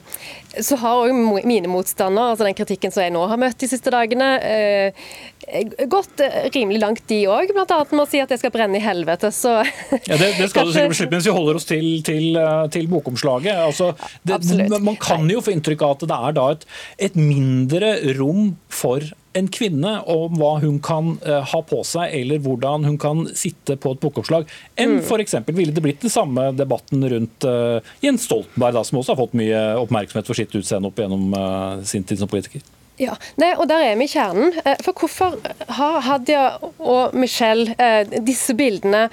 så 0.59 0.77
har 0.81 1.05
òg 1.05 1.43
mine 1.47 1.69
motstandere, 1.71 2.33
altså 2.33 2.47
den 2.47 2.57
kritikken 2.57 2.93
som 2.93 3.03
jeg 3.05 3.13
nå 3.15 3.23
har 3.27 3.39
møtt 3.39 3.59
de 3.61 3.69
siste 3.71 3.93
dagene, 3.93 4.29
uh, 4.41 5.85
gått 5.91 6.23
rimelig 6.55 6.81
langt, 6.83 7.03
de 7.11 7.21
òg. 7.31 7.53
Bl.a. 7.55 7.79
med 7.91 8.03
å 8.03 8.09
si 8.09 8.21
at 8.23 8.31
jeg 8.31 8.41
skal 8.43 8.53
brenne 8.55 8.79
i 8.79 8.83
helvete. 8.83 9.31
Så 9.35 9.57
ja, 10.09 10.17
det, 10.17 10.33
det 10.39 10.51
skal 10.51 10.67
du 10.67 10.75
sikkert 10.75 10.95
beslippe, 10.95 11.17
mens 11.17 11.29
vi 11.29 11.37
holder 11.37 11.61
oss 11.61 11.69
til, 11.69 11.87
til, 12.07 12.41
til 12.73 12.91
bokomslaget. 12.91 13.63
Altså, 13.69 13.93
det, 14.27 14.41
man 14.79 14.99
kan 15.01 15.27
jo 15.31 15.43
få 15.43 15.55
inntrykk 15.55 15.87
av 15.87 15.97
at 15.97 16.07
det 16.07 16.19
er 16.19 16.37
da 16.37 16.51
et, 16.55 16.69
et 17.09 17.19
mindre 17.19 17.95
rom 18.19 18.53
for 18.71 19.03
en 19.33 19.47
kvinne 19.47 19.93
om 20.11 20.35
hva 20.39 20.55
hun 20.63 20.79
kan 20.83 21.13
uh, 21.23 21.39
ha 21.47 21.61
på 21.67 21.81
seg, 21.87 22.11
eller 22.19 22.41
hvordan 22.43 22.85
hun 22.87 22.97
kan 23.01 23.23
sitte 23.37 23.77
på 23.79 23.93
et 23.95 24.01
bokoppslag, 24.03 24.49
enn 24.75 24.97
mm. 24.97 25.05
f.eks. 25.05 25.37
ville 25.51 25.75
det 25.75 25.83
blitt 25.83 26.03
den 26.03 26.13
samme 26.13 26.49
debatten 26.57 27.05
rundt 27.13 27.47
uh, 27.47 27.79
Jens 28.03 28.27
Stoltenberg, 28.27 28.75
da, 28.75 28.83
som 28.87 28.99
også 28.99 29.15
har 29.15 29.21
fått 29.21 29.37
mye 29.39 29.63
oppmerksomhet 29.79 30.27
for 30.27 30.37
sitt 30.37 30.55
utseende 30.57 30.91
opp 30.91 30.99
gjennom 30.99 31.31
uh, 31.35 31.79
sin 31.87 32.05
tid 32.07 32.19
som 32.21 32.31
politiker. 32.31 32.63
Ja, 33.01 33.15
Nei, 33.39 33.53
og 33.55 33.65
Der 33.71 33.81
er 33.81 33.95
vi 33.97 34.05
i 34.05 34.11
kjernen. 34.11 34.51
For 34.85 34.93
Hvorfor 34.93 35.39
har 35.79 36.03
Hadia 36.05 36.43
og 36.61 37.15
Michelle 37.17 37.73
disse 38.21 38.53
bildene 38.53 39.07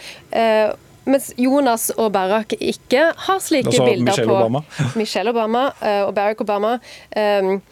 mens 1.09 1.31
Jonas 1.41 1.87
og 1.95 2.11
Barack 2.13 2.53
ikke 2.59 3.07
har 3.17 3.39
slike 3.41 3.71
altså, 3.71 3.87
bilder 3.87 4.11
Michelle 4.11 4.29
på 4.29 4.37
Obama. 4.37 4.61
Michelle 4.99 5.33
Obama 5.33 5.63
og 6.03 6.13
Barack 6.19 6.43
Obama. 6.45 6.75
Um, 7.17 7.63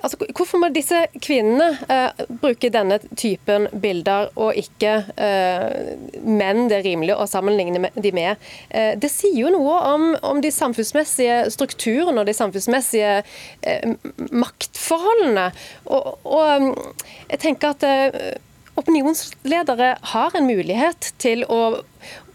altså, 0.00 0.18
hvorfor 0.36 0.60
må 0.62 0.68
disse 0.72 0.98
kvinnene 1.22 1.68
eh, 1.92 2.22
bruke 2.42 2.70
denne 2.72 2.98
typen 3.18 3.68
bilder, 3.82 4.30
og 4.36 4.56
ikke 4.58 4.94
eh, 5.16 5.92
menn 6.22 6.68
det 6.70 6.78
er 6.80 6.86
rimelig 6.86 7.16
å 7.16 7.28
sammenligne 7.30 7.90
de 7.94 8.14
med? 8.14 8.48
Eh, 8.70 8.92
det 9.00 9.10
sier 9.12 9.36
jo 9.44 9.52
noe 9.54 9.78
om, 9.92 10.06
om, 10.22 10.40
de 10.42 10.52
samfunnsmessige 10.54 11.42
strukturene 11.54 12.22
og 12.22 12.28
de 12.28 12.36
samfunnsmessige 12.36 13.20
maktforholdene. 14.32 15.50
Og, 15.92 16.16
og 16.26 16.64
um, 16.64 16.72
jeg 17.30 17.42
tenker 17.44 17.76
at 17.76 17.86
opinionsledere 18.80 19.94
har 20.14 20.36
en 20.36 20.48
mulighet 20.48 21.12
til 21.22 21.44
å, 21.44 21.82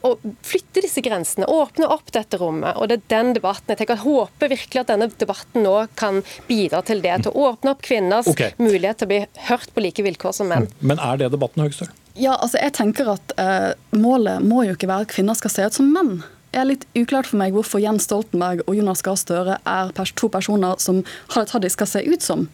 å 0.05 0.13
flytte 0.45 0.83
disse 0.83 1.01
grensene, 1.05 1.47
åpne 1.49 1.87
opp 1.89 2.11
dette 2.13 2.39
rommet. 2.41 2.77
og 2.77 2.89
det 2.89 2.99
er 2.99 3.05
den 3.13 3.33
debatten. 3.37 3.71
Jeg 3.73 3.81
tenker, 3.81 3.97
jeg 3.97 4.05
håper 4.05 4.51
virkelig 4.53 4.81
at 4.81 4.91
denne 4.91 5.09
debatten 5.09 5.65
nå 5.65 5.75
kan 5.99 6.21
bidra 6.47 6.81
til 6.85 7.01
det. 7.01 7.15
Til 7.25 7.33
å 7.33 7.51
åpne 7.51 7.73
opp 7.73 7.81
kvinners 7.85 8.29
okay. 8.29 8.53
mulighet 8.61 9.01
til 9.01 9.09
å 9.09 9.13
bli 9.13 9.21
hørt 9.49 9.73
på 9.73 9.83
like 9.83 10.05
vilkår 10.05 10.37
som 10.37 10.51
menn. 10.51 10.69
Men 10.79 11.01
er 11.01 11.21
det 11.21 11.31
debatten, 11.33 11.65
Høgstøl? 11.65 11.91
Ja, 12.17 12.33
altså 12.33 12.57
jeg 12.57 12.73
tenker 12.73 13.11
at 13.13 13.33
eh, 13.37 13.73
Målet 13.93 14.41
må 14.41 14.63
jo 14.65 14.73
ikke 14.73 14.89
være 14.89 15.05
at 15.05 15.13
kvinner 15.13 15.37
skal 15.37 15.53
se 15.53 15.67
ut 15.67 15.77
som 15.77 15.91
menn. 15.93 16.19
Det 16.53 16.61
er 16.61 16.69
litt 16.69 16.87
uklart 16.97 17.27
for 17.29 17.37
meg 17.37 17.53
hvorfor 17.53 17.81
Jens 17.83 18.07
Stoltenberg 18.07 18.63
og 18.65 18.77
Jonas 18.77 19.03
Gahr 19.05 19.19
Støre 19.19 19.59
er 19.67 19.91
to 19.93 20.29
personer 20.33 20.79
som 20.81 21.03
Hadia 21.33 21.51
Tajik 21.51 21.75
skal 21.75 21.91
se 21.91 22.01
ut 22.07 22.25
som. 22.25 22.47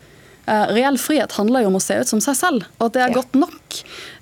Eh, 0.45 0.65
reell 0.75 0.97
frihet 0.99 1.31
handler 1.37 1.63
jo 1.63 1.71
om 1.71 1.77
å 1.79 1.83
se 1.83 1.95
ut 2.01 2.09
som 2.09 2.21
seg 2.23 2.35
selv, 2.35 2.65
og 2.79 2.89
at 2.89 2.97
det 2.97 3.03
er 3.05 3.15
godt 3.15 3.37
nok. 3.39 3.59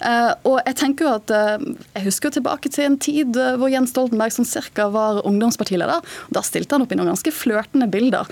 Eh, 0.06 0.32
og 0.48 0.60
Jeg 0.62 0.78
tenker 0.78 1.08
jo 1.08 1.14
at 1.18 1.32
eh, 1.34 1.64
jeg 1.98 2.06
husker 2.06 2.34
tilbake 2.36 2.70
til 2.72 2.86
en 2.86 2.98
tid 3.02 3.38
hvor 3.60 3.72
Jens 3.72 3.92
Stoltenberg 3.92 4.34
som 4.36 4.46
cirka 4.48 4.88
var 4.94 5.22
ungdomspartileder. 5.28 6.06
Da 6.30 6.44
stilte 6.46 6.78
han 6.78 6.86
opp 6.86 6.94
i 6.94 7.00
noen 7.00 7.12
ganske 7.12 7.34
flørtende 7.34 7.88
bilder. 7.92 8.30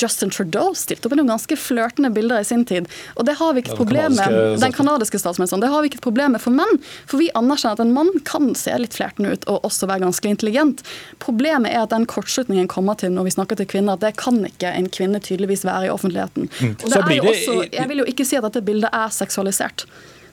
Justin 0.00 0.32
Trudeau 0.32 0.72
stilte 0.78 1.08
opp 1.08 1.14
i 1.14 1.18
noen 1.20 1.30
ganske 1.30 1.58
flørtende 1.60 2.10
bilder 2.14 2.42
i 2.42 2.48
sin 2.48 2.64
tid. 2.68 2.88
Og 3.16 3.26
det 3.28 3.36
har 3.38 3.54
vi 3.54 3.62
ikke 3.62 3.74
et 3.76 3.80
problem 3.80 4.16
med 4.16 4.58
Den 4.62 4.74
kanadiske 4.74 5.20
statsministeren. 5.20 5.62
Det 5.62 5.70
har 5.72 5.84
vi 5.84 5.90
ikke 5.90 6.00
et 6.00 6.06
problem 6.08 6.34
med 6.34 6.42
for 6.42 6.54
menn. 6.54 6.80
For 7.06 7.20
vi 7.20 7.30
anerkjenner 7.38 7.78
at 7.78 7.84
en 7.84 7.94
mann 7.94 8.10
kan 8.28 8.50
se 8.58 8.74
litt 8.80 8.96
flertende 8.96 9.36
ut 9.36 9.46
og 9.50 9.68
også 9.68 9.88
være 9.90 10.06
ganske 10.06 10.32
intelligent. 10.32 10.82
Problemet 11.22 11.74
er 11.74 11.84
at 11.84 11.94
den 11.94 12.08
kortslutningen 12.08 12.70
kommer 12.70 12.98
til 12.98 13.12
når 13.14 13.28
vi 13.28 13.36
snakker 13.36 13.60
til 13.60 13.70
kvinner, 13.70 13.98
at 13.98 14.04
det 14.06 14.16
kan 14.20 14.40
ikke 14.48 14.72
en 14.72 14.90
kvinne 14.92 15.22
tydeligvis 15.22 15.66
være 15.68 15.88
i 15.88 15.92
offentligheten. 15.92 16.48
Mm. 16.48 16.74
Og 16.74 16.88
det 16.88 16.98
er 16.98 17.17
jo 17.18 17.32
også, 17.32 17.56
jeg 17.72 17.90
vil 17.90 18.02
jo 18.02 18.06
ikke 18.12 18.26
si 18.28 18.38
at 18.38 18.46
dette 18.48 18.62
bildet 18.64 18.94
er 18.94 19.12
seksualisert. 19.14 19.86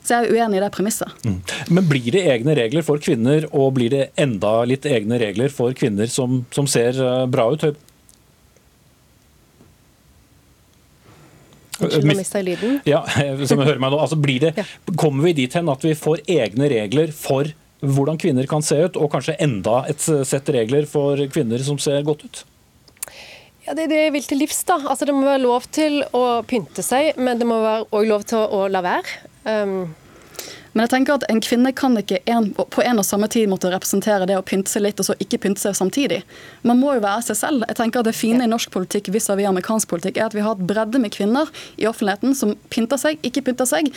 Så 0.06 0.20
jeg 0.20 0.28
er 0.28 0.38
uenig 0.38 0.60
i 0.60 0.62
det 0.62 0.70
premisset. 0.74 1.26
Mm. 1.26 1.40
Men 1.74 1.88
blir 1.90 2.12
det 2.14 2.22
egne 2.30 2.54
regler 2.58 2.86
for 2.86 3.02
kvinner, 3.02 3.48
og 3.58 3.74
blir 3.80 3.90
det 3.94 4.04
enda 4.22 4.60
litt 4.70 4.86
egne 4.86 5.18
regler 5.22 5.50
for 5.54 5.74
kvinner 5.78 6.10
som, 6.12 6.44
som 6.54 6.70
ser 6.70 7.00
eh, 7.02 7.26
bra 7.32 7.48
ut? 7.56 7.66
Unnskyld, 11.76 12.06
nå 12.08 12.16
mista 12.16 12.40
jeg 12.40 12.52
lyden. 12.54 12.80
Ja, 12.88 13.02
som 13.50 13.60
jeg 13.60 13.68
hører 13.72 13.82
meg 13.82 13.96
nå. 13.96 14.00
Altså, 14.00 14.20
blir 14.22 14.46
det, 14.46 14.54
Kommer 14.94 15.28
vi 15.28 15.36
dit 15.42 15.58
hen 15.58 15.72
at 15.74 15.84
vi 15.84 15.96
får 15.98 16.22
egne 16.30 16.70
regler 16.72 17.12
for 17.16 17.50
hvordan 17.86 18.18
kvinner 18.22 18.48
kan 18.50 18.64
se 18.66 18.78
ut, 18.86 18.98
og 18.98 19.12
kanskje 19.14 19.36
enda 19.44 19.82
et 19.90 20.02
sett 20.02 20.48
regler 20.54 20.88
for 20.90 21.20
kvinner 21.34 21.62
som 21.66 21.82
ser 21.82 22.06
godt 22.08 22.24
ut? 22.26 22.46
Ja, 23.66 23.74
Det 23.74 23.84
er 23.88 23.90
det 23.90 24.02
jeg 24.04 24.14
vil 24.14 24.24
til 24.30 24.38
livs. 24.38 24.64
da. 24.64 24.78
Altså, 24.86 25.06
Det 25.06 25.14
må 25.16 25.26
være 25.26 25.42
lov 25.42 25.64
til 25.72 26.04
å 26.14 26.44
pynte 26.46 26.84
seg, 26.86 27.18
men 27.18 27.40
det 27.40 27.48
må 27.48 27.62
være 27.62 27.86
òg 27.92 28.08
lov 28.08 28.26
til 28.30 28.38
å, 28.38 28.68
la 28.70 28.82
være. 28.86 29.06
Um, 29.46 29.96
men 30.76 30.84
jeg 30.84 30.92
tenker 30.92 31.16
at 31.16 31.24
en 31.32 31.40
kvinne 31.40 31.72
kan 31.72 31.96
ikke 31.96 32.20
en, 32.28 32.50
på 32.52 32.84
en 32.84 33.00
og 33.00 33.06
samme 33.08 33.30
tid 33.32 33.48
måtte 33.48 33.72
representere 33.72 34.28
det 34.28 34.36
å 34.36 34.44
pynte 34.44 34.68
seg 34.68 34.84
litt 34.84 35.00
og 35.00 35.08
så 35.08 35.16
ikke 35.24 35.40
pynte 35.46 35.64
seg 35.64 35.78
samtidig. 35.78 36.20
Man 36.68 36.82
må 36.82 36.98
jo 36.98 37.04
være 37.06 37.24
seg 37.30 37.40
selv. 37.40 37.64
Jeg 37.70 37.80
tenker 37.80 38.04
at 38.04 38.10
Det 38.10 38.16
fine 38.18 38.44
i 38.44 38.52
norsk 38.52 38.74
politikk 38.74 39.08
vis-à-vis 39.16 39.48
amerikansk 39.48 39.90
politikk 39.90 40.20
er 40.20 40.28
at 40.28 40.36
vi 40.36 40.44
har 40.44 40.58
et 40.58 40.68
bredde 40.68 41.00
med 41.00 41.16
kvinner 41.16 41.48
i 41.80 41.88
offentligheten 41.88 42.36
som 42.36 42.54
pynter 42.74 43.00
seg, 43.00 43.24
ikke 43.24 43.46
pynter 43.48 43.70
seg, 43.70 43.88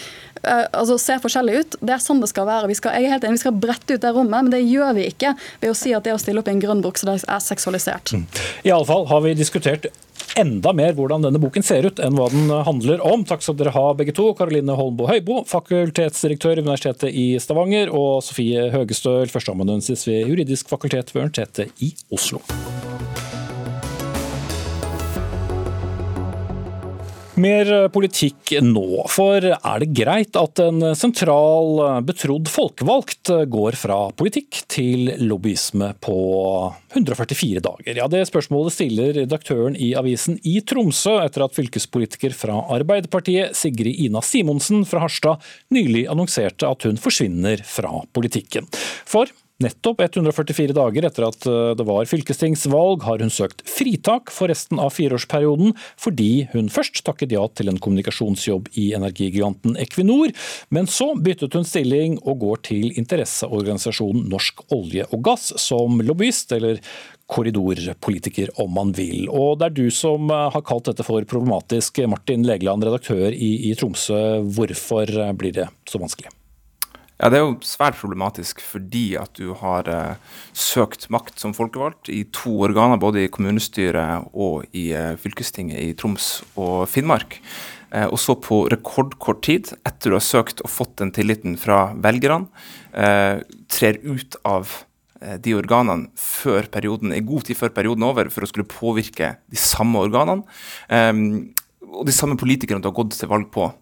uh, 0.44 0.66
altså 0.70 1.00
ser 1.02 1.18
forskjellig 1.24 1.58
ut. 1.58 1.78
Det 1.82 1.96
er 1.96 2.02
sånn 2.04 2.22
det 2.22 2.30
skal 2.30 2.46
være. 2.46 2.70
Vi 2.70 2.78
skal, 2.78 2.94
jeg 2.94 3.10
er 3.10 3.16
helt 3.16 3.26
enig, 3.26 3.40
vi 3.40 3.46
skal 3.48 3.58
brette 3.66 3.98
ut 3.98 4.04
det 4.04 4.14
rommet, 4.14 4.46
men 4.46 4.54
det 4.54 4.62
gjør 4.62 4.94
vi 5.00 5.10
ikke 5.10 5.34
ved 5.58 5.72
å 5.74 5.78
si 5.78 5.96
at 5.98 6.06
det 6.06 6.14
å 6.14 6.22
stille 6.22 6.44
opp 6.44 6.50
i 6.50 6.54
en 6.54 6.62
grønn 6.62 6.84
bukse 6.84 7.18
er 7.18 7.42
seksualisert. 7.42 8.14
Mm. 8.14 8.28
I 8.70 8.74
alle 8.74 8.86
fall 8.86 9.08
har 9.10 9.26
vi 9.26 9.34
diskutert 9.38 9.90
enda 10.36 10.72
mer 10.76 10.94
hvordan 10.98 11.24
denne 11.24 11.40
boken 11.42 11.64
ser 11.64 11.88
ut 11.88 12.02
enn 12.02 12.18
hva 12.18 12.28
den 12.32 12.52
handler 12.66 13.02
om. 13.06 13.24
Takk 13.28 13.44
skal 13.44 13.58
dere 13.58 13.74
ha 13.76 13.86
begge 13.98 14.14
to. 14.16 14.30
Karoline 14.38 14.76
Holmbo 14.78 15.08
Høibo, 15.10 15.40
fakultetsdirektør 15.48 16.58
ved 16.58 16.66
Universitetet 16.66 17.14
i 17.14 17.30
Stavanger, 17.42 17.92
og 17.94 18.22
Sofie 18.26 18.68
Høgestøl, 18.74 19.30
førsteamanuensis 19.32 20.06
ved 20.10 20.28
Juridisk 20.28 20.70
fakultet 20.70 21.14
ved 21.14 21.24
Universitetet 21.28 21.84
i 21.84 21.94
Oslo. 22.12 22.42
Mer 27.38 27.68
eh, 27.70 27.86
politikk 27.94 28.56
nå. 28.66 29.04
For 29.12 29.44
er 29.44 29.82
det 29.82 29.92
greit 29.94 30.34
at 30.38 30.58
en 30.62 30.82
sentral, 30.98 31.78
eh, 31.84 32.00
betrodd 32.08 32.50
folkevalgt 32.50 33.30
eh, 33.30 33.44
går 33.46 33.78
fra 33.78 33.98
politikk 34.18 34.64
til 34.66 35.12
lobbyisme 35.22 35.92
på 36.02 36.16
144 36.96 37.62
dager? 37.62 38.00
Ja, 38.02 38.08
Det 38.10 38.24
spørsmålet 38.26 38.74
stiller 38.74 39.14
redaktøren 39.20 39.78
i 39.78 39.92
avisen 39.98 40.40
i 40.42 40.58
Tromsø, 40.66 41.14
etter 41.22 41.46
at 41.46 41.54
fylkespolitiker 41.54 42.34
fra 42.34 42.58
Arbeiderpartiet, 42.74 43.54
Sigrid 43.54 44.02
Ina 44.08 44.22
Simonsen 44.24 44.82
fra 44.88 45.04
Harstad, 45.06 45.44
nylig 45.70 46.08
annonserte 46.10 46.66
at 46.66 46.88
hun 46.88 46.98
forsvinner 46.98 47.62
fra 47.62 48.00
politikken. 48.18 48.66
For 49.06 49.30
Nettopp 49.58 50.04
144 50.04 50.70
dager 50.70 51.02
etter 51.08 51.24
at 51.26 51.46
eh, 51.50 51.72
det 51.74 51.82
var 51.88 52.06
fylkestingsvalg, 52.06 53.02
har 53.02 53.18
hun 53.18 53.32
søkt 53.34 53.64
fritak 53.66 54.30
for 54.30 54.46
resten 54.52 54.78
av 54.78 54.92
fireårsperioden, 54.94 55.72
fordi 55.98 56.46
hun 56.52 56.70
først 56.70 57.02
takket 57.02 57.34
ja 57.34 57.42
til 57.58 57.72
en 57.72 57.80
kommunikasjonsjobb 57.82 58.70
i 58.78 58.92
energigiganten 58.94 59.74
Equinor, 59.82 60.30
men 60.70 60.86
så 60.86 61.10
byttet 61.18 61.58
hun 61.58 61.66
stilling 61.66 62.20
og 62.22 62.38
går 62.44 62.62
til 62.70 62.94
interesseorganisasjonen 63.02 64.30
Norsk 64.30 64.62
olje 64.78 65.10
og 65.10 65.26
gass 65.26 65.50
som 65.58 65.98
lobbyist, 66.06 66.54
eller 66.54 66.78
korridorpolitiker 67.26 68.54
om 68.62 68.70
man 68.78 68.94
vil. 68.94 69.26
Og 69.26 69.58
Det 69.58 69.72
er 69.72 69.78
du 69.82 69.86
som 69.90 70.30
eh, 70.30 70.48
har 70.54 70.68
kalt 70.70 70.86
dette 70.86 71.02
for 71.02 71.26
problematisk. 71.26 71.98
Martin 72.06 72.46
Legeland, 72.46 72.86
redaktør 72.86 73.34
i, 73.34 73.72
i 73.72 73.74
Tromsø. 73.74 74.38
Hvorfor 74.54 75.34
blir 75.34 75.64
det 75.64 75.72
så 75.90 75.98
vanskelig? 75.98 76.37
Ja, 77.18 77.28
Det 77.32 77.38
er 77.40 77.42
jo 77.42 77.56
svært 77.66 77.98
problematisk 77.98 78.60
fordi 78.62 79.16
at 79.18 79.32
du 79.34 79.50
har 79.58 79.88
eh, 79.90 80.36
søkt 80.54 81.08
makt 81.10 81.40
som 81.42 81.54
folkevalgt 81.56 82.06
i 82.14 82.22
to 82.30 82.52
organer, 82.62 83.00
både 83.02 83.24
i 83.24 83.32
kommunestyret 83.32 84.28
og 84.38 84.68
i 84.70 84.92
eh, 84.94 85.16
fylkestinget 85.18 85.82
i 85.82 85.96
Troms 85.98 86.28
og 86.54 86.86
Finnmark. 86.86 87.40
Eh, 87.90 88.06
og 88.06 88.20
så 88.22 88.38
på 88.38 88.60
rekordkort 88.70 89.42
tid, 89.48 89.72
etter 89.82 90.14
du 90.14 90.18
har 90.20 90.22
søkt 90.22 90.62
og 90.62 90.70
fått 90.70 90.94
den 91.02 91.10
tilliten 91.16 91.58
fra 91.58 91.88
velgerne, 91.98 92.46
eh, 92.94 93.42
trer 93.66 93.98
ut 94.06 94.38
av 94.46 94.70
eh, 95.18 95.40
de 95.42 95.58
organene 95.58 96.12
før 96.14 96.70
perioden, 96.70 97.10
i 97.10 97.24
god 97.26 97.50
tid 97.50 97.58
før 97.58 97.74
perioden 97.74 98.06
er 98.06 98.14
over, 98.14 98.30
for 98.30 98.46
å 98.46 98.52
skulle 98.52 98.70
påvirke 98.70 99.34
de 99.50 99.58
samme 99.58 100.06
organene. 100.06 100.46
Eh, 100.86 101.26
og 101.88 102.06
de 102.06 102.14
samme 102.14 102.38
politikerne 102.38 102.78
du 102.84 102.92
har 102.92 103.00
gått 103.00 103.18
til 103.18 103.34
valg 103.34 103.50
på 103.50 103.72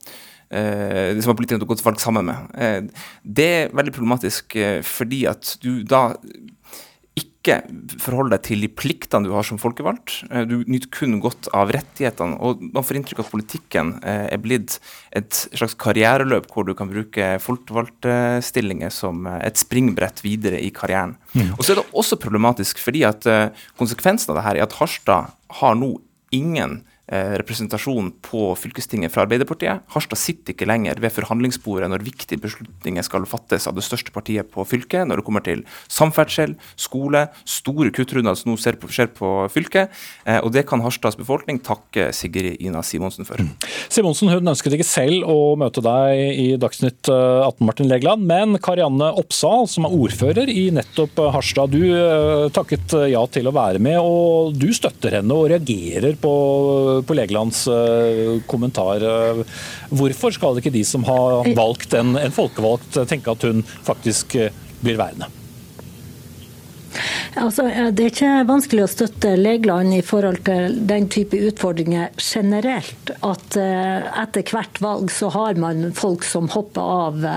eh, 0.51 1.17
som 1.23 1.37
politikerne 1.37 1.69
gått 1.69 1.83
til 1.83 1.91
valg 1.91 2.03
sammen 2.03 2.29
med. 2.31 2.53
Eh, 2.59 3.09
det 3.23 3.49
er 3.61 3.75
veldig 3.77 3.95
problematisk 3.95 4.59
eh, 4.61 4.81
fordi 4.87 5.25
at 5.31 5.57
du 5.63 5.81
da 5.87 6.11
ikke 7.17 7.61
forholder 8.03 8.35
deg 8.35 8.43
til 8.49 8.65
de 8.65 8.69
pliktene 8.75 9.29
du 9.29 9.31
har 9.33 9.47
som 9.47 9.61
folkevalgt. 9.61 10.19
Eh, 10.31 10.45
du 10.49 10.57
nyter 10.69 10.91
kun 10.95 11.19
godt 11.23 11.49
av 11.57 11.71
rettighetene. 11.75 12.39
og 12.43 12.63
Man 12.75 12.87
får 12.87 13.01
inntrykk 13.01 13.23
av 13.23 13.29
at 13.29 13.35
politikken 13.35 13.93
eh, 14.03 14.27
er 14.35 14.43
blitt 14.43 14.79
et 15.17 15.43
slags 15.53 15.77
karriereløp 15.81 16.51
hvor 16.53 16.67
du 16.69 16.75
kan 16.79 16.91
bruke 16.91 17.37
folkevalgtstillinger 17.43 18.93
som 18.95 19.29
et 19.39 19.63
springbrett 19.63 20.25
videre 20.27 20.61
i 20.63 20.73
karrieren. 20.75 21.17
Mm. 21.35 21.55
Og 21.57 21.63
så 21.65 21.75
er 21.75 21.81
det 21.81 21.89
også 21.93 22.21
problematisk 22.21 22.83
fordi 22.83 23.07
at 23.09 23.25
konsekvensen 23.79 24.33
av 24.33 24.41
det 24.41 24.45
her 24.49 24.59
er 24.59 24.67
at 24.67 24.77
Harstad 24.81 25.33
har 25.61 25.79
nå 25.79 25.97
ingen 26.35 26.81
Eh, 26.81 26.86
representasjon 27.07 28.11
på 28.25 28.49
fylkestinget 28.59 29.13
fra 29.15 29.23
Arbeiderpartiet. 29.27 29.85
Harstad 29.95 30.19
sitter 30.19 30.55
ikke 30.55 30.67
lenger 30.67 30.99
ved 31.03 31.15
forhandlingsbordet 31.15 31.89
når 31.93 32.05
viktige 32.07 32.41
beslutninger 32.43 33.05
skal 33.07 33.27
fattes 33.31 33.69
av 33.71 33.77
det 33.77 33.85
største 33.87 34.11
partiet 34.15 34.51
på 34.51 34.65
fylket, 34.67 35.07
når 35.07 35.21
det 35.21 35.27
kommer 35.27 35.45
til 35.47 35.63
samferdsel, 35.93 36.57
skole, 36.75 37.27
store 37.47 37.93
kuttrunder 37.95 38.35
som 38.39 38.51
nå 38.51 38.59
skjer 38.59 38.79
på, 38.81 38.91
skjer 38.91 39.13
på 39.15 39.31
fylket. 39.55 39.95
Eh, 40.27 40.41
og 40.41 40.51
det 40.57 40.67
kan 40.67 40.83
Harstads 40.83 41.19
befolkning 41.19 41.61
takke 41.63 42.09
Sigrid 42.17 42.59
Ina 42.65 42.83
Simonsen 42.87 43.29
for. 43.29 43.39
Mm. 43.39 43.55
Simonsen 43.93 44.33
hun 44.33 44.53
ønsket 44.55 44.75
ikke 44.75 44.89
selv 44.89 45.31
å 45.31 45.55
møte 45.61 45.85
deg 45.85 46.43
i 46.43 46.49
Dagsnytt 46.61 47.07
18, 47.07 47.55
eh, 47.55 47.67
Martin 47.67 47.91
Legeland, 47.91 48.27
men 48.27 48.59
Karianne 48.63 49.13
Oppsal, 49.21 49.71
som 49.71 49.87
er 49.87 49.95
ordfører 49.95 50.51
i 50.51 50.69
nettopp 50.75 51.23
Harstad, 51.37 51.71
du 51.71 52.51
takket 52.55 52.95
ja 53.11 53.23
til 53.31 53.49
å 53.49 53.55
være 53.55 53.81
med, 53.83 53.99
og 54.01 54.57
du 54.59 54.69
støtter 54.75 55.19
henne 55.19 55.35
og 55.37 55.49
reagerer 55.53 56.19
på 56.21 56.35
på 57.03 57.17
Legelands 57.17 57.67
eh, 57.69 58.37
kommentar. 58.49 59.03
Eh, 59.03 59.43
hvorfor 59.91 60.35
skal 60.35 60.61
ikke 60.61 60.75
de 60.75 60.85
som 60.87 61.05
har 61.09 61.51
valgt 61.57 61.97
en, 61.99 62.17
en 62.21 62.35
folkevalgt, 62.35 63.03
tenke 63.11 63.33
at 63.33 63.49
hun 63.49 63.65
faktisk 63.87 64.39
eh, 64.41 64.55
blir 64.83 65.01
værende? 65.01 65.31
Altså, 67.41 67.67
det 67.93 68.05
er 68.05 68.13
ikke 68.13 68.47
vanskelig 68.49 68.85
å 68.87 68.91
støtte 68.91 69.35
legene 69.39 69.99
i 70.01 70.05
forhold 70.07 70.43
til 70.47 70.79
den 70.89 71.09
type 71.13 71.39
utfordringer 71.51 72.15
generelt. 72.21 73.13
At 73.27 73.57
etter 73.57 74.47
hvert 74.53 74.81
valg 74.83 75.13
så 75.13 75.31
har 75.35 75.61
man 75.61 75.91
folk 75.97 76.25
som 76.27 76.49
hopper 76.53 76.95
av 76.97 77.29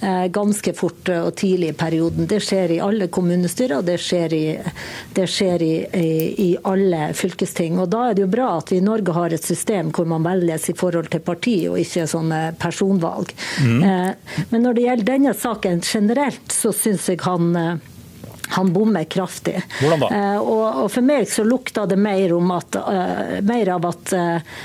Eh, 0.00 0.26
ganske 0.26 0.72
fort 0.78 1.08
og 1.10 1.34
tidlig 1.36 1.72
i 1.72 1.74
perioden. 1.74 2.26
Det 2.30 2.38
skjer 2.44 2.76
i 2.76 2.80
alle 2.82 3.08
kommunestyrer, 3.10 3.80
og 3.80 3.86
det 3.88 3.96
skjer, 3.98 4.34
i, 4.34 4.44
det 5.14 5.26
skjer 5.26 5.64
i, 5.64 5.72
i, 5.98 6.12
i, 6.44 6.48
alle 6.70 7.08
fylkesting. 7.18 7.80
Og 7.82 7.88
Da 7.90 8.04
er 8.08 8.14
det 8.14 8.22
jo 8.22 8.30
bra 8.30 8.52
at 8.60 8.70
vi 8.70 8.78
i 8.78 8.84
Norge 8.84 9.16
har 9.16 9.34
et 9.34 9.44
system 9.44 9.90
hvor 9.90 10.06
man 10.06 10.26
velges 10.26 10.68
i 10.70 10.76
forhold 10.78 11.10
til 11.10 11.24
parti, 11.26 11.56
og 11.66 11.80
ikke 11.82 12.06
sånne 12.06 12.42
personvalg. 12.62 13.34
Mm. 13.64 13.82
Men 14.52 14.62
når 14.62 14.76
det 14.76 14.86
gjelder 14.86 15.10
denne 15.10 15.34
saken 15.34 15.82
generelt, 15.82 16.54
så 16.54 16.70
syns 16.76 17.10
jeg 17.10 17.24
han 17.26 17.80
han 18.48 18.72
bommer 18.72 19.04
kraftig. 19.04 19.62
Hvordan 19.80 20.00
da? 20.00 20.08
Eh, 20.14 20.38
og, 20.38 20.84
og, 20.84 20.90
For 20.92 21.04
meg 21.04 21.28
så 21.28 21.44
lukta 21.44 21.84
det 21.86 21.98
mer, 22.00 22.32
at, 22.56 22.76
uh, 22.76 23.38
mer 23.44 23.70
av 23.74 23.86
at, 23.88 24.12
uh, 24.16 24.56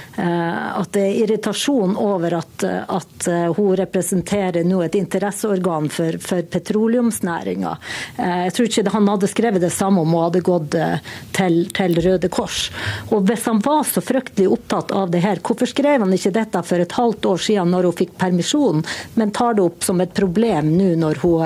at, 0.79 0.91
det 0.95 1.03
er 1.03 1.19
irritasjon 1.23 1.97
over 1.99 2.38
at, 2.39 2.63
at 2.63 3.27
uh, 3.27 3.51
hun 3.57 3.75
representerer 3.77 4.63
nå 4.67 4.81
et 4.86 4.95
interesseorgan 4.95 5.89
for, 5.93 6.17
for 6.23 6.43
petroleumsnæringa. 6.53 7.73
jeg 8.17 8.53
tror 8.55 8.69
ikke 8.69 8.93
han 8.93 9.07
hadde 9.09 9.29
skrevet 9.31 9.63
det 9.63 9.71
samme 9.73 10.03
om 10.03 10.13
hun 10.13 10.23
hadde 10.25 10.43
gått 10.45 10.75
til, 11.36 11.57
til, 11.75 11.99
Røde 12.03 12.29
Kors. 12.31 12.69
Og 13.11 13.25
Hvis 13.27 13.45
han 13.49 13.61
var 13.63 13.84
så 13.88 14.01
fryktelig 14.03 14.47
opptatt 14.53 14.91
av 14.95 15.11
det 15.11 15.23
her, 15.23 15.41
hvorfor 15.43 15.69
skrev 15.69 16.05
han 16.05 16.13
ikke 16.15 16.34
dette 16.36 16.63
for 16.65 16.84
et 16.84 16.97
halvt 16.97 17.29
år 17.34 17.43
siden 17.47 17.73
når 17.73 17.89
hun 17.89 17.97
fikk 18.03 18.15
permisjon, 18.21 18.84
men 19.19 19.34
tar 19.36 19.57
det 19.57 19.65
opp 19.65 19.84
som 19.86 20.01
et 20.03 20.13
problem 20.15 20.73
nå 20.77 20.93
når 21.03 21.21
hun 21.23 21.43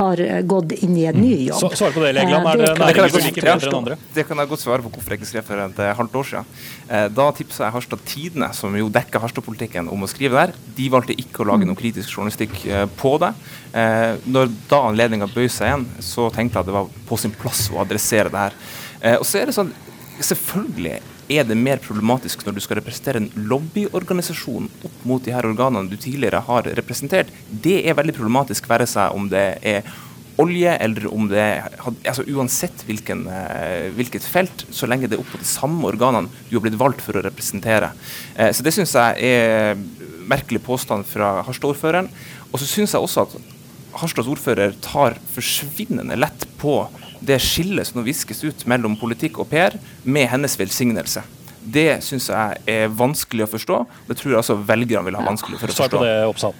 har 0.00 0.22
gått 0.48 0.72
inn 0.80 0.96
i 0.96 1.05
en 1.10 1.18
ny 1.20 1.32
jobb. 1.48 1.60
Så, 1.60 1.70
svar 1.80 1.94
på 1.94 2.02
det, 2.04 2.12
Legland. 2.16 2.48
Er 2.50 2.62
det 2.62 2.72
næringer 2.80 3.12
som 3.14 3.24
liker 3.24 3.46
bedre 3.48 3.70
enn 3.70 3.78
andre? 3.80 3.98
Det 4.16 4.24
kan 4.28 4.42
jeg 4.42 4.50
godt 4.52 4.62
svare 4.62 4.84
på 4.84 4.92
hvorfor 4.94 5.14
jeg 5.14 5.20
ikke 5.20 5.30
skrev 5.30 5.46
for 5.48 5.64
et 5.64 5.80
halvt 6.00 6.18
år 6.20 6.28
siden. 6.30 6.52
Eh, 6.88 7.06
da 7.16 7.26
tipsa 7.38 7.66
jeg 7.66 7.76
Harstad 7.76 8.04
Tidende, 8.08 8.50
som 8.56 8.76
jo 8.78 8.90
dekker 8.92 9.22
Harstad-politikken, 9.22 9.90
om 9.92 10.06
å 10.06 10.10
skrive 10.10 10.38
der. 10.38 10.54
De 10.76 10.90
valgte 10.92 11.16
ikke 11.16 11.44
å 11.44 11.48
lage 11.52 11.68
noe 11.68 11.78
kritisk 11.78 12.14
journalistikk 12.14 12.60
eh, 12.68 12.86
på 13.00 13.16
det. 13.22 13.32
Eh, 13.72 14.12
når 14.26 14.54
da 14.70 14.84
anledninga 14.90 15.30
bøy 15.32 15.48
seg 15.48 15.70
igjen, 15.70 15.88
så 16.04 16.30
tenkte 16.34 16.58
jeg 16.58 16.66
at 16.66 16.70
det 16.70 16.78
var 16.78 16.94
på 17.10 17.20
sin 17.20 17.34
plass 17.36 17.66
å 17.72 17.82
adressere 17.84 18.32
det 18.32 18.46
her. 18.46 18.62
Og 19.20 19.26
så 19.28 19.38
er 19.38 19.50
det 19.50 19.54
sånn, 19.54 19.68
selvfølgelig 20.24 20.96
er 21.28 21.46
det 21.46 21.56
mer 21.58 21.80
problematisk 21.82 22.44
når 22.46 22.56
du 22.56 22.62
skal 22.62 22.78
representere 22.80 23.20
en 23.22 23.30
lobbyorganisasjon 23.50 24.68
opp 24.86 25.06
mot 25.08 25.22
de 25.24 25.34
her 25.34 25.46
organene 25.48 25.90
du 25.90 25.96
tidligere 25.98 26.42
har 26.48 26.68
representert. 26.78 27.32
Det 27.50 27.80
er 27.82 27.96
veldig 27.98 28.14
problematisk, 28.16 28.68
være 28.70 28.86
seg 28.90 29.16
om 29.16 29.28
det 29.32 29.46
er 29.66 29.88
olje, 30.42 30.72
eller 30.84 31.06
om 31.12 31.28
det 31.30 31.44
altså 32.04 32.24
Uansett 32.28 32.84
hvilken, 32.88 33.26
eh, 33.30 33.88
hvilket 33.96 34.24
felt, 34.24 34.66
så 34.70 34.88
lenge 34.88 35.08
det 35.08 35.16
er 35.16 35.22
opp 35.22 35.32
på 35.32 35.40
de 35.40 35.48
samme 35.48 35.88
organene 35.88 36.30
du 36.50 36.56
har 36.56 36.64
blitt 36.66 36.78
valgt 36.80 37.04
for 37.04 37.16
å 37.16 37.24
representere. 37.24 37.92
Eh, 38.36 38.52
så 38.52 38.62
Det 38.62 38.74
syns 38.74 38.92
jeg 38.92 39.22
er 39.24 39.76
merkelig 40.26 40.62
påstand 40.66 41.06
fra 41.06 41.42
Harstad-ordføreren. 41.46 42.10
Og 42.52 42.60
så 42.60 42.66
syns 42.68 42.92
jeg 42.92 43.02
også 43.02 43.26
at 43.26 43.36
Harstads 43.96 44.28
ordfører 44.28 44.74
tar 44.84 45.16
forsvinnende 45.32 46.18
lett 46.18 46.44
på 46.60 46.88
det 47.24 47.38
skillet 47.40 47.88
som 47.88 48.00
nå 48.00 48.04
viskes 48.06 48.42
ut 48.44 48.66
mellom 48.68 48.96
politikk 49.00 49.40
og 49.40 49.48
PR, 49.50 49.78
med 50.04 50.28
hennes 50.28 50.58
velsignelse. 50.60 51.22
Det 51.66 52.02
syns 52.04 52.28
jeg 52.30 52.60
er 52.70 52.92
vanskelig 52.94 53.46
å 53.46 53.50
forstå. 53.50 53.78
Det 54.06 54.18
tror 54.20 54.34
jeg 54.34 54.42
altså 54.42 54.58
velgerne 54.68 55.08
vil 55.08 55.18
ha 55.18 55.24
vanskelig 55.26 55.58
for 55.58 55.66
å 55.66 55.72
forstå. 55.72 55.88
Svar 55.88 55.96
på 55.96 56.04
det, 56.04 56.16
Oppsal. 56.28 56.54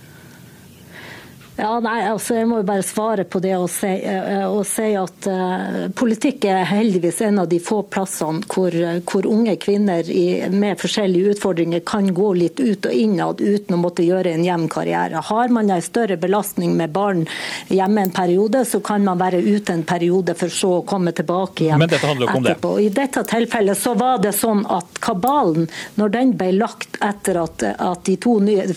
Ja, 1.56 1.78
nei, 1.80 2.02
altså 2.04 2.36
Jeg 2.36 2.48
må 2.50 2.60
jo 2.60 2.66
bare 2.68 2.84
svare 2.84 3.24
på 3.24 3.40
det 3.40 3.54
og 3.56 3.68
si, 3.72 3.88
uh, 4.04 4.44
og 4.50 4.60
si 4.68 4.90
at 4.98 5.28
uh, 5.30 5.86
politikk 5.96 6.44
er 6.50 6.66
heldigvis 6.68 7.22
en 7.24 7.40
av 7.40 7.48
de 7.48 7.58
få 7.64 7.78
plassene 7.92 8.44
hvor, 8.52 8.74
uh, 8.76 8.98
hvor 9.08 9.28
unge 9.30 9.54
kvinner 9.62 10.04
i, 10.12 10.44
med 10.52 10.76
forskjellige 10.80 11.36
utfordringer 11.36 11.80
kan 11.88 12.10
gå 12.14 12.32
litt 12.36 12.60
ut 12.60 12.88
og 12.90 12.92
innad 12.92 13.40
uten 13.40 13.76
å 13.76 13.80
måtte 13.80 14.04
gjøre 14.04 14.34
en 14.36 14.44
jevn 14.44 14.66
karriere. 14.72 15.22
Har 15.30 15.54
man 15.54 15.72
en 15.72 15.84
større 15.84 16.18
belastning 16.20 16.74
med 16.76 16.92
barn 16.92 17.24
hjemme 17.72 18.04
en 18.04 18.12
periode, 18.12 18.66
så 18.68 18.82
kan 18.84 19.06
man 19.06 19.20
være 19.20 19.40
ute 19.40 19.72
en 19.72 19.86
periode 19.88 20.36
for 20.36 20.52
så 20.52 20.74
å 20.82 20.84
komme 20.88 21.14
tilbake 21.16 21.64
igjen 21.64 21.80
Men 21.80 21.92
dette 21.92 22.04
handler 22.04 22.26
jo 22.26 22.30
ikke 22.34 22.42
om 22.42 22.48
det. 22.50 22.84
I 22.84 22.92
dette 23.00 23.24
tilfellet 23.32 23.80
så 23.80 23.96
var 23.96 24.20
det 24.20 24.34
sånn 24.36 24.66
at 24.68 25.00
kabalen, 25.00 25.70
når 25.96 26.14
den 26.18 26.36
ble 26.36 26.52
lagt 26.58 27.00
etter 27.00 27.40
at, 27.40 27.64
at 27.64 28.04
de, 28.04 28.18
to 28.20 28.36
nye, 28.44 28.68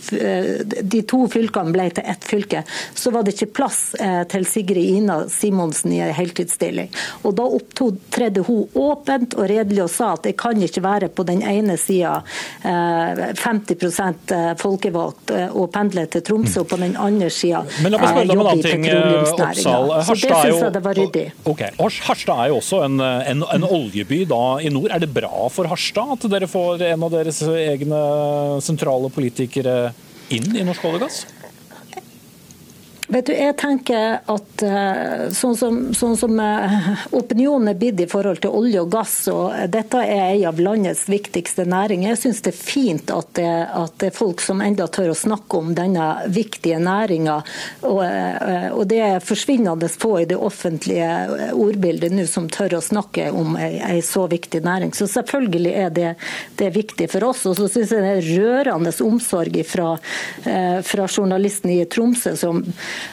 de 0.79 1.03
to 1.09 1.25
fylkene 1.31 1.75
ble 1.75 1.89
til 1.99 2.07
ett 2.07 2.23
fylke, 2.23 2.63
så 2.93 3.11
var 3.11 3.23
det 3.23 3.35
ikke 3.35 3.51
plass 3.59 3.79
eh, 3.99 4.21
til 4.29 4.45
Sigrid 4.47 4.97
Ina 4.99 5.21
Simonsen 5.31 5.93
i 5.95 6.01
en 6.03 6.13
heltidsstilling. 6.15 6.89
Og 7.23 7.35
Da 7.39 7.45
opptredde 7.45 8.43
hun 8.47 8.67
åpent 8.77 9.35
og 9.37 9.47
redelig 9.49 9.83
og 9.85 9.91
sa 9.93 10.13
at 10.17 10.25
det 10.27 10.35
kan 10.39 10.59
ikke 10.61 10.83
være 10.83 11.09
på 11.13 11.25
den 11.27 11.43
ene 11.45 11.77
sida 11.79 12.19
50 12.63 13.39
eh, 13.39 14.09
eh, 14.35 14.51
folkevalgt 14.59 15.33
og 15.49 15.69
pendle 15.73 16.05
til 16.11 16.23
Tromsø, 16.25 16.63
og 16.63 16.69
på 16.71 16.79
den 16.81 16.95
andre 16.99 17.29
sida 17.33 17.63
jobbe 17.63 18.57
i 18.57 18.63
petroleumsnæringa. 18.65 20.03
Så 20.03 20.17
det 20.17 20.33
syns 20.41 20.61
jeg 20.63 20.73
det 20.75 20.83
var 20.83 20.99
ryddig. 20.99 21.25
Okay. 21.49 21.71
Harstad 21.79 22.43
er 22.43 22.51
jo 22.51 22.59
også 22.59 22.83
en, 22.85 22.99
en, 22.99 23.43
en, 23.43 23.67
oljeby 23.69 24.23
da 24.29 24.43
i 24.63 24.71
nord. 24.73 24.91
Er 24.93 25.03
det 25.03 25.11
bra 25.13 25.47
for 25.53 25.69
Harstad 25.71 26.15
at 26.17 26.29
dere 26.31 26.49
får 26.49 26.85
en 26.91 27.07
av 27.07 27.13
deres 27.13 27.41
egne 27.49 28.03
sentrale 28.65 29.11
politikere 29.13 29.77
inn 30.33 30.55
i 30.55 30.65
Norsk 30.65 30.85
olje 30.89 30.99
og 30.99 31.05
gass? 31.07 31.23
Vet 33.09 33.25
du, 33.25 33.31
jeg 33.33 33.55
tenker 33.57 34.19
at 34.29 34.61
eh, 34.61 35.21
sånn 35.33 35.55
som, 35.57 35.77
sånn 35.97 36.13
som 36.13 36.35
eh, 36.43 36.89
opinionen 37.17 37.71
er 37.71 37.77
blitt 37.79 38.01
i 38.03 38.05
forhold 38.09 38.43
til 38.43 38.53
olje 38.53 38.83
og 38.83 38.91
gass, 38.93 39.15
og 39.33 39.55
dette 39.73 40.03
er 40.05 40.35
en 40.35 40.43
av 40.51 40.59
landets 40.61 41.07
viktigste 41.09 41.65
næringer. 41.65 42.11
Jeg 42.11 42.19
syns 42.21 42.41
det 42.45 42.51
er 42.53 42.59
fint 42.59 43.09
at 43.09 43.31
det, 43.39 43.47
at 43.65 43.95
det, 43.97 44.11
er 44.11 44.17
folk 44.19 44.43
som 44.45 44.61
enda 44.61 44.85
tør 44.93 45.09
å 45.09 45.17
snakke 45.17 45.57
om 45.57 45.71
denne 45.73 46.05
viktige 46.29 46.77
næringa. 46.85 47.39
Og, 47.89 48.03
eh, 48.05 48.67
og, 48.75 48.83
det 48.93 49.01
er 49.07 49.25
forsvinnende 49.25 49.89
få 49.89 50.11
i 50.21 50.29
det 50.29 50.37
offentlige 50.37 51.09
ordbildet 51.57 52.13
nå 52.13 52.27
som 52.29 52.45
tør 52.45 52.77
å 52.77 52.83
snakke 52.91 53.31
om 53.33 53.57
en 53.57 54.03
så 54.05 54.27
viktig 54.29 54.61
næring. 54.69 54.93
Så 54.93 55.09
selvfølgelig 55.09 55.73
er 55.87 55.89
det, 55.97 56.13
det 56.61 56.69
er 56.69 56.77
viktig 56.77 57.09
for 57.09 57.31
oss. 57.31 57.41
Og 57.49 57.57
så 57.57 57.71
syns 57.73 57.97
jeg 57.97 58.05
det 58.05 58.13
er 58.19 58.31
rørende 58.37 58.93
omsorg 59.01 59.57
fra, 59.65 59.89
fra 60.85 61.09
journalisten 61.09 61.73
i 61.73 61.81
Tromsø 61.89 62.37
som 62.37 62.61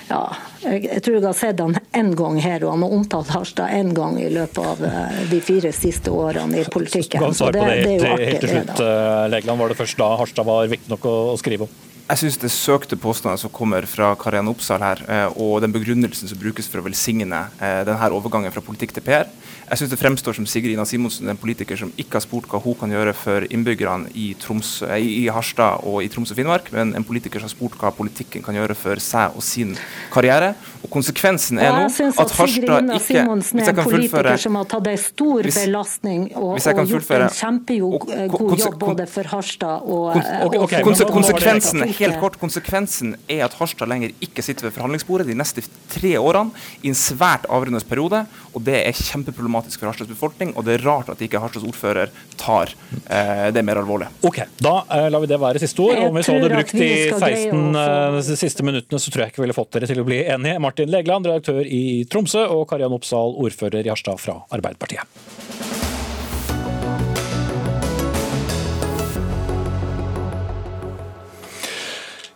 ja, 0.09 0.20
jeg, 0.62 1.01
tror 1.05 1.18
jeg 1.18 1.24
har 1.26 1.37
sett 1.39 1.62
han 1.62 1.76
én 1.97 2.12
gang 2.18 2.39
her, 2.43 2.64
og 2.66 2.76
han 2.76 2.87
har 2.87 2.95
omtalt 2.99 3.32
Harstad 3.34 3.74
én 3.76 3.93
gang 3.97 4.18
i 4.20 4.28
løpet 4.32 4.62
av 4.62 4.84
eh, 4.87 5.18
de 5.30 5.41
fire 5.45 5.72
siste 5.76 6.14
årene 6.14 6.62
i 6.62 6.68
politikken. 6.72 7.26
Så 7.34 7.51
det, 7.55 7.64
det, 7.66 7.97
er 7.97 7.99
jo 7.99 8.14
artig. 8.14 8.30
Helt 8.30 8.45
til 8.45 8.55
slutt, 8.55 8.72
Legland. 8.78 9.37
Legeland, 9.37 9.62
var 9.62 9.74
det 9.74 9.80
først 9.82 10.01
da 10.01 10.14
Harstad 10.20 10.49
var 10.49 10.72
viktig 10.72 10.93
nok 10.95 11.11
å, 11.11 11.18
å 11.34 11.37
skrive 11.41 11.68
om? 11.68 11.76
Jeg 12.07 12.21
syns 12.21 12.37
det 12.39 12.53
søkte 12.55 12.95
påstander 13.03 13.41
som 13.41 13.51
kommer 13.51 13.83
fra 13.91 14.13
Karianne 14.15 14.53
Oppsal 14.53 14.79
her, 14.79 15.01
eh, 15.11 15.39
og 15.43 15.59
den 15.65 15.73
begrunnelsen 15.75 16.31
som 16.31 16.39
brukes 16.39 16.69
for 16.71 16.79
å 16.79 16.87
velsigne 16.87 17.27
denne 17.59 18.11
overgangen 18.15 18.55
fra 18.55 18.63
politikk 18.63 18.95
til 18.95 19.03
PR, 19.03 19.27
jeg 19.67 19.81
syns 19.81 19.91
det 19.91 19.99
fremstår 19.99 20.37
som 20.37 20.45
Sigrid 20.47 20.77
Ina 20.77 20.85
Simonsen, 20.87 21.27
en 21.27 21.39
politiker 21.41 21.75
som 21.81 21.89
ikke 21.99 22.21
har 22.21 22.23
spurt 22.23 22.45
hva 22.47 22.61
hun 22.63 22.77
kan 22.79 22.93
gjøre 22.95 23.11
for 23.19 23.43
innbyggerne 23.51 24.13
i, 24.15 24.29
Troms, 24.39 24.77
eh, 24.87 25.03
i 25.03 25.25
Harstad 25.27 25.83
og 25.83 26.05
i 26.05 26.11
Troms 26.13 26.31
og 26.31 26.39
Finnmark, 26.39 26.71
men 26.71 26.93
en 26.95 27.07
politiker 27.07 27.43
som 27.43 27.49
har 27.49 27.55
spurt 27.57 27.75
hva 27.81 27.91
politikken 27.91 28.45
kan 28.47 28.55
gjøre 28.55 28.77
for 28.79 29.03
seg 29.03 29.35
og 29.35 29.43
sin 29.43 29.75
karriere. 30.15 30.53
Og 30.83 30.91
konsekvensen 30.93 31.61
er 31.62 31.72
nå 31.74 31.87
at, 31.89 32.20
at 32.22 32.35
Harstad 32.39 32.91
ikke 32.97 33.05
Simonsen 33.07 33.62
er 33.62 33.70
en 33.72 33.81
politiker 33.81 34.41
som 34.43 34.59
har 34.61 34.68
tatt 34.70 34.91
en 34.91 35.01
stor 35.01 35.47
hvis, 35.47 35.59
belastning 35.64 36.27
og, 36.35 36.57
og 36.59 36.91
gjort 36.91 37.12
en 37.16 37.27
kjempegod 37.37 38.57
jobb 38.61 38.79
både 38.83 39.07
for 39.11 39.31
Harstad 39.33 39.87
og, 39.87 40.11
okay, 40.16 40.61
okay, 40.61 40.83
og 40.83 40.97
for 41.01 41.14
konsekvensen, 41.16 41.85
helt 41.99 42.20
kort, 42.22 42.39
konsekvensen 42.41 43.14
er 43.29 43.45
at 43.47 43.57
Harstad 43.59 43.91
lenger 43.91 44.14
ikke 44.24 44.45
sitter 44.45 44.68
ved 44.68 44.77
forhandlingsbordet 44.77 45.29
de 45.31 45.37
neste 45.39 45.64
tre 45.93 46.14
årene 46.20 46.55
i 46.83 46.91
en 46.93 46.99
svært 46.99 47.47
avrundende 47.51 47.87
periode, 47.89 48.22
og 48.53 48.64
det 48.66 48.79
er 48.83 48.97
kjempeproblematisk 48.97 49.81
for 49.81 49.91
Harstads 49.91 50.11
befolkning, 50.11 50.53
og 50.57 50.66
det 50.66 50.79
er 50.79 50.87
rart 50.87 51.11
at 51.12 51.22
ikke 51.22 51.41
Harstads 51.43 51.66
ordfører 51.66 52.12
tar 52.41 52.72
eh, 53.11 53.49
det 53.55 53.64
mer 53.66 53.81
alvorlig. 53.83 54.09
Ok, 54.27 54.43
Da 54.62 54.74
eh, 54.93 55.09
lar 55.12 55.22
vi 55.22 55.31
det 55.31 55.41
være 55.41 55.62
siste 55.62 55.83
ord. 55.85 56.01
Om 56.07 56.18
vi 56.18 56.24
så 56.27 56.37
hadde 56.37 56.53
brukt 56.53 56.74
de 56.77 56.91
16 57.12 57.81
eh, 57.83 58.20
siste 58.37 58.66
minuttene, 58.66 59.03
så 59.03 59.12
tror 59.12 59.24
jeg 59.24 59.35
ikke 59.35 59.43
vi 59.43 59.47
ville 59.47 59.57
fått 59.57 59.72
dere 59.77 59.91
til 59.91 60.03
å 60.03 60.07
bli 60.07 60.22
enige. 60.24 60.61
Martin 60.67 60.91
Legeland, 60.91 61.29
redaktør 61.29 61.62
i 61.62 62.03
Tromsø, 62.11 62.43
og 62.51 62.67
Kariann 62.71 62.97
Oppsal, 62.97 63.37
ordfører 63.39 63.87
i 63.87 63.93
Harstad 63.93 64.19
fra 64.19 64.41
Arbeiderpartiet. 64.51 65.76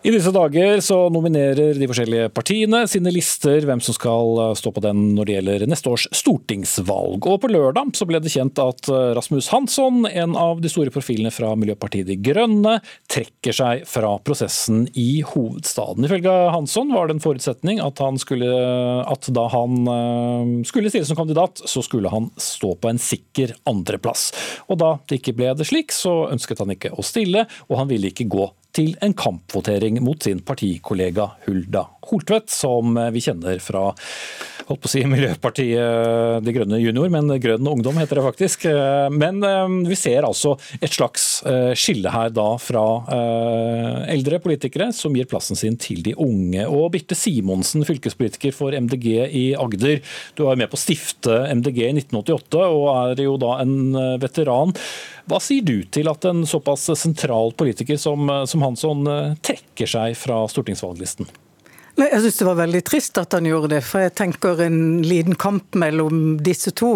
I 0.01 0.09
disse 0.09 0.31
dager 0.33 0.79
så 0.81 0.97
nominerer 1.13 1.77
de 1.77 1.87
forskjellige 1.89 2.31
partiene 2.33 2.79
sine 2.89 3.11
lister 3.13 3.67
hvem 3.69 3.83
som 3.85 3.93
skal 3.93 4.39
eh, 4.41 4.53
stå 4.57 4.71
på 4.73 4.81
den 4.81 5.11
når 5.13 5.27
det 5.29 5.35
gjelder 5.35 5.65
neste 5.69 5.91
års 5.93 6.07
stortingsvalg. 6.17 7.27
Og 7.29 7.43
på 7.43 7.51
lørdag 7.53 7.93
så 7.99 8.07
ble 8.09 8.17
det 8.25 8.33
kjent 8.33 8.57
at 8.65 8.89
eh, 8.89 9.11
Rasmus 9.19 9.51
Hansson, 9.53 10.07
en 10.09 10.39
av 10.41 10.63
de 10.65 10.71
store 10.73 10.93
profilene 10.95 11.29
fra 11.35 11.51
Miljøpartiet 11.53 12.09
De 12.09 12.17
Grønne, 12.17 12.79
trekker 13.13 13.53
seg 13.59 13.83
fra 13.91 14.15
prosessen 14.25 14.87
i 14.97 15.21
hovedstaden. 15.35 16.09
Ifølge 16.09 16.33
Hansson 16.55 16.95
var 16.97 17.11
det 17.11 17.19
en 17.19 17.25
forutsetning 17.27 17.83
at, 17.85 18.01
skulle, 18.25 18.49
at 19.05 19.29
da 19.37 19.45
han 19.53 19.77
eh, 19.85 20.55
skulle 20.71 20.95
stille 20.95 21.11
som 21.11 21.21
kandidat, 21.21 21.61
så 21.69 21.85
skulle 21.85 22.09
han 22.09 22.31
stå 22.41 22.73
på 22.81 22.89
en 22.89 23.03
sikker 23.11 23.53
andreplass. 23.69 24.31
Og 24.73 24.81
da 24.81 24.95
det 25.13 25.21
ikke 25.21 25.37
ble 25.43 25.53
det 25.61 25.69
slik, 25.69 25.93
så 25.93 26.23
ønsket 26.31 26.65
han 26.65 26.73
ikke 26.73 26.95
å 26.97 27.05
stille, 27.05 27.45
og 27.69 27.83
han 27.83 27.93
ville 27.93 28.15
ikke 28.15 28.31
gå 28.33 28.49
til 28.77 28.95
en 29.03 29.15
kampvotering 29.17 30.01
mot 30.05 30.23
sin 30.23 30.43
partikollega 30.47 31.27
Hulda 31.47 31.87
Holtvedt, 32.11 32.51
som 32.53 32.99
vi 33.15 33.23
kjenner 33.25 33.59
fra 33.63 33.91
holdt 34.71 34.83
på 34.85 34.89
å 34.89 34.93
si 34.93 35.03
Miljøpartiet 35.09 36.45
De 36.45 36.55
Grønne 36.55 36.79
junior, 36.81 37.11
men 37.13 37.31
Grønn 37.43 37.67
ungdom 37.69 37.99
heter 38.01 38.21
det 38.21 38.25
faktisk. 38.27 38.67
Eh, 38.71 39.09
men 39.13 39.43
eh, 39.47 39.75
vi 39.91 39.99
ser 39.99 40.27
altså 40.27 40.55
et 40.79 40.93
slags 40.95 41.27
eh, 41.49 41.73
skille 41.79 42.13
her 42.13 42.31
da 42.35 42.47
fra 42.61 42.85
eldre 44.11 44.41
politikere 44.43 44.91
som 44.95 45.15
gir 45.17 45.29
plassen 45.31 45.59
sin 45.59 45.77
til 45.81 46.03
de 46.07 46.15
unge. 46.21 46.65
Og 46.71 46.91
Birte 46.95 47.17
Simonsen, 47.19 47.85
fylkespolitiker 47.87 48.55
for 48.55 48.75
MDG 48.77 49.09
i 49.27 49.45
Agder. 49.59 50.01
Du 50.39 50.45
var 50.47 50.59
med 50.61 50.71
på 50.71 50.79
å 50.79 50.83
stifte 50.83 51.43
MDG 51.51 51.83
i 51.89 51.93
1988 51.97 52.65
og 52.71 52.89
er 52.95 53.25
jo 53.25 53.37
da 53.41 53.57
en 53.65 53.77
veteran. 54.23 54.75
Hva 55.31 55.43
sier 55.43 55.67
du 55.67 55.77
til 55.93 56.11
at 56.11 56.27
en 56.29 56.45
såpass 56.49 56.89
sentral 56.99 57.55
politiker 57.59 58.01
som, 58.01 58.31
som 58.51 58.67
Hansson 58.67 59.07
trekker 59.45 59.91
seg 59.91 60.19
fra 60.19 60.43
stortingsvalglisten? 60.51 61.31
Nei, 62.01 62.09
Jeg 62.15 62.23
syns 62.25 62.39
det 62.41 62.49
var 62.49 62.61
veldig 62.63 62.81
trist 62.89 63.19
at 63.21 63.35
han 63.37 63.45
gjorde 63.45 63.75
det, 63.75 63.83
for 63.85 64.01
jeg 64.01 64.17
tenker 64.17 64.63
en 64.65 64.81
liten 65.05 65.37
kamp 65.37 65.77
mellom 65.77 66.39
disse 66.41 66.73
to 66.73 66.95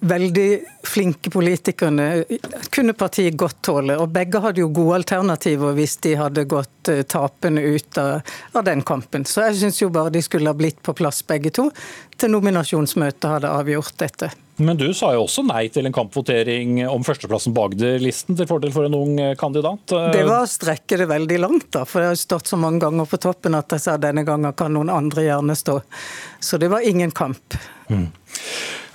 veldig 0.00 0.48
flinke 0.86 1.30
politikerne 1.30 2.24
kunne 2.70 2.94
partiet 2.98 3.36
godt 3.38 3.62
tåle. 3.68 3.96
Og 4.00 4.12
begge 4.12 4.40
hadde 4.44 4.62
jo 4.62 4.70
gode 4.74 5.00
alternativer 5.00 5.76
hvis 5.76 5.96
de 6.04 6.16
hadde 6.20 6.46
gått 6.50 6.90
uh, 6.92 7.02
tapende 7.08 7.64
ut 7.64 8.00
av, 8.00 8.20
av, 8.52 8.64
den 8.66 8.84
kampen. 8.86 9.26
Så 9.28 9.46
jeg 9.48 9.60
syns 9.62 9.82
jo 9.82 9.92
bare 9.92 10.12
de 10.14 10.22
skulle 10.24 10.52
ha 10.52 10.56
blitt 10.56 10.82
på 10.84 10.94
plass 10.96 11.22
begge 11.26 11.54
to 11.54 11.70
til 12.16 12.32
nominasjonsmøtet 12.32 13.30
hadde 13.30 13.52
avgjort 13.52 13.96
dette. 14.00 14.32
Men 14.56 14.78
du 14.80 14.86
sa 14.96 15.10
jo 15.12 15.26
også 15.26 15.42
nei 15.44 15.66
til 15.68 15.84
en 15.84 15.92
kampvotering 15.92 16.78
om 16.88 17.02
førsteplassen 17.04 17.52
på 17.52 17.66
Agder-listen 17.68 18.38
til 18.38 18.48
fordel 18.48 18.72
for 18.72 18.88
en 18.88 18.96
ung 18.96 19.18
eh, 19.20 19.34
kandidat. 19.36 19.92
Det 20.14 20.22
var 20.24 20.46
å 20.46 20.48
strekke 20.48 20.96
det 21.02 21.10
veldig 21.10 21.40
langt, 21.42 21.68
da. 21.76 21.84
For 21.84 22.00
det 22.00 22.14
har 22.14 22.20
stått 22.20 22.48
så 22.48 22.56
mange 22.60 22.80
ganger 22.86 23.08
på 23.10 23.20
toppen 23.20 23.58
at 23.58 23.76
jeg 23.76 23.84
sa 23.84 23.98
denne 24.00 24.24
gangen 24.24 24.56
kan 24.56 24.72
noen 24.72 24.92
andre 24.92 25.26
gjerne 25.26 25.58
stå. 25.60 25.76
Så 26.40 26.56
det 26.62 26.72
var 26.72 26.88
ingen 26.88 27.12
kamp. 27.12 27.58
Mm. 27.92 28.08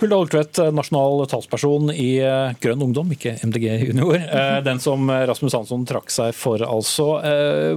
Hulda 0.02 0.18
Oltvedt, 0.18 0.62
nasjonal 0.74 1.26
talsperson 1.30 1.92
i 1.94 2.16
eh, 2.26 2.54
Grønn 2.64 2.82
Ungdom, 2.88 3.12
ikke 3.14 3.36
MDG 3.46 3.68
junior. 3.88 4.18
Eh, 4.18 4.60
den 4.68 4.82
som 4.82 5.10
Rasmus 5.10 5.58
Hansson 5.60 5.86
trakk 5.90 6.10
seg 6.14 6.34
for, 6.38 6.64
altså. 6.66 7.12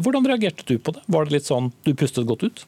Hvordan 0.04 0.30
reagerte 0.30 0.64
du 0.68 0.78
på 0.78 0.94
det? 0.96 1.04
Var 1.10 1.26
det 1.26 1.38
litt 1.38 1.50
sånn 1.50 1.72
du 1.84 1.92
pustet 1.98 2.28
godt 2.28 2.46
ut? 2.48 2.64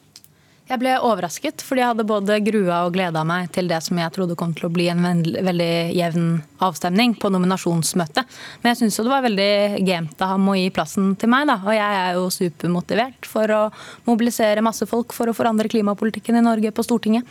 Jeg 0.67 0.81
ble 0.81 0.97
overrasket, 0.99 1.61
fordi 1.63 1.79
jeg 1.79 1.87
hadde 1.93 2.03
både 2.07 2.41
grua 2.43 2.81
og 2.83 2.95
gleda 2.97 3.21
meg 3.27 3.47
til 3.55 3.69
det 3.71 3.77
som 3.85 3.99
jeg 4.01 4.11
trodde 4.11 4.35
kom 4.35 4.51
til 4.55 4.67
å 4.67 4.71
bli 4.75 4.89
en 4.91 5.05
veldig 5.23 5.69
jevn 5.95 6.25
avstemning 6.67 7.13
på 7.21 7.31
nominasjonsmøtet. 7.31 8.27
Men 8.59 8.73
jeg 8.73 8.81
syns 8.81 8.99
det 8.99 9.13
var 9.13 9.23
veldig 9.23 9.53
gamet 9.87 10.25
av 10.25 10.33
ham 10.33 10.49
å 10.51 10.57
gi 10.59 10.67
plassen 10.75 11.13
til 11.19 11.31
meg, 11.31 11.47
da. 11.47 11.61
Og 11.63 11.71
jeg 11.71 12.01
er 12.01 12.17
jo 12.19 12.25
supermotivert 12.35 13.29
for 13.31 13.53
å 13.55 13.61
mobilisere 14.09 14.65
masse 14.65 14.89
folk 14.91 15.15
for 15.15 15.31
å 15.31 15.37
forandre 15.37 15.71
klimapolitikken 15.71 16.35
i 16.35 16.43
Norge 16.43 16.73
på 16.75 16.83
Stortinget. 16.83 17.23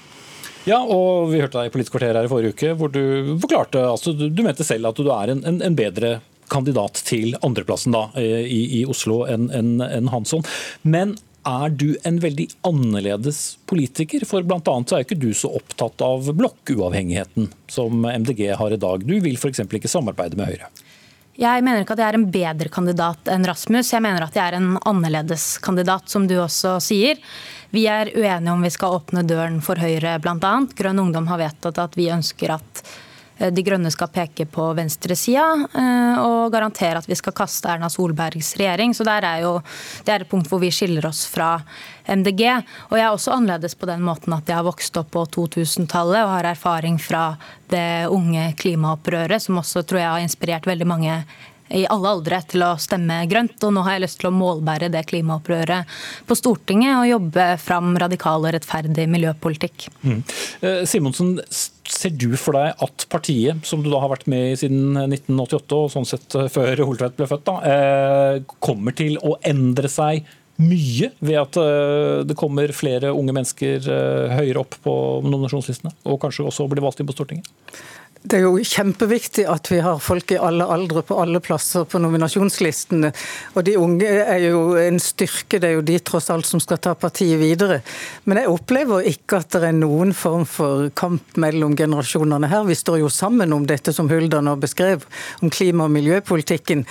Ja, 0.67 0.81
og 0.83 1.31
vi 1.31 1.39
hørte 1.39 1.61
deg 1.61 1.69
i 1.69 1.75
Politisk 1.75 2.01
her 2.03 2.19
i 2.19 2.31
forrige 2.31 2.57
uke, 2.57 2.73
hvor 2.79 2.91
du 2.91 3.37
forklarte 3.43 3.85
altså, 3.87 4.15
Du 4.17 4.43
mente 4.43 4.67
selv 4.67 4.91
at 4.91 4.99
du 4.99 5.13
er 5.15 5.31
en, 5.31 5.45
en, 5.47 5.61
en 5.63 5.79
bedre 5.79 6.19
kandidat 6.51 6.99
til 7.07 7.35
andreplassen 7.47 7.95
da, 7.95 8.09
i, 8.19 8.81
i 8.81 8.83
Oslo 8.87 9.25
enn 9.31 9.49
en, 9.55 9.71
en 9.83 10.11
Hansson. 10.13 10.45
Men 10.87 11.17
er 11.47 11.71
du 11.71 11.89
en 12.07 12.19
veldig 12.23 12.49
annerledes 12.67 13.59
politiker? 13.71 14.27
For 14.27 14.47
bl.a. 14.47 14.61
er 14.63 15.05
ikke 15.05 15.19
du 15.19 15.31
så 15.35 15.53
opptatt 15.59 16.03
av 16.03 16.31
blokkuavhengigheten 16.39 17.51
som 17.71 18.03
MDG 18.07 18.49
har 18.59 18.75
i 18.75 18.81
dag. 18.83 19.07
Du 19.07 19.17
vil 19.23 19.39
f.eks. 19.39 19.63
ikke 19.67 19.91
samarbeide 19.91 20.39
med 20.39 20.51
Høyre. 20.51 20.71
Jeg 21.37 21.65
mener 21.65 21.83
ikke 21.83 21.93
at 21.97 22.01
jeg 22.01 22.09
er 22.09 22.17
en 22.17 22.31
bedre 22.33 22.71
kandidat 22.73 23.29
enn 23.29 23.45
Rasmus. 23.45 23.91
Jeg 23.93 24.05
mener 24.05 24.25
at 24.25 24.37
jeg 24.37 24.45
er 24.47 24.57
en 24.57 24.77
annerledes 24.89 25.59
kandidat, 25.65 26.09
som 26.09 26.25
du 26.29 26.39
også 26.41 26.79
sier. 26.81 27.21
Vi 27.77 27.85
er 27.91 28.09
uenige 28.15 28.55
om 28.55 28.65
vi 28.65 28.71
skal 28.73 28.97
åpne 28.97 29.25
døren 29.29 29.59
for 29.65 29.77
Høyre, 29.77 30.17
bl.a. 30.25 30.55
Grønn 30.79 31.03
Ungdom 31.03 31.29
har 31.29 31.43
vedtatt 31.43 31.83
at 31.83 31.99
vi 31.99 32.09
ønsker 32.15 32.55
at 32.57 32.83
de 33.37 33.63
Grønne 33.63 33.91
skal 33.93 34.09
peke 34.09 34.47
på 34.49 34.71
venstresida 34.77 35.45
eh, 35.77 36.21
og 36.23 36.53
garantere 36.55 37.03
at 37.03 37.09
vi 37.09 37.17
skal 37.19 37.35
kaste 37.37 37.69
Erna 37.69 37.91
Solbergs 37.93 38.55
regjering. 38.57 38.95
Så 38.97 39.05
der 39.05 39.27
er 39.29 39.43
jo, 39.45 39.59
Det 40.05 40.13
er 40.13 40.25
et 40.25 40.31
punkt 40.31 40.49
hvor 40.49 40.63
vi 40.63 40.71
skiller 40.73 41.05
oss 41.07 41.27
fra 41.29 41.59
MDG. 42.09 42.43
Og 42.89 42.97
jeg 42.97 43.05
er 43.05 43.13
også 43.13 43.35
annerledes 43.35 43.77
på 43.77 43.89
den 43.91 44.01
måten 44.07 44.33
at 44.33 44.49
jeg 44.49 44.57
har 44.57 44.65
vokst 44.65 44.97
opp 44.97 45.11
på 45.13 45.27
2000-tallet 45.37 46.23
og 46.23 46.33
har 46.33 46.51
erfaring 46.53 46.97
fra 47.03 47.37
det 47.69 48.09
unge 48.09 48.53
klimaopprøret, 48.57 49.43
som 49.43 49.61
også 49.61 49.83
tror 49.83 50.01
jeg 50.01 50.13
har 50.15 50.25
inspirert 50.25 50.67
veldig 50.67 50.89
mange 50.89 51.21
i 51.75 51.85
alle 51.91 52.13
aldre 52.17 52.41
til 52.51 52.65
å 52.67 52.75
stemme 52.81 53.19
grønt. 53.31 53.59
Og 53.67 53.75
nå 53.75 53.85
har 53.87 53.97
jeg 53.97 54.07
lyst 54.07 54.21
til 54.23 54.31
å 54.31 54.37
målbære 54.37 54.91
det 54.95 55.05
klimaopprøret 55.11 55.97
på 56.29 56.39
Stortinget 56.39 56.99
og 57.01 57.11
jobbe 57.11 57.49
fram 57.63 57.95
radikal 58.01 58.45
og 58.45 58.55
rettferdig 58.57 59.09
miljøpolitikk. 59.11 59.89
Mm. 60.05 60.23
Eh, 60.61 60.81
Simonsen, 60.89 61.37
ser 61.87 62.15
du 62.19 62.33
for 62.39 62.59
deg 62.59 62.83
at 62.83 63.07
partiet, 63.13 63.63
som 63.67 63.83
du 63.83 63.91
da 63.93 64.01
har 64.03 64.13
vært 64.13 64.27
med 64.31 64.53
i 64.53 64.57
siden 64.59 64.97
1988, 65.07 65.79
og 65.79 65.93
sånn 65.95 66.09
sett 66.09 66.39
eh, 66.39 66.51
før 66.53 66.87
Holtveit 66.87 67.19
ble 67.19 67.31
født, 67.31 67.47
da, 67.47 67.61
eh, 67.71 68.57
kommer 68.63 68.97
til 68.97 69.21
å 69.23 69.37
endre 69.47 69.91
seg 69.93 70.27
mye 70.57 71.11
ved 71.21 71.37
at 71.37 71.57
det 72.25 72.33
kommer 72.41 72.71
flere 72.73 73.11
unge 73.13 73.35
mennesker 73.37 73.91
høyere 74.33 74.63
opp 74.63 74.79
på 74.81 74.95
nominasjonslistene, 75.21 75.93
og 76.09 76.17
kanskje 76.23 76.47
også 76.49 76.65
blir 76.73 76.81
valgt 76.81 77.03
inn 77.03 77.11
på 77.11 77.13
Stortinget? 77.13 77.51
Det 78.23 78.39
er 78.39 78.47
jo 78.47 78.57
kjempeviktig 78.59 79.45
at 79.51 79.69
vi 79.71 79.79
har 79.85 80.01
folk 80.03 80.33
i 80.35 80.39
alle 80.41 80.65
aldre 80.73 81.03
på 81.07 81.19
alle 81.21 81.41
plasser 81.45 81.85
på 81.87 82.01
nominasjonslistene. 82.03 83.13
Og 83.55 83.67
de 83.69 83.77
unge 83.79 84.09
er 84.09 84.49
jo 84.49 84.63
en 84.81 84.99
styrke, 85.03 85.61
det 85.61 85.69
er 85.69 85.77
jo 85.77 85.85
de 85.87 85.99
tross 86.01 86.31
alt 86.35 86.49
som 86.49 86.63
skal 86.63 86.81
ta 86.83 86.97
partiet 86.99 87.39
videre. 87.39 87.83
Men 88.25 88.41
jeg 88.41 88.51
opplever 88.51 89.07
ikke 89.13 89.43
at 89.45 89.53
det 89.55 89.69
er 89.69 89.77
noen 89.77 90.15
form 90.17 90.49
for 90.49 90.89
kamp 90.99 91.39
mellom 91.39 91.77
generasjonene 91.79 92.51
her. 92.51 92.67
Vi 92.67 92.79
står 92.79 93.03
jo 93.05 93.13
sammen 93.13 93.55
om 93.55 93.69
dette 93.69 93.95
som 93.95 94.11
Hulda 94.11 94.43
nå 94.43 94.57
beskrev, 94.65 95.07
om 95.45 95.53
klima- 95.53 95.87
og 95.87 95.95
miljøpolitikken. 95.95 96.87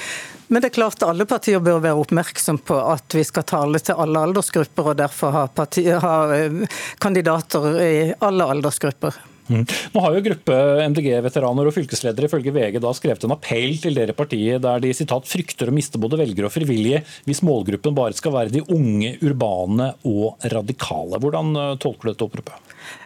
Men 0.48 0.62
det 0.62 0.70
er 0.70 0.78
klart 0.78 1.04
alle 1.04 1.26
partier 1.26 1.60
bør 1.60 1.82
være 1.82 2.00
oppmerksom 2.06 2.62
på 2.64 2.78
at 2.94 3.18
vi 3.18 3.24
skal 3.26 3.48
tale 3.50 3.82
til 3.82 3.98
alle 4.00 4.28
aldersgrupper, 4.30 4.92
og 4.92 5.00
derfor 5.02 5.34
ha, 5.36 5.48
partier, 5.50 5.98
ha 6.00 6.18
eh, 6.38 6.82
kandidater 7.02 7.72
i 7.82 7.96
alle 8.24 8.54
aldersgrupper. 8.56 9.35
Mm. 9.52 9.64
Nå 9.94 10.02
har 10.02 10.16
jo 10.16 10.24
gruppe 10.26 10.58
MDG-veteraner 10.90 11.70
og 11.70 11.76
fylkesledere 11.76 12.30
ifølge 12.30 12.54
VG 12.56 12.80
da 12.82 12.94
skrevet 12.98 13.28
en 13.28 13.36
appell 13.36 13.76
til 13.82 13.98
dere 13.98 14.16
partiet 14.18 14.64
der 14.64 14.82
de 14.82 14.94
sitat, 14.98 15.30
frykter 15.30 15.70
å 15.70 15.76
miste 15.76 16.02
både 16.02 16.20
velgere 16.22 16.50
og 16.50 16.56
frivillige 16.56 17.04
hvis 17.28 17.44
målgruppen 17.46 17.98
bare 17.98 18.18
skal 18.18 18.34
være 18.36 18.56
de 18.56 18.66
unge, 18.74 19.16
urbane 19.26 19.92
og 20.10 20.48
radikale. 20.54 21.22
Hvordan 21.22 21.54
eh, 21.62 21.76
tolker 21.82 22.10
du 22.10 22.14
dette 22.14 22.28
oppropet? 22.28 22.65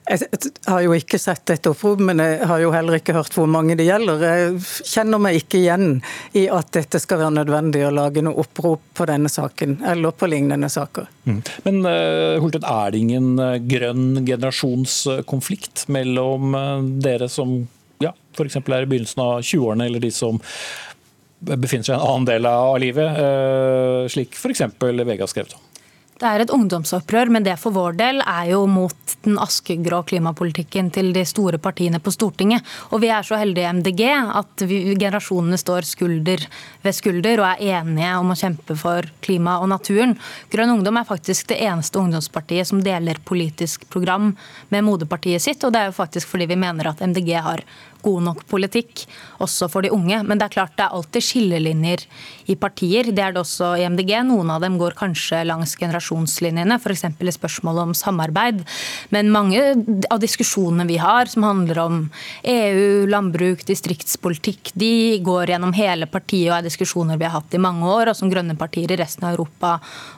Jeg 0.10 0.50
har 0.66 0.82
jo 0.82 0.94
ikke 0.98 1.20
sett 1.22 1.44
dette 1.52 1.70
oppropet, 1.70 2.02
men 2.08 2.22
jeg 2.24 2.48
har 2.50 2.62
jo 2.64 2.72
heller 2.74 2.98
ikke 2.98 3.14
hørt 3.14 3.36
hvor 3.38 3.46
mange 3.52 3.76
det 3.78 3.86
gjelder. 3.86 4.24
Jeg 4.26 4.56
kjenner 4.90 5.22
meg 5.22 5.38
ikke 5.38 5.60
igjen 5.60 6.00
i 6.34 6.48
at 6.50 6.72
dette 6.74 7.02
skal 7.02 7.22
være 7.22 7.36
nødvendig 7.38 7.84
å 7.86 7.92
lage 7.94 8.24
noe 8.26 8.42
opprop 8.42 8.82
på 8.98 9.06
denne 9.10 9.30
saken, 9.30 9.78
eller 9.86 10.16
på 10.18 10.32
lignende 10.32 10.72
saker. 10.74 11.06
Mm. 11.30 11.40
Men 11.68 11.80
Hultet, 12.42 12.66
er 12.66 12.90
det 12.96 13.04
ingen 13.04 13.32
uh, 13.38 13.60
grønn 13.62 14.24
generasjonskonflikt 14.26 15.86
mellom 15.94 16.58
uh, 16.58 16.82
dere 17.06 17.30
som 17.30 17.60
ja, 18.02 18.16
f.eks. 18.34 18.58
er 18.64 18.82
i 18.82 18.90
begynnelsen 18.90 19.22
av 19.22 19.34
20-årene, 19.46 19.92
eller 19.92 20.02
de 20.02 20.14
som 20.16 20.42
befinner 21.40 21.86
seg 21.86 21.94
i 21.94 22.00
en 22.00 22.04
annen 22.10 22.28
del 22.28 22.50
av 22.50 22.74
livet, 22.82 23.20
slik 24.12 24.34
f.eks. 24.36 24.66
Vega 24.82 25.28
skrev 25.30 25.54
om? 25.54 25.69
Det 26.20 26.28
er 26.28 26.42
et 26.44 26.52
ungdomsopprør, 26.52 27.30
men 27.32 27.46
det 27.46 27.54
for 27.62 27.72
vår 27.72 27.94
del 27.96 28.18
er 28.28 28.50
jo 28.50 28.66
mot 28.68 29.14
den 29.24 29.38
askegrå 29.40 30.02
klimapolitikken 30.10 30.90
til 30.92 31.14
de 31.16 31.22
store 31.24 31.56
partiene 31.64 32.02
på 32.04 32.12
Stortinget. 32.12 32.66
Og 32.92 33.00
vi 33.06 33.08
er 33.16 33.24
så 33.24 33.38
heldige 33.40 33.70
i 33.70 33.78
MDG 33.78 34.02
at 34.12 34.66
vi, 34.68 34.82
generasjonene 35.00 35.56
står 35.60 35.88
skulder 35.88 36.44
ved 36.84 36.98
skulder 36.98 37.40
og 37.40 37.48
er 37.54 37.80
enige 37.80 38.12
om 38.20 38.34
å 38.34 38.38
kjempe 38.42 38.76
for 38.82 39.08
klima 39.24 39.62
og 39.64 39.72
naturen. 39.72 40.18
Grønn 40.52 40.74
Ungdom 40.76 41.00
er 41.00 41.08
faktisk 41.08 41.54
det 41.54 41.62
eneste 41.70 42.02
ungdomspartiet 42.04 42.68
som 42.68 42.84
deler 42.84 43.24
politisk 43.24 43.88
program 43.88 44.34
med 44.76 44.88
moderpartiet 44.90 45.46
sitt, 45.46 45.64
og 45.64 45.72
det 45.72 45.86
er 45.86 45.94
jo 45.94 46.00
faktisk 46.02 46.34
fordi 46.34 46.52
vi 46.52 46.60
mener 46.60 46.92
at 46.92 47.00
MDG 47.00 47.32
har 47.48 47.64
god 48.06 48.26
nok 48.26 48.44
politikk, 48.50 49.06
også 49.44 49.70
for 49.72 49.86
de 49.86 49.92
unge. 49.96 50.22
Men 50.24 50.40
det 50.40 50.48
er 50.48 50.56
klart 50.58 50.76
det 50.78 50.86
er 50.86 50.96
alltid 50.96 51.26
skillelinjer 51.26 52.06
i 52.50 52.56
partier. 52.60 53.12
Det 53.14 53.24
er 53.24 53.36
det 53.36 53.44
også 53.44 53.74
i 53.80 53.86
MDG. 53.90 54.14
Noen 54.28 54.52
av 54.54 54.64
dem 54.64 54.78
går 54.80 54.98
kanskje 55.00 55.44
langs 55.48 55.76
generasjonslinjene, 55.80 56.80
f.eks. 56.80 57.06
i 57.06 57.36
spørsmålet 57.36 57.90
om 57.90 57.96
samarbeid. 57.98 58.64
Men 59.14 59.32
mange 59.34 59.62
av 60.10 60.22
diskusjonene 60.22 60.88
vi 60.90 61.00
har, 61.02 61.30
som 61.32 61.46
handler 61.48 61.82
om 61.84 62.02
EU, 62.44 63.08
landbruk, 63.12 63.66
distriktspolitikk, 63.68 64.74
de 64.80 65.20
går 65.26 65.54
gjennom 65.54 65.76
hele 65.78 66.10
partiet 66.10 66.50
og 66.50 66.58
er 66.60 66.68
diskusjoner 66.68 67.20
vi 67.20 67.28
har 67.28 67.36
hatt 67.38 67.56
i 67.56 67.62
mange 67.62 67.88
år, 67.88 68.12
og 68.12 68.18
som 68.18 68.32
grønne 68.32 68.58
partier 68.60 68.92
i 68.94 69.00
resten 69.00 69.28
av 69.28 69.36
Europa 69.36 69.76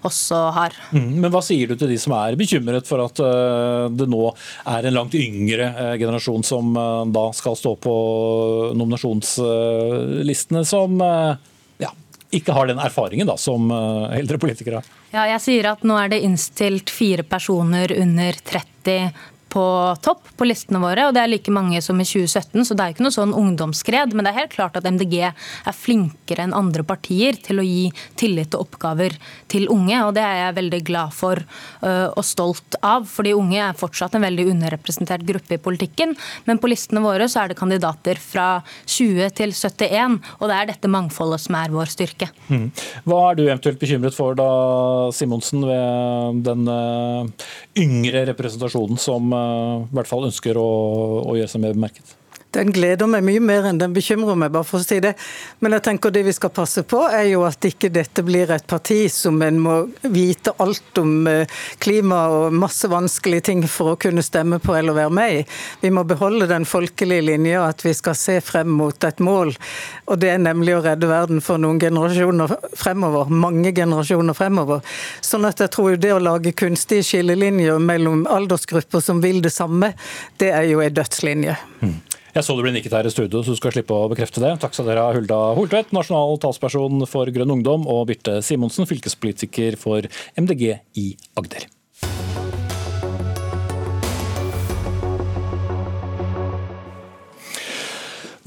også 0.08 0.42
har. 0.56 0.76
Mm, 0.96 1.20
men 1.24 1.32
hva 1.34 1.42
sier 1.46 1.72
du 1.72 1.78
til 1.80 1.92
de 1.92 2.00
som 2.02 2.16
er 2.18 2.38
bekymret 2.40 2.88
for 2.90 3.04
at 3.04 3.22
eh, 3.24 3.88
det 3.96 4.08
nå 4.12 4.24
er 4.72 4.88
en 4.88 4.98
langt 4.98 5.16
yngre 5.18 5.70
eh, 5.72 5.94
generasjon 6.02 6.46
som 6.46 6.76
eh, 6.78 7.04
da 7.14 7.28
skal 7.36 7.58
stå 7.60 7.71
på 7.80 7.96
nominasjonslistene, 8.78 10.66
som 10.68 11.02
eh, 11.02 11.36
ja, 11.84 11.92
ikke 12.32 12.56
har 12.56 12.72
den 12.72 12.82
erfaringen 12.82 13.30
da, 13.30 13.38
som 13.38 13.72
eh, 13.72 14.18
eldre 14.20 14.40
politikere 14.42 14.82
har. 14.82 14.90
Ja, 15.12 15.26
jeg 15.34 15.44
sier 15.44 15.72
at 15.74 15.84
nå 15.88 15.98
er 16.00 16.12
det 16.14 16.22
innstilt 16.24 16.92
fire 16.94 17.24
personer 17.28 17.92
under 17.98 18.38
30 18.48 19.10
på 19.52 19.64
topp 20.04 20.30
på 20.40 20.48
listene 20.48 20.80
våre, 20.82 21.08
og 21.08 21.16
det 21.16 21.22
er 21.24 21.32
like 21.32 21.52
mange 21.54 21.82
som 21.84 22.00
i 22.00 22.08
2017, 22.08 22.64
så 22.68 22.76
det 22.78 22.86
er 22.86 22.94
ikke 22.94 23.06
noe 23.06 23.16
sånn 23.16 23.36
ungdomsskred. 23.36 24.16
Men 24.16 24.26
det 24.26 24.32
er 24.32 24.40
helt 24.44 24.56
klart 24.56 24.78
at 24.80 24.88
MDG 24.88 25.18
er 25.28 25.76
flinkere 25.76 26.46
enn 26.46 26.56
andre 26.56 26.86
partier 26.88 27.38
til 27.44 27.62
å 27.62 27.66
gi 27.66 27.90
tillit 28.20 28.56
og 28.56 28.66
oppgaver 28.68 29.18
til 29.52 29.68
unge, 29.74 29.98
og 30.06 30.16
det 30.16 30.24
er 30.24 30.38
jeg 30.40 30.58
veldig 30.62 30.82
glad 30.88 31.16
for 31.16 31.42
øh, 31.42 32.08
og 32.08 32.24
stolt 32.26 32.78
av. 32.82 33.08
fordi 33.10 33.34
unge 33.36 33.60
er 33.62 33.78
fortsatt 33.78 34.16
en 34.16 34.26
veldig 34.26 34.48
underrepresentert 34.54 35.26
gruppe 35.28 35.58
i 35.58 35.62
politikken, 35.62 36.16
men 36.48 36.62
på 36.62 36.72
listene 36.72 37.04
våre 37.04 37.28
så 37.32 37.44
er 37.44 37.52
det 37.52 37.60
kandidater 37.60 38.20
fra 38.22 38.48
20 38.86 39.36
til 39.38 39.56
71, 39.56 40.20
og 40.40 40.52
det 40.52 40.58
er 40.58 40.72
dette 40.72 40.92
mangfoldet 40.92 41.44
som 41.44 41.60
er 41.60 41.76
vår 41.76 41.92
styrke. 41.92 42.32
Mm. 42.48 42.70
Hva 43.04 43.22
er 43.30 43.40
du 43.40 43.44
eventuelt 43.46 43.82
bekymret 43.82 44.16
for 44.16 44.38
da, 44.40 44.50
Simonsen, 45.16 45.66
ved 45.68 46.42
den 46.48 46.68
øh, 46.72 47.48
yngre 47.82 48.26
representasjonen 48.32 49.00
som 49.02 49.34
i 49.88 49.96
hvert 49.98 50.10
fall 50.10 50.28
ønsker 50.30 50.58
å, 50.60 50.70
å 51.28 51.38
gjøre 51.38 51.52
seg 51.52 51.64
mer 51.64 51.78
bemerket? 51.78 52.16
Den 52.52 52.72
gleder 52.76 53.08
meg 53.08 53.24
mye 53.24 53.40
mer 53.40 53.68
enn 53.70 53.80
den 53.80 53.94
bekymrer 53.96 54.36
meg, 54.36 54.52
bare 54.52 54.68
for 54.68 54.82
å 54.82 54.84
si 54.84 54.98
det. 55.04 55.14
Men 55.64 55.78
jeg 55.78 55.86
tenker 55.86 56.12
det 56.12 56.26
vi 56.28 56.34
skal 56.36 56.52
passe 56.52 56.84
på, 56.84 57.00
er 57.08 57.30
jo 57.30 57.46
at 57.48 57.64
ikke 57.64 57.92
dette 57.94 58.26
blir 58.28 58.52
et 58.52 58.66
parti 58.68 59.06
som 59.12 59.40
en 59.46 59.60
må 59.62 59.76
vite 60.12 60.52
alt 60.60 61.00
om 61.00 61.30
eh, 61.32 61.62
klima 61.80 62.26
og 62.36 62.58
masse 62.60 62.90
vanskelige 62.92 63.48
ting 63.48 63.64
for 63.72 63.94
å 63.94 64.00
kunne 64.02 64.26
stemme 64.26 64.60
på 64.60 64.76
eller 64.76 64.98
være 65.00 65.16
med 65.16 65.38
i. 65.38 65.46
Vi 65.86 65.94
må 65.96 66.04
beholde 66.08 66.50
den 66.52 66.68
folkelige 66.68 67.24
linja 67.30 67.64
at 67.70 67.86
vi 67.88 67.96
skal 67.96 68.20
se 68.20 68.38
frem 68.44 68.76
mot 68.82 69.08
et 69.08 69.24
mål, 69.24 69.56
og 70.12 70.20
det 70.20 70.34
er 70.34 70.44
nemlig 70.44 70.76
å 70.76 70.84
redde 70.84 71.08
verden 71.08 71.40
for 71.46 71.62
noen 71.62 71.80
generasjoner 71.80 72.58
fremover. 72.76 73.32
Mange 73.32 73.72
generasjoner 73.72 74.36
fremover. 74.36 74.84
Sånn 75.24 75.48
at 75.48 75.64
jeg 75.64 75.72
tror 75.72 75.96
det 75.96 76.12
å 76.18 76.20
lage 76.20 76.52
kunstige 76.52 77.08
skillelinjer 77.08 77.80
mellom 77.80 78.26
aldersgrupper 78.28 79.00
som 79.00 79.24
vil 79.24 79.40
det 79.46 79.56
samme, 79.56 79.94
det 80.42 80.52
er 80.52 80.68
jo 80.74 80.84
ei 80.84 80.92
dødslinje. 80.92 81.56
Mm. 81.82 82.00
Jeg 82.32 82.48
så 82.48 82.56
du 82.56 82.62
ble 82.64 82.72
nikket 82.72 82.94
her 82.96 83.08
i 83.08 83.12
studio, 83.12 83.42
så 83.44 83.52
du 83.52 83.60
skal 83.60 83.74
slippe 83.76 83.92
å 83.92 84.08
bekrefte 84.12 84.40
det. 84.40 84.54
Takk 84.64 84.78
skal 84.78 84.88
dere 84.88 85.04
ha, 85.04 85.12
Hulda 85.18 85.40
Holtvedt, 85.58 85.92
nasjonal 85.96 86.40
talsperson 86.40 87.04
for 87.10 87.28
Grønn 87.36 87.52
Ungdom, 87.58 87.84
og 87.92 88.06
Birte 88.08 88.40
Simonsen, 88.46 88.88
fylkespolitiker 88.88 89.76
for 89.82 90.08
MDG 90.40 90.78
i 90.96 91.12
Agder. 91.36 91.68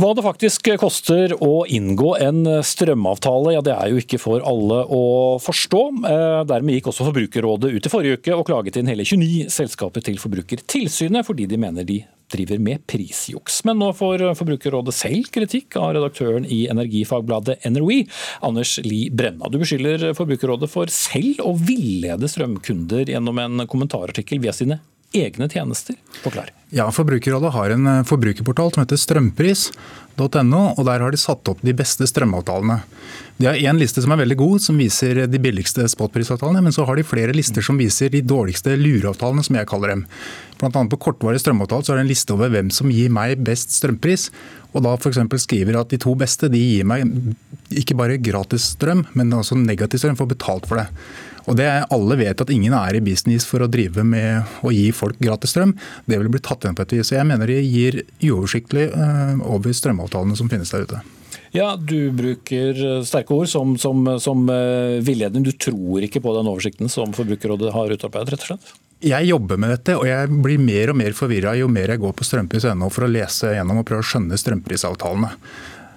Hva 0.01 0.09
det 0.16 0.24
faktisk 0.24 0.72
koster 0.80 1.37
å 1.45 1.62
inngå 1.70 2.16
en 2.24 2.41
strømavtale, 2.66 3.53
ja 3.55 3.61
det 3.62 3.76
er 3.76 3.93
jo 3.93 4.01
ikke 4.01 4.18
for 4.18 4.43
alle 4.43 4.80
å 4.91 5.05
forstå. 5.45 5.82
Eh, 6.09 6.41
dermed 6.51 6.80
gikk 6.80 6.89
også 6.91 7.07
Forbrukerrådet 7.07 7.70
ut 7.76 7.87
i 7.87 7.93
forrige 7.93 8.18
uke 8.18 8.35
og 8.35 8.49
klaget 8.49 8.80
inn 8.80 8.91
hele 8.91 9.07
29 9.07 9.53
selskaper 9.55 10.03
til 10.09 10.18
Forbrukertilsynet 10.18 11.28
fordi 11.28 11.47
de 11.53 11.61
mener 11.62 11.87
de 11.87 12.01
driver 12.35 12.62
med 12.62 12.85
prisjuks. 12.91 13.62
Men 13.68 13.80
nå 13.82 13.91
får 13.97 14.26
Forbrukerrådet 14.39 14.95
selv 14.97 15.30
kritikk 15.35 15.78
av 15.80 15.95
redaktøren 15.97 16.47
i 16.47 16.64
energifagbladet 16.72 17.61
NROE, 17.70 18.05
Anders 18.47 18.76
Li 18.85 19.07
Brenna. 19.11 19.51
Du 19.51 19.61
beskylder 19.62 20.11
Forbrukerrådet 20.18 20.70
for 20.72 20.91
selv 20.93 21.43
å 21.45 21.55
villede 21.59 22.30
strømkunder 22.30 23.14
gjennom 23.14 23.41
en 23.43 23.68
kommentarartikkel 23.70 24.43
via 24.45 24.55
sine 24.57 24.80
egne 25.15 25.49
tjenester. 25.51 25.97
Forklar. 26.23 26.51
Ja, 26.75 26.89
Forbrukerrådet 26.91 27.53
har 27.55 27.71
en 27.71 27.87
eh, 27.87 28.05
forbrukerportal 28.09 28.73
som 28.75 28.83
heter 28.83 28.99
strømpris.no, 28.99 30.62
og 30.75 30.81
der 30.89 31.05
har 31.05 31.15
de 31.15 31.21
satt 31.21 31.51
opp 31.51 31.61
de 31.62 31.75
beste 31.77 32.09
strømavtalene. 32.11 32.81
De 33.39 33.47
har 33.47 33.59
én 33.59 33.79
liste 33.79 34.03
som 34.03 34.15
er 34.15 34.21
veldig 34.23 34.39
god, 34.39 34.62
som 34.62 34.79
viser 34.79 35.25
de 35.31 35.41
billigste 35.43 35.87
spotprisavtalene, 35.91 36.62
men 36.67 36.75
så 36.75 36.87
har 36.87 36.99
de 36.99 37.07
flere 37.07 37.35
lister 37.35 37.62
som 37.67 37.79
viser 37.79 38.11
de 38.11 38.23
dårligste 38.27 38.77
lureavtalene, 38.79 39.45
som 39.47 39.59
jeg 39.59 39.69
kaller 39.71 39.95
dem. 39.95 40.05
Blant 40.61 40.79
annet 40.79 40.95
på 40.95 41.01
kortvarig 41.09 41.43
strømavtale 41.43 41.87
så 41.87 41.95
er 41.95 42.01
det 42.01 42.07
en 42.07 42.12
liste 42.12 42.35
over 42.35 42.51
hvem 42.55 42.71
som 42.75 42.91
gir 42.95 43.11
meg 43.15 43.43
best 43.47 43.75
strømpris. 43.75 44.29
Og 44.75 44.83
da 44.87 44.97
f.eks. 44.99 45.21
skriver 45.45 45.79
at 45.79 45.95
de 45.95 46.01
to 46.03 46.15
beste 46.19 46.51
de 46.51 46.62
gir 46.62 46.87
meg 46.91 47.07
ikke 47.75 47.97
bare 47.99 48.19
gratis 48.23 48.73
strøm, 48.75 49.05
men 49.15 49.35
også 49.35 49.59
negativ 49.59 50.03
strøm, 50.03 50.19
får 50.19 50.31
betalt 50.35 50.67
for 50.71 50.83
det. 50.83 50.89
Og 51.51 51.59
det 51.59 51.68
Alle 51.92 52.16
vet 52.20 52.40
at 52.40 52.53
ingen 52.53 52.74
er 52.76 52.97
i 52.97 53.03
business 53.05 53.47
for 53.49 53.64
å 53.64 53.70
drive 53.70 54.05
med 54.07 54.57
å 54.64 54.72
gi 54.72 54.88
folk 54.97 55.18
gratis 55.20 55.53
strøm. 55.55 55.74
Det 56.07 56.20
vil 56.20 56.30
bli 56.32 56.42
tatt 56.45 56.64
igjen 56.64 56.78
på 56.78 56.86
et 56.86 56.97
vis. 56.97 57.11
Så 57.11 57.18
jeg 57.18 57.28
mener 57.28 57.51
de 57.51 57.61
gir 57.61 58.01
uoversiktlig 58.22 58.88
eh, 58.90 59.36
over 59.45 59.76
strømavtalene 59.76 60.38
som 60.38 60.51
finnes 60.53 60.72
der 60.72 60.88
ute. 60.88 61.03
Ja, 61.55 61.76
Du 61.78 62.11
bruker 62.11 62.80
sterke 63.07 63.36
ord 63.36 63.51
som, 63.51 63.76
som, 63.78 64.09
som 64.18 64.49
eh, 64.51 64.99
villedning. 65.07 65.45
Du 65.47 65.53
tror 65.53 66.03
ikke 66.03 66.22
på 66.24 66.34
den 66.34 66.51
oversikten 66.51 66.90
som 66.90 67.14
Forbrukerrådet 67.14 67.70
har 67.76 67.95
utarbeidet? 67.95 68.34
rett 68.34 68.47
og 68.47 68.55
slett? 68.55 68.74
Jeg 69.05 69.28
jobber 69.28 69.59
med 69.61 69.70
dette, 69.74 69.95
og 69.99 70.07
jeg 70.09 70.30
blir 70.42 70.61
mer 70.62 70.90
og 70.90 70.97
mer 70.97 71.14
forvirra 71.14 71.53
jo 71.59 71.68
mer 71.68 71.92
jeg 71.92 72.01
går 72.01 72.14
på 72.16 72.24
strømpris.no 72.24 72.88
for 72.95 73.05
å 73.05 73.11
lese 73.11 73.53
gjennom 73.53 73.82
og 73.82 73.86
prøve 73.88 74.01
å 74.01 74.09
skjønne 74.09 74.38
strømprisavtalene. 74.40 75.30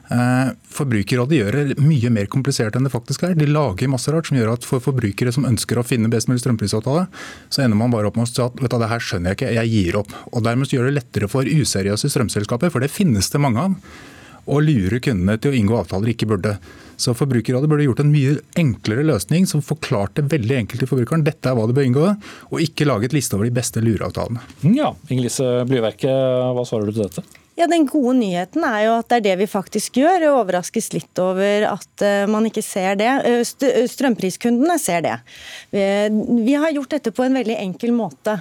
Eh, 0.07 0.49
forbrukerrådet 0.71 1.39
gjør 1.39 1.57
det 1.57 1.77
mye 1.83 2.11
mer 2.13 2.29
komplisert 2.31 2.77
enn 2.77 2.87
det 2.87 2.93
faktisk 2.93 3.25
er. 3.27 3.35
De 3.35 3.47
lager 3.49 3.91
masse 3.91 4.11
rart 4.13 4.29
som 4.29 4.39
gjør 4.39 4.53
at 4.53 4.67
for 4.67 4.83
forbrukere 4.83 5.33
som 5.35 5.47
ønsker 5.49 5.79
å 5.79 5.85
finne 5.87 6.11
best 6.11 6.31
mulig 6.31 6.43
strømprisavtale, 6.43 7.07
så 7.51 7.63
ender 7.65 7.79
man 7.79 7.91
bare 7.93 8.07
opp 8.09 8.19
med 8.19 8.27
å 8.27 8.31
si 8.31 8.43
at 8.43 8.59
vet 8.61 8.71
du, 8.71 8.79
det 8.79 8.91
her 8.91 9.03
skjønner 9.03 9.33
jeg 9.33 9.39
ikke, 9.39 9.55
jeg 9.59 9.73
gir 9.73 10.01
opp. 10.03 10.13
Og 10.31 10.45
Dermed 10.47 10.71
gjør 10.71 10.87
det 10.87 10.99
lettere 11.01 11.31
for 11.31 11.47
useriøse 11.47 12.11
strømselskaper, 12.13 12.71
for 12.71 12.83
det 12.83 12.93
finnes 12.93 13.27
det 13.33 13.43
mange 13.43 13.67
av, 13.67 13.79
å 14.47 14.61
lure 14.63 15.01
kundene 15.03 15.35
til 15.43 15.51
å 15.51 15.57
inngå 15.57 15.75
avtaler 15.75 16.07
de 16.07 16.13
ikke 16.15 16.29
burde. 16.31 16.53
Så 16.97 17.11
Forbrukerrådet 17.13 17.67
burde 17.69 17.83
gjort 17.83 17.99
en 18.01 18.13
mye 18.13 18.37
enklere 18.57 19.03
løsning 19.05 19.43
som 19.49 19.61
forklarte 19.61 20.23
veldig 20.31 20.55
enkelt 20.61 20.81
til 20.81 20.89
forbrukeren 20.89 21.25
dette 21.27 21.51
er 21.51 21.57
hva 21.57 21.67
du 21.67 21.75
bør 21.75 21.89
inngå, 21.89 22.05
og 22.47 22.63
ikke 22.63 22.87
laget 22.87 23.13
liste 23.13 23.35
over 23.35 23.49
de 23.49 23.53
beste 23.59 23.83
lureavtalene. 23.83 24.39
Ja, 24.71 24.93
Inger-Lise 25.11 25.67
Blyverket, 25.67 26.55
hva 26.55 26.65
svarer 26.65 26.87
du 26.87 26.95
til 26.95 27.05
dette? 27.09 27.25
Ja, 27.57 27.65
Den 27.65 27.87
gode 27.89 28.13
nyheten 28.19 28.61
er 28.67 28.83
jo 28.85 28.91
at 28.99 29.07
det 29.09 29.17
er 29.17 29.23
det 29.31 29.35
vi 29.39 29.47
faktisk 29.49 29.97
gjør. 29.97 30.21
Jeg 30.21 30.29
overraskes 30.29 30.91
litt 30.93 31.21
over 31.21 31.63
at 31.71 32.03
eh, 32.05 32.27
man 32.29 32.45
ikke 32.45 32.61
ser 32.61 32.99
det. 32.99 33.09
Eh, 33.25 33.39
eh, 33.65 33.87
strømpriskundene 33.89 34.75
ser 34.77 35.01
det. 35.01 35.15
Vi 35.73 36.53
har 36.53 36.75
gjort 36.75 36.93
dette 36.93 37.09
på 37.17 37.25
en 37.25 37.33
veldig 37.33 37.55
enkel 37.57 37.95
måte. 37.97 38.35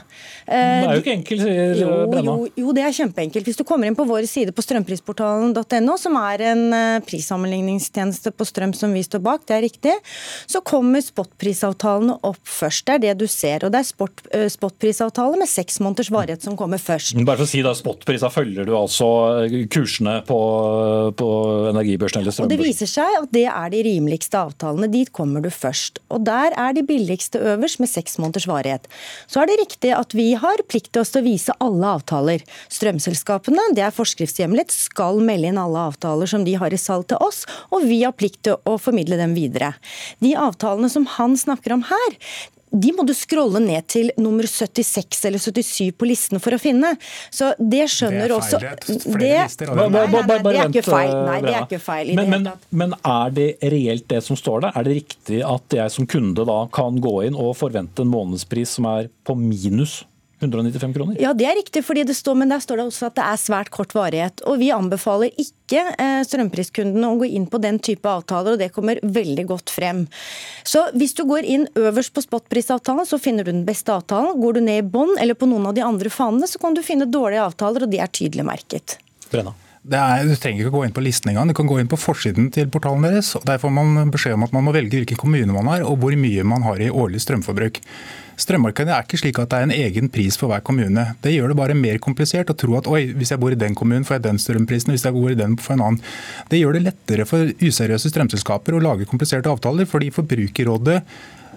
Det 0.44 0.58
er 0.58 0.98
jo 0.98 1.00
ikke 1.00 1.14
enkelt, 1.14 1.44
sier 1.46 1.80
jo, 1.80 1.94
Brenna. 2.12 2.34
Jo, 2.42 2.50
jo, 2.60 2.74
det 2.76 2.84
er 2.84 2.96
kjempeenkelt. 2.98 3.48
Hvis 3.48 3.56
du 3.56 3.64
kommer 3.64 3.88
inn 3.88 3.96
på 3.96 4.04
vår 4.08 4.28
side 4.28 4.52
på 4.52 4.64
strømprisportalen.no, 4.66 5.96
som 6.00 6.20
er 6.20 6.44
en 6.52 6.76
prissammenligningstjeneste 7.08 8.34
på 8.36 8.48
strøm 8.48 8.76
som 8.76 8.92
vi 8.92 9.04
står 9.06 9.24
bak, 9.24 9.48
det 9.48 9.56
er 9.56 9.64
riktig, 9.64 9.96
så 10.44 10.60
kommer 10.60 11.00
spotprisavtalene 11.04 12.18
opp 12.20 12.42
først. 12.44 12.84
Det 12.90 12.98
er 12.98 13.04
det 13.08 13.16
du 13.24 13.26
ser. 13.32 13.64
Og 13.64 13.72
det 13.72 13.80
er 13.80 14.52
spotprisavtale 14.52 15.40
med 15.40 15.48
seks 15.50 15.80
måneders 15.80 16.12
varighet 16.12 16.44
som 16.44 16.60
kommer 16.60 16.82
først. 16.82 17.16
Bare 17.24 17.40
for 17.40 17.48
å 17.48 17.50
si 17.56 17.64
da, 17.64 17.72
Spotprisa 17.76 18.28
følger 18.32 18.68
du 18.68 18.76
altså 18.76 19.05
kursene 19.72 20.18
på, 20.26 20.38
på 21.18 21.28
energibørsen 21.72 22.22
eller 22.22 22.34
strømbørsen. 22.34 22.46
Og 22.46 22.52
Det 22.52 22.60
viser 22.60 22.90
seg 22.90 23.18
at 23.20 23.32
det 23.34 23.44
er 23.50 23.72
de 23.72 23.82
rimeligste 23.86 24.40
avtalene. 24.40 24.88
Dit 24.92 25.12
kommer 25.16 25.44
du 25.44 25.50
først. 25.52 26.00
Og 26.10 26.24
Der 26.26 26.56
er 26.56 26.76
de 26.76 26.84
billigste 26.86 27.40
øverst 27.54 27.80
med 27.82 27.90
seks 27.90 28.18
måneders 28.22 28.48
varighet. 28.50 28.88
Så 29.30 29.42
er 29.42 29.50
det 29.50 29.58
riktig 29.62 29.92
at 29.96 30.16
vi 30.16 30.32
har 30.38 30.64
plikt 30.70 30.92
til 30.94 31.04
oss 31.04 31.14
til 31.14 31.24
å 31.24 31.28
vise 31.28 31.56
alle 31.62 31.94
avtaler. 31.98 32.44
Strømselskapene, 32.72 33.70
det 33.76 33.86
er 33.86 33.94
forskriftshjemlet, 33.94 34.74
skal 34.74 35.22
melde 35.24 35.52
inn 35.52 35.60
alle 35.60 35.86
avtaler 35.90 36.30
som 36.30 36.46
de 36.46 36.56
har 36.58 36.74
i 36.74 36.80
salg 36.80 37.08
til 37.10 37.22
oss, 37.22 37.44
og 37.70 37.86
vi 37.86 38.02
har 38.04 38.16
plikt 38.16 38.44
til 38.48 38.60
å 38.66 38.76
formidle 38.80 39.18
dem 39.20 39.36
videre. 39.36 39.74
De 40.24 40.34
avtalene 40.38 40.90
som 40.92 41.06
han 41.16 41.36
snakker 41.38 41.76
om 41.76 41.86
her, 41.88 42.20
de 42.82 42.92
må 42.96 43.04
du 43.06 43.12
scrolle 43.16 43.60
ned 43.62 43.86
til 43.90 44.10
nummer 44.20 44.46
76 44.48 45.24
eller 45.28 45.42
77 45.42 45.92
på 45.96 46.08
listen 46.08 46.42
for 46.42 46.56
å 46.56 46.60
finne. 46.60 46.92
Så 47.34 47.52
det 47.58 47.86
skjønner 47.92 48.34
også 48.36 48.60
Det 48.60 48.72
er 48.72 48.80
feil. 48.86 49.20
Lister. 49.26 49.72
Nei, 49.76 49.88
nei, 49.92 50.06
nei, 50.12 50.38
det 50.42 50.54
er 50.56 50.70
ikke 50.70 50.84
feil. 50.86 51.14
Nei, 51.26 51.38
det 51.44 51.54
er 51.54 51.62
ikke 51.64 51.82
feil 51.82 52.12
men, 52.16 52.32
men, 52.32 52.48
men, 52.70 52.94
er 53.06 53.32
det 53.36 53.48
reelt 53.72 54.06
det 54.10 54.22
som 54.24 54.38
står 54.38 54.66
der? 54.66 54.76
Er 54.78 54.86
det 54.86 54.98
riktig 55.00 55.40
at 55.46 55.78
jeg 55.78 55.92
som 55.92 56.08
kunde 56.10 56.46
da 56.48 56.58
kan 56.74 57.00
gå 57.02 57.16
inn 57.28 57.38
og 57.38 57.56
forvente 57.58 58.04
en 58.04 58.12
månedspris 58.12 58.76
som 58.78 58.88
er 58.90 59.10
på 59.26 59.36
minus 59.38 60.02
195 60.40 60.92
kroner? 60.94 61.16
Ja, 61.20 61.32
det 61.32 61.46
er 61.48 61.56
riktig, 61.56 61.80
fordi 61.84 62.04
det 62.04 62.16
står, 62.16 62.36
men 62.36 62.50
der 62.52 62.60
står 62.60 62.80
det 62.80 62.86
også 62.90 63.08
at 63.08 63.16
det 63.16 63.24
er 63.24 63.40
svært 63.40 63.70
kort 63.72 63.94
varighet. 63.96 64.42
Og 64.44 64.58
vi 64.60 64.68
anbefaler 64.74 65.32
ikke 65.40 65.80
eh, 65.96 66.20
strømpriskundene 66.28 67.08
å 67.08 67.18
gå 67.22 67.30
inn 67.38 67.48
på 67.48 67.60
den 67.62 67.80
type 67.80 68.10
avtaler, 68.10 68.56
og 68.56 68.60
det 68.60 68.70
kommer 68.76 69.00
veldig 69.00 69.46
godt 69.48 69.72
frem. 69.72 70.04
Så 70.68 70.84
hvis 70.96 71.16
du 71.16 71.24
går 71.28 71.48
inn 71.48 71.68
øverst 71.80 72.12
på 72.16 72.24
spotprisavtalen, 72.26 73.08
så 73.08 73.20
finner 73.22 73.46
du 73.46 73.54
den 73.54 73.64
beste 73.68 73.94
avtalen. 73.96 74.36
Går 74.42 74.58
du 74.58 74.64
ned 74.68 74.82
i 74.84 74.88
bånn 74.96 75.16
eller 75.16 75.38
på 75.38 75.48
noen 75.48 75.70
av 75.70 75.76
de 75.78 75.84
andre 75.86 76.12
fanene, 76.12 76.48
så 76.50 76.60
kan 76.60 76.76
du 76.76 76.84
finne 76.84 77.08
dårlige 77.08 77.46
avtaler, 77.48 77.86
og 77.86 77.94
de 77.94 78.02
er 78.04 78.12
tydelig 78.12 78.44
merket. 78.44 78.98
Brenna. 79.32 79.56
Er, 79.86 80.24
du 80.26 80.34
trenger 80.34 80.64
ikke 80.64 80.74
gå 80.74 80.82
inn 80.82 80.94
på 80.94 81.02
listen 81.04 81.30
engang. 81.30 81.46
Du 81.46 81.54
kan 81.54 81.68
gå 81.70 81.76
inn 81.78 81.90
på 81.90 81.98
forsiden 82.00 82.48
til 82.50 82.66
portalen 82.74 83.04
deres. 83.06 83.36
og 83.38 83.44
Der 83.46 83.60
får 83.62 83.70
man 83.70 84.10
beskjed 84.10 84.34
om 84.34 84.42
at 84.42 84.54
man 84.56 84.64
må 84.66 84.74
velge 84.74 84.98
hvilken 84.98 85.20
kommune 85.20 85.52
man 85.54 85.68
er, 85.70 85.84
og 85.86 86.00
hvor 86.02 86.16
mye 86.18 86.42
man 86.42 86.66
har 86.66 86.82
i 86.82 86.90
årlig 86.90 87.22
strømforbruk. 87.22 87.78
Strømmarkedet 88.36 88.92
er 88.92 89.06
ikke 89.06 89.20
slik 89.20 89.38
at 89.40 89.52
det 89.52 89.60
er 89.60 89.68
en 89.68 89.76
egen 89.76 90.10
pris 90.12 90.36
for 90.36 90.50
hver 90.50 90.64
kommune. 90.66 91.06
Det 91.24 91.32
gjør 91.32 91.52
det 91.52 91.58
bare 91.60 91.78
mer 91.78 92.00
komplisert 92.02 92.50
å 92.52 92.58
tro 92.58 92.74
at 92.76 92.90
oi, 92.90 93.06
hvis 93.16 93.32
jeg 93.32 93.40
bor 93.40 93.54
i 93.54 93.60
den 93.62 93.78
kommunen, 93.78 94.04
får 94.04 94.18
jeg 94.18 94.26
den 94.26 94.42
strømprisen, 94.42 94.92
hvis 94.92 95.06
jeg 95.06 95.16
bor 95.16 95.30
i 95.32 95.38
den, 95.38 95.54
får 95.56 95.78
en 95.78 95.86
annen. 95.86 96.02
Det 96.50 96.60
gjør 96.60 96.76
det 96.76 96.84
lettere 96.90 97.28
for 97.30 97.54
useriøse 97.62 98.12
strømselskaper 98.12 98.76
å 98.76 98.82
lage 98.82 99.08
kompliserte 99.08 99.54
avtaler, 99.54 99.88
fordi 99.88 100.12
Forbrukerrådet 100.12 101.00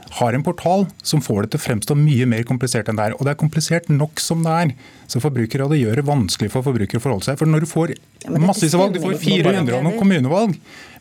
har 0.09 0.33
en 0.33 0.43
portal 0.43 0.87
som 1.05 1.21
får 1.21 1.43
det 1.45 1.51
til 1.53 1.59
å 1.59 1.65
fremstå 1.65 1.97
mye 1.99 2.27
mer 2.29 2.45
komplisert 2.47 2.89
enn 2.89 2.97
det 2.97 3.09
er. 3.09 3.17
Og 3.17 3.25
det 3.25 3.33
er 3.33 3.41
komplisert 3.41 3.89
nok 3.91 4.21
som 4.23 4.41
det 4.45 4.55
er. 4.63 4.73
Så 5.09 5.21
Forbrukerrådet 5.23 5.79
gjør 5.81 5.99
det 5.99 6.07
vanskelig 6.07 6.51
for 6.53 6.65
forbrukere 6.65 7.01
å 7.01 7.03
forholde 7.03 7.27
seg. 7.27 7.39
For 7.41 7.49
når 7.49 7.65
du 7.65 7.69
får 7.69 7.93
massevis 8.27 8.75
av 8.75 8.83
valg, 8.83 8.93
du 8.97 9.03
får 9.03 9.17
400 9.21 9.77
og 9.77 9.85
noen 9.85 9.99
kommunevalg, 9.99 10.55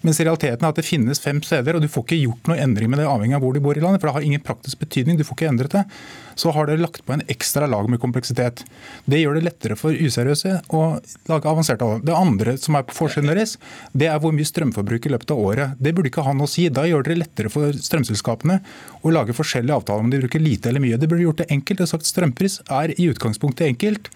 mens 0.07 0.21
realiteten 0.23 0.63
er 0.63 0.71
at 0.71 0.79
det 0.79 0.87
finnes 0.87 1.19
fem 1.19 1.41
steder, 1.43 1.75
og 1.75 1.83
du 1.83 1.91
får 1.91 2.05
ikke 2.05 2.21
gjort 2.21 2.51
noen 2.51 2.61
endring 2.63 2.91
med 2.93 3.01
det 3.03 3.09
avhengig 3.11 3.35
av 3.35 3.43
hvor 3.43 3.57
du 3.57 3.61
bor 3.63 3.79
i 3.79 3.83
landet, 3.83 3.99
for 3.99 4.11
det 4.11 4.15
har 4.15 4.27
ingen 4.29 4.45
praktisk 4.45 4.79
betydning, 4.85 5.19
du 5.19 5.25
får 5.27 5.35
ikke 5.35 5.49
endret 5.51 5.75
det, 5.75 5.83
så 6.39 6.53
har 6.55 6.69
dere 6.69 6.79
lagt 6.85 7.03
på 7.03 7.17
en 7.17 7.25
ekstra 7.27 7.67
lag 7.67 7.89
med 7.91 7.99
kompleksitet. 7.99 8.63
Det 9.11 9.19
gjør 9.19 9.39
det 9.39 9.43
lettere 9.49 9.79
for 9.81 9.91
useriøse 9.91 10.53
å 10.71 10.83
lage 11.31 11.51
avanserte 11.51 11.89
valg. 11.89 12.05
Det 12.07 12.15
andre 12.15 12.55
som 12.63 12.79
er 12.79 12.87
på 12.87 12.95
forskjellen 12.95 13.33
deres, 13.33 13.57
det 13.91 14.07
er 14.07 14.23
hvor 14.23 14.37
mye 14.37 14.47
strømforbruk 14.47 15.09
i 15.09 15.15
løpet 15.17 15.35
av 15.35 15.43
året. 15.43 15.75
Det 15.83 15.95
burde 15.97 16.13
ikke 16.13 16.23
ha 16.29 16.37
noe 16.39 16.47
å 16.47 16.53
si. 16.53 16.69
Da 16.71 16.87
gjør 16.87 17.09
det 17.09 17.19
lettere 17.19 17.51
for 17.51 17.75
strømselskapene 17.75 18.61
å 19.03 19.15
lage 19.15 19.35
forskjellige 19.35 19.81
avtaler 19.83 20.07
om 20.07 20.15
de 20.15 20.23
bruker 20.23 20.45
lite 20.45 20.71
eller 20.71 20.85
mye. 20.85 21.01
Det 21.01 21.11
burde 21.11 21.27
gjort 21.27 21.43
det 21.43 21.51
enkelt. 21.51 21.83
Det 21.83 21.89
er 21.89 21.93
sagt 21.97 22.07
Strømpris 22.07 22.61
er 22.71 22.95
i 22.95 23.11
utgangspunktet 23.11 23.67
enkelt. 23.73 24.13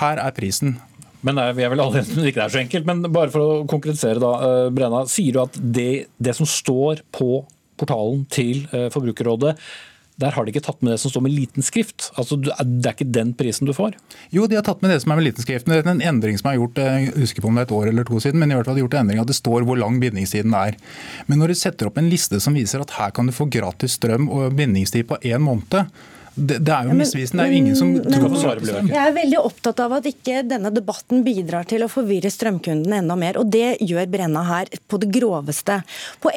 Her 0.00 0.24
er 0.24 0.32
prisen. 0.34 0.78
Men 1.24 1.38
nei, 1.40 1.48
vi 1.56 1.64
er 1.64 1.72
vel 1.72 1.82
alle 1.84 2.02
enige 2.02 2.18
om 2.18 2.24
det 2.24 2.34
ikke 2.34 2.44
er 2.44 2.52
så 2.52 2.60
enkelt. 2.60 2.86
Men 2.90 3.02
bare 3.14 3.32
for 3.32 3.44
å 3.44 3.64
konkretisere, 3.70 4.20
da, 4.22 4.34
eh, 4.44 4.68
Brenna. 4.74 5.04
Sier 5.10 5.36
du 5.36 5.40
at 5.44 5.56
det, 5.56 6.06
det 6.20 6.36
som 6.36 6.48
står 6.48 7.00
på 7.16 7.44
portalen 7.80 8.26
til 8.32 8.66
eh, 8.72 8.90
Forbrukerrådet, 8.92 9.56
der 10.20 10.30
har 10.30 10.46
de 10.46 10.52
ikke 10.52 10.62
tatt 10.62 10.82
med 10.84 10.92
det 10.92 11.00
som 11.02 11.10
står 11.10 11.24
med 11.26 11.32
liten 11.34 11.64
skrift? 11.66 12.12
Altså, 12.20 12.36
Det 12.38 12.52
er 12.54 12.92
ikke 12.92 13.10
den 13.10 13.32
prisen 13.34 13.66
du 13.66 13.72
får? 13.74 13.96
Jo, 14.30 14.46
de 14.46 14.54
har 14.54 14.62
tatt 14.66 14.82
med 14.84 14.92
det 14.94 15.00
som 15.02 15.10
er 15.10 15.18
med 15.18 15.26
liten 15.26 15.42
skrift. 15.42 15.66
Det 15.66 15.80
er 15.80 15.90
en 15.90 16.04
endring 16.04 16.38
som 16.38 16.52
er 16.52 16.58
gjort 16.60 16.78
eh, 16.78 17.08
jeg 17.08 17.16
husker 17.24 17.42
på 17.42 17.50
om 17.50 17.58
det 17.58 17.64
er 17.64 17.70
et 17.70 17.76
år 17.80 17.90
eller 17.90 18.06
to 18.06 18.20
siden, 18.22 18.38
men 18.38 18.52
i 18.52 18.58
hvert 18.58 18.70
fall 18.70 18.78
gjort 18.78 18.94
en 18.94 19.06
endring 19.06 19.22
at 19.24 19.32
det 19.32 19.38
står 19.40 19.66
hvor 19.66 19.80
lang 19.80 19.98
bindingstiden 20.02 20.54
er. 20.54 20.78
Men 21.26 21.42
når 21.42 21.50
du 21.50 21.58
setter 21.58 21.90
opp 21.90 21.98
en 21.98 22.12
liste 22.12 22.38
som 22.42 22.54
viser 22.54 22.84
at 22.84 22.94
her 23.00 23.14
kan 23.16 23.26
du 23.26 23.34
få 23.34 23.48
gratis 23.50 23.98
strøm 23.98 24.28
og 24.30 24.54
bindingstid 24.54 25.08
på 25.10 25.18
én 25.24 25.42
måned, 25.42 25.90
det, 26.34 26.58
det, 26.66 26.72
er 26.74 26.88
jo 26.90 26.96
misvisende. 26.98 27.44
Det 27.44 27.48
er 27.48 27.52
jo 27.52 27.58
ingen 27.62 27.76
som 27.78 27.92
tror 28.02 28.32
på 28.32 28.40
svaret. 28.42 28.70
Jeg 28.90 28.98
er 28.98 29.14
veldig 29.14 29.38
opptatt 29.38 29.82
av 29.84 29.94
at 30.00 30.08
ikke 30.10 30.42
denne 30.50 30.72
debatten 30.74 31.22
bidrar 31.26 31.68
til 31.70 31.86
å 31.86 31.90
forvirre 31.90 32.32
strømkundene 32.32 33.02
enda 33.04 33.16
mer. 33.18 33.38
Og 33.38 33.52
det 33.54 33.76
gjør 33.84 34.10
Brenna 34.10 34.42
her 34.48 34.72
på 34.90 34.98
det 35.02 35.12
groveste. 35.14 35.80
På 36.22 36.32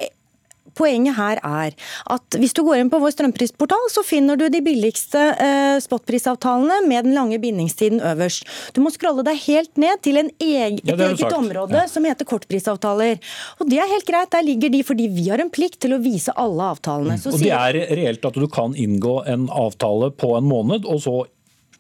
Poenget 0.78 1.18
her 1.18 1.42
er 1.42 1.76
at 2.14 2.38
hvis 2.40 2.56
du 2.58 2.64
går 2.68 2.82
inn 2.82 2.92
på 2.94 3.00
vår 3.02 3.16
strømprisportal, 3.16 3.90
så 3.94 4.04
finner 4.06 4.40
du 4.40 4.48
de 4.54 4.62
billigste 4.64 5.22
eh, 5.42 5.78
spotprisavtalene 5.84 6.82
med 6.88 7.08
den 7.08 7.18
lange 7.18 7.40
bindingstiden 7.42 8.02
øverst. 8.06 8.48
Du 8.76 8.82
må 8.86 8.92
scrolle 8.94 9.26
deg 9.28 9.40
helt 9.48 9.82
ned 9.82 10.04
til 10.06 10.22
en 10.22 10.32
eg, 10.38 10.82
et 10.84 10.92
ja, 10.92 10.98
eget 11.10 11.34
område 11.34 11.82
ja. 11.82 11.88
som 11.92 12.06
heter 12.08 12.28
kortprisavtaler. 12.30 13.22
Og 13.62 13.72
Det 13.72 13.82
er 13.82 13.92
helt 13.92 14.08
greit, 14.08 14.32
der 14.34 14.46
ligger 14.46 14.74
de 14.74 14.84
fordi 14.88 15.10
vi 15.14 15.30
har 15.32 15.42
en 15.44 15.54
plikt 15.54 15.82
til 15.84 15.98
å 15.98 16.02
vise 16.04 16.34
alle 16.38 16.72
avtalene. 16.74 17.18
Mm. 17.18 17.26
og 17.32 17.42
Det 17.42 17.56
er 17.56 17.82
reelt 17.98 18.30
at 18.30 18.38
du 18.38 18.48
kan 18.52 18.76
inngå 18.78 19.20
en 19.28 19.50
avtale 19.50 20.12
på 20.14 20.36
en 20.38 20.48
måned, 20.48 20.86
og 20.86 21.02
så 21.04 21.18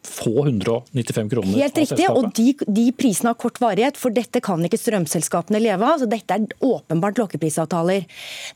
få 0.07 0.45
195 0.45 1.29
kroner 1.29 1.59
Helt 1.61 1.77
riktig, 1.77 2.07
og 2.09 2.29
de, 2.37 2.53
de, 2.65 2.85
prisene 2.97 3.33
har 3.33 3.37
kort 3.39 3.59
varighet, 3.61 3.99
for 3.99 4.13
dette 4.15 4.41
kan 4.43 4.63
ikke 4.65 4.79
strømselskapene 4.79 5.61
leve 5.61 5.85
av. 5.85 6.01
så 6.01 6.07
Dette 6.09 6.37
er 6.37 6.47
åpenbart 6.63 7.19
lokkeprisavtaler. 7.21 8.07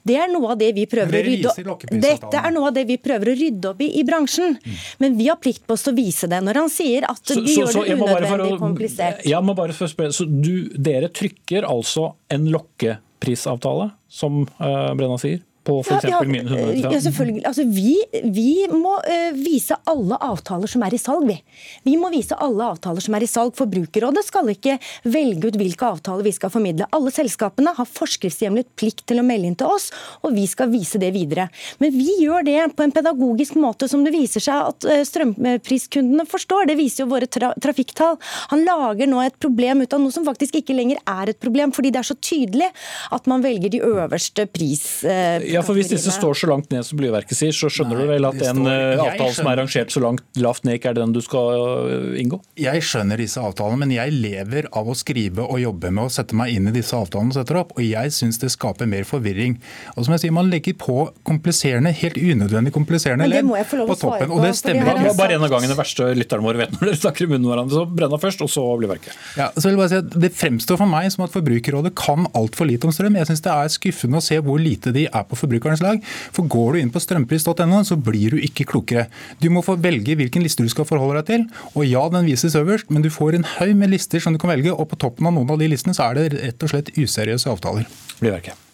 Det 0.08 0.18
er 0.18 0.32
noe 0.32 0.54
av 0.54 0.62
det 0.62 0.72
vi 0.78 0.88
prøver 0.89 1.20
å 1.20 1.24
rydde 1.28 1.99
Dette 2.02 2.41
er 2.41 2.56
noe 2.56 2.72
av 2.72 2.78
det 2.78 2.86
vi 2.89 2.97
prøver 3.02 3.34
å 3.34 3.38
rydde 3.38 3.74
opp 3.74 3.84
i 3.84 3.91
i 3.99 4.06
bransjen. 4.08 4.58
Mm. 4.58 4.80
Men 5.04 5.20
vi 5.20 5.30
har 5.30 5.39
plikt 5.41 5.66
på 5.68 5.78
oss 5.78 5.88
å 5.91 5.95
vise 5.95 6.30
det. 6.32 6.41
Når 6.45 6.64
han 6.64 6.74
sier 6.74 7.08
at 7.10 7.22
de 7.28 7.38
så, 7.38 7.45
gjør 7.60 7.72
så, 7.76 7.86
det 7.86 7.97
unødvendig 7.99 8.58
komplisert. 8.62 9.24
Jeg 9.28 9.45
må 9.45 9.56
bare 9.58 9.76
spørre, 9.76 10.12
så 10.16 10.28
du, 10.28 10.72
Dere 10.82 11.12
trykker 11.14 11.68
altså 11.68 12.14
en 12.32 12.47
lokkeprisavtale, 12.52 13.91
som 14.12 14.43
uh, 14.60 14.91
Brenna 14.97 15.20
sier? 15.22 15.41
På 15.64 15.78
f.eks. 15.84 16.05
Ja, 16.09 16.22
min 16.26 16.47
195? 16.47 16.91
Ja, 16.93 17.01
selvfølgelig. 17.01 17.43
Altså, 17.45 17.66
vi, 17.70 17.95
vi 18.34 18.66
må 18.72 18.95
uh, 18.97 19.34
vise 19.38 19.78
alle 19.89 20.18
avtaler 20.24 20.70
som 20.72 20.82
er 20.86 20.95
i 20.95 20.99
salg, 21.01 21.28
vi. 21.30 21.38
Vi 21.86 21.95
må 22.01 22.09
vise 22.14 22.38
alle 22.41 22.72
avtaler 22.74 23.03
som 23.03 23.18
er 23.18 23.26
i 23.26 23.30
salg. 23.30 23.53
Forbrukerrådet 23.57 24.24
skal 24.26 24.49
ikke 24.53 24.78
velge 25.05 25.51
ut 25.51 25.59
hvilke 25.62 25.91
avtaler 25.93 26.26
vi 26.26 26.34
skal 26.36 26.53
formidle. 26.53 26.88
Alle 26.95 27.14
selskapene 27.14 27.76
har 27.78 27.89
forskriftshjemlet 27.89 28.72
plikt 28.80 29.05
til 29.09 29.22
å 29.22 29.26
melde 29.28 29.51
inn 29.51 29.59
til 29.59 29.70
oss, 29.70 29.91
og 30.26 30.34
vi 30.38 30.47
skal 30.49 30.72
vise 30.74 31.01
det 31.01 31.12
videre. 31.16 31.47
Men 31.84 31.93
vi 31.93 32.18
gjør 32.24 32.47
det 32.47 32.57
på 32.78 32.86
en 32.86 32.95
pedagogisk 32.95 33.59
måte 33.62 33.89
som 33.91 34.05
det 34.05 34.16
viser 34.16 34.43
seg 34.43 34.72
at 34.72 34.89
uh, 34.89 35.03
strømpriskundene 35.07 36.26
forstår. 36.30 36.72
Det 36.72 36.80
viser 36.80 37.05
jo 37.05 37.12
våre 37.14 37.30
tra 37.30 37.53
trafikktall. 37.62 38.18
Han 38.55 38.66
lager 38.66 39.09
nå 39.09 39.22
et 39.26 39.38
problem 39.41 39.86
ut 39.86 39.93
av 39.93 40.01
noe 40.01 40.14
som 40.14 40.26
faktisk 40.26 40.57
ikke 40.62 40.76
lenger 40.78 41.01
er 41.05 41.36
et 41.36 41.41
problem, 41.41 41.74
fordi 41.76 41.93
det 41.93 42.01
er 42.01 42.09
så 42.09 42.18
tydelig 42.18 42.72
at 43.14 43.30
man 43.30 43.45
velger 43.45 43.78
de 43.78 43.86
øverste 43.86 44.49
pris... 44.49 44.86
Uh, 45.05 45.51
ja, 45.54 45.64
for 45.66 45.78
Hvis 45.78 45.91
disse 45.91 46.14
står 46.14 46.38
så 46.38 46.49
langt 46.52 46.72
ned 46.74 46.86
som 46.88 46.99
Blyverket 46.99 47.38
sier, 47.38 47.56
så 47.56 47.70
skjønner 47.72 47.99
Nei, 47.99 48.06
du 48.08 48.12
vel 48.14 48.28
at 48.30 48.39
en 48.41 48.62
står, 48.62 48.72
eh, 48.72 49.04
avtale 49.06 49.36
som 49.38 49.49
er 49.52 49.60
rangert 49.62 49.93
så 49.93 50.04
langt 50.04 50.41
lavt 50.41 50.68
ned, 50.68 50.80
ikke 50.80 50.91
er 50.93 50.99
den 50.99 51.16
du 51.16 51.22
skal 51.24 51.66
eh, 51.91 52.20
inngå? 52.22 52.41
Jeg 52.60 52.86
skjønner 52.88 53.22
disse 53.22 53.41
avtalene, 53.41 53.82
men 53.84 53.93
jeg 53.95 54.16
lever 54.16 54.70
av 54.78 54.91
å 54.91 54.95
skrive 54.97 55.45
og 55.45 55.62
jobbe 55.62 55.91
med 55.93 56.08
å 56.08 56.14
sette 56.14 56.38
meg 56.38 56.56
inn 56.56 56.70
i 56.72 56.76
disse 56.76 56.95
avtalene 56.97 57.34
og 57.34 57.39
setter 57.39 57.62
opp, 57.62 57.76
og 57.78 57.84
jeg 57.86 58.16
syns 58.16 58.41
det 58.41 58.52
skaper 58.54 58.89
mer 58.89 59.08
forvirring. 59.08 59.58
Og 59.95 60.06
som 60.06 60.16
jeg 60.16 60.26
sier, 60.26 60.36
Man 60.41 60.47
legger 60.52 60.74
på 60.80 60.95
kompliserende, 61.28 61.91
helt 61.91 62.18
unødvendig 62.18 62.72
kompliserende 62.74 63.28
ledd 63.28 63.49
på 63.49 63.97
toppen, 63.99 64.32
og 64.32 64.45
det 64.45 64.54
stemmer 64.58 64.93
ikke. 64.95 65.16
Bare 65.20 65.36
en 65.38 65.45
av 65.45 65.52
gangene 65.52 65.76
verste 65.78 66.08
lytterne 66.16 66.45
våre 66.45 66.64
vet 66.64 66.76
når 66.78 66.91
dere 66.91 66.99
snakker 67.02 67.28
i 67.28 67.32
munnen 67.34 67.49
hverandre. 67.52 67.76
Så 67.76 67.86
Brenna 67.99 68.20
først, 68.22 68.43
og 68.45 68.52
så 68.52 68.64
Blyverket. 68.80 69.18
Ja, 69.39 69.49
så 69.56 69.68
vil 69.68 69.76
jeg 69.76 69.82
bare 69.82 69.91
si 69.91 69.99
at 69.99 70.16
Det 70.26 70.32
fremstår 70.38 70.80
for 70.80 70.89
meg 70.89 71.10
som 71.14 71.26
at 71.26 71.36
Forbrukerrådet 71.36 71.93
kan 71.99 72.28
altfor 72.38 72.70
lite 72.70 72.88
om 72.88 72.95
strøm. 72.95 73.18
Jeg 73.20 73.30
syns 73.32 73.43
det 73.45 73.54
er 73.54 73.74
skuffende 73.76 74.22
å 74.22 74.26
se 74.26 74.39
hvor 74.43 74.62
lite 74.62 74.93
de 74.95 75.08
er 75.10 75.28
på 75.28 75.39
forbrukernes 75.41 75.83
lag. 75.83 76.01
For 76.35 76.47
går 76.51 76.75
du 76.77 76.81
inn 76.81 76.93
på 76.93 77.01
strømpris.no, 77.03 77.83
så 77.87 77.97
blir 77.99 78.37
du 78.37 78.41
ikke 78.41 78.67
klokere. 78.71 79.07
Du 79.43 79.49
må 79.53 79.65
få 79.65 79.77
velge 79.81 80.17
hvilken 80.19 80.45
liste 80.45 80.65
du 80.65 80.71
skal 80.71 80.87
forholde 80.89 81.21
deg 81.21 81.29
til. 81.31 81.45
Og 81.75 81.85
ja, 81.89 82.05
den 82.13 82.29
vises 82.29 82.57
øverst, 82.59 82.91
men 82.93 83.05
du 83.05 83.11
får 83.13 83.37
en 83.37 83.47
haug 83.57 83.75
med 83.77 83.93
lister 83.93 84.23
som 84.23 84.35
du 84.35 84.41
kan 84.41 84.53
velge, 84.53 84.73
og 84.73 84.91
på 84.91 84.99
toppen 85.01 85.29
av 85.29 85.37
noen 85.37 85.53
av 85.53 85.61
de 85.61 85.71
listene 85.71 85.97
så 85.97 86.09
er 86.09 86.19
det 86.19 86.27
rett 86.39 86.67
og 86.67 86.73
slett 86.73 86.93
useriøse 86.97 87.51
avtaler. 87.51 87.89
Blir 88.21 88.37
verket. 88.37 88.70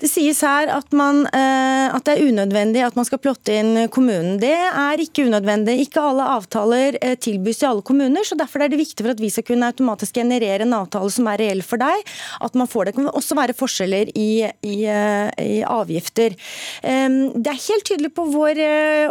Det 0.00 0.08
sies 0.08 0.38
her 0.40 0.70
at, 0.72 0.94
man, 0.96 1.26
eh, 1.28 1.92
at, 1.92 2.04
det 2.06 2.14
er 2.14 2.30
unødvendig 2.30 2.80
at 2.86 2.96
man 2.96 3.04
skal 3.04 3.20
plotte 3.20 3.52
inn 3.52 3.84
kommunen. 3.92 4.38
Det 4.40 4.54
er 4.56 5.02
ikke 5.02 5.26
unødvendig. 5.28 5.76
Ikke 5.84 6.00
alle 6.00 6.24
avtaler 6.38 6.96
eh, 7.04 7.18
tilbys 7.20 7.60
i 7.60 7.68
alle 7.68 7.84
kommuner. 7.84 8.24
så 8.24 8.38
Derfor 8.40 8.64
er 8.64 8.72
det 8.72 8.80
viktig 8.80 9.04
for 9.04 9.12
at 9.12 9.20
vi 9.20 9.28
skal 9.32 9.44
kunne 9.50 9.68
automatisk 9.68 10.16
generere 10.16 10.64
en 10.64 10.72
avtale 10.78 11.12
som 11.12 11.28
er 11.28 11.42
reell 11.42 11.60
for 11.66 11.80
deg, 11.82 12.00
at 12.40 12.56
man 12.56 12.70
får 12.70 12.88
det. 12.88 12.94
Det 12.94 12.96
kan 12.96 13.10
også 13.20 13.36
være 13.36 13.56
forskjeller 13.58 14.12
i, 14.16 14.30
i, 14.64 14.78
eh, 14.88 15.28
i 15.44 15.60
avgifter. 15.68 16.32
Det 16.80 17.50
er 17.52 17.60
helt 17.66 17.86
tydelig 17.86 18.10
på 18.16 18.24
vår 18.32 18.58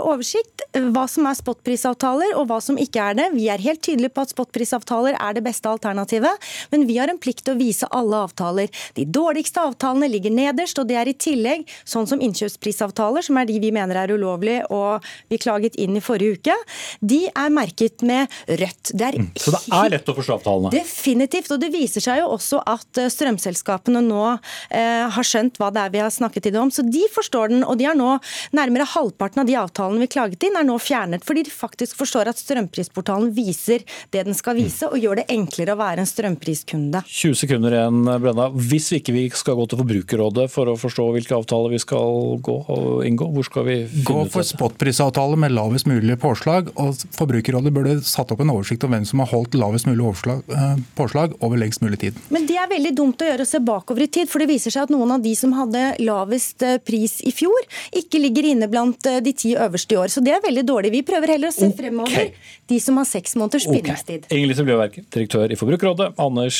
oversikt 0.01 0.65
hva 0.73 1.05
som 1.09 1.27
er 1.29 1.37
spotprisavtaler 1.37 2.33
og 2.37 2.49
hva 2.49 2.57
som 2.63 2.77
ikke 2.81 3.03
er 3.11 3.17
det. 3.19 3.29
Vi 3.35 3.45
er 3.51 3.61
helt 3.61 3.83
tydelige 3.85 4.13
på 4.15 4.25
at 4.25 4.33
spotprisavtaler 4.33 5.17
er 5.19 5.37
det 5.37 5.45
beste 5.45 5.69
alternativet, 5.69 6.49
men 6.73 6.87
vi 6.89 6.97
har 6.97 7.11
en 7.11 7.21
plikt 7.21 7.45
til 7.45 7.55
å 7.55 7.61
vise 7.61 7.87
alle 7.95 8.25
avtaler. 8.25 8.73
De 8.97 9.05
dårligste 9.05 9.61
avtalene 9.69 10.09
ligger 10.11 10.33
nederst 10.33 10.78
og 10.81 10.89
det 10.89 10.97
er 10.99 11.11
i 11.11 11.15
tillegg 11.17 11.65
sånn 11.87 12.07
som 12.09 12.21
innkjøpsprisavtaler, 12.23 13.25
som 13.25 13.39
er 13.39 13.49
de 13.49 13.59
vi 13.61 13.71
mener 13.75 13.99
er 13.99 14.13
ulovlige 14.15 14.65
og 14.73 15.05
vi 15.29 15.39
klaget 15.41 15.77
inn 15.79 15.97
i 15.97 16.03
forrige 16.03 16.39
uke, 16.39 16.55
de 17.01 17.21
er 17.29 17.53
merket 17.53 18.03
med 18.05 18.29
rødt. 18.47 18.93
Det 18.93 19.11
mm. 19.15 19.29
Så 19.39 19.53
det 19.53 19.61
er 19.75 19.93
lett 19.95 20.09
å 20.09 20.15
forstå 20.17 20.37
avtalene? 20.39 20.71
Definitivt. 20.73 21.51
Og 21.53 21.61
det 21.61 21.71
viser 21.73 22.03
seg 22.03 22.21
jo 22.21 22.29
også 22.35 22.61
at 22.69 23.01
eh, 23.01 23.09
strømselskapene 23.11 24.01
nå 24.05 24.23
eh, 24.29 25.05
har 25.11 25.27
skjønt 25.27 25.59
hva 25.59 25.71
det 25.73 25.85
er 25.85 25.93
vi 25.93 26.03
har 26.03 26.13
snakket 26.13 26.47
til 26.47 26.55
dem 26.55 26.67
om. 26.67 26.73
Så 26.73 26.85
de 26.85 27.03
forstår 27.13 27.53
den, 27.53 27.65
og 27.65 27.79
de 27.79 27.89
har 27.89 27.97
nå 27.97 28.15
nærmere 28.55 28.87
halvparten 28.93 29.43
av 29.43 29.49
de 29.49 29.57
avtalene 29.59 30.03
vi 30.03 30.11
klaget 30.11 30.47
inn, 30.47 30.57
er 30.59 30.67
nå 30.67 30.77
fjernet. 30.81 31.25
Fordi 31.27 31.45
de 31.47 31.53
faktisk 31.53 31.97
forstår 31.99 32.31
at 32.31 32.41
strømprisportalen 32.41 33.33
viser 33.35 33.85
det 34.13 34.25
den 34.27 34.37
skal 34.37 34.57
vise, 34.59 34.89
og 34.89 34.99
gjør 34.99 35.21
det 35.21 35.29
enklere 35.33 35.75
å 35.75 35.79
være 35.79 36.03
en 36.03 36.09
strømpriskunde. 36.09 37.03
20 37.07 37.41
sekunder 37.43 37.75
igjen, 37.75 38.01
Brenna. 38.21 38.49
Hvis 38.53 38.91
vi 38.93 39.01
ikke 39.01 39.39
skal 39.39 39.57
gå 39.59 39.67
til 39.69 39.81
Forbrukerrådet 39.81 40.47
for 40.53 40.68
å 40.73 40.79
forstå 40.79 41.05
hvilke 41.15 41.35
avtaler 41.37 41.73
vi 41.73 41.79
skal 41.81 42.39
gå 42.45 42.55
og 42.69 43.03
inngå? 43.07 43.27
Hvor 43.35 43.45
skal 43.47 43.65
vi 43.67 43.77
finne 43.89 44.05
Gå 44.07 44.25
for 44.33 44.45
spotprisavtale 44.45 45.37
med 45.39 45.53
lavest 45.55 45.87
mulig 45.89 46.17
påslag. 46.21 46.71
og 46.75 46.97
Forbrukerrådet 47.15 47.73
burde 47.73 47.95
satt 48.05 48.31
opp 48.33 48.43
en 48.43 48.53
oversikt 48.53 48.83
om 48.85 48.93
hvem 48.93 49.05
som 49.07 49.23
har 49.23 49.29
holdt 49.31 49.57
lavest 49.59 49.87
mulig 49.89 50.05
overslag, 50.05 50.43
eh, 50.49 50.81
påslag 50.97 51.35
over 51.45 51.59
lengst 51.61 51.83
mulig 51.85 51.99
tid. 52.03 52.19
Men 52.29 52.45
det 52.49 52.57
er 52.59 52.69
veldig 52.71 52.93
dumt 52.97 53.23
å 53.23 53.29
gjøre 53.29 53.45
å 53.45 53.49
se 53.49 53.61
bakover 53.63 54.05
i 54.05 54.09
tid, 54.19 54.29
for 54.29 54.43
det 54.43 54.49
viser 54.51 54.73
seg 54.73 54.87
at 54.87 54.93
noen 54.93 55.15
av 55.15 55.23
de 55.23 55.33
som 55.35 55.53
hadde 55.57 55.83
lavest 56.03 56.63
eh, 56.65 56.77
pris 56.77 57.19
i 57.21 57.33
fjor, 57.35 57.67
ikke 57.95 58.21
ligger 58.21 58.51
inne 58.53 58.69
blant 58.71 59.09
eh, 59.09 59.19
de 59.25 59.33
ti 59.33 59.55
øverste 59.55 59.95
i 59.95 59.99
år. 60.01 60.13
Så 60.13 60.23
det 60.25 60.35
er 60.35 60.45
veldig 60.45 60.65
dårlig. 60.67 60.93
Vi 60.99 61.03
prøver 61.07 61.35
heller 61.35 61.53
å 61.53 61.55
se 61.55 61.71
fremover 61.75 62.31
de 62.69 62.79
som 62.83 62.97
har 63.01 63.07
seks 63.09 63.35
måneders 63.39 63.67
bindingstid. 63.69 64.27
Okay. 64.27 64.37
Inger 64.37 64.51
Lise 64.51 64.67
Bløverk, 64.67 64.99
direktør 65.09 65.51
i 65.51 65.57
Forbrukerrådet. 65.59 66.11
Anders 66.21 66.59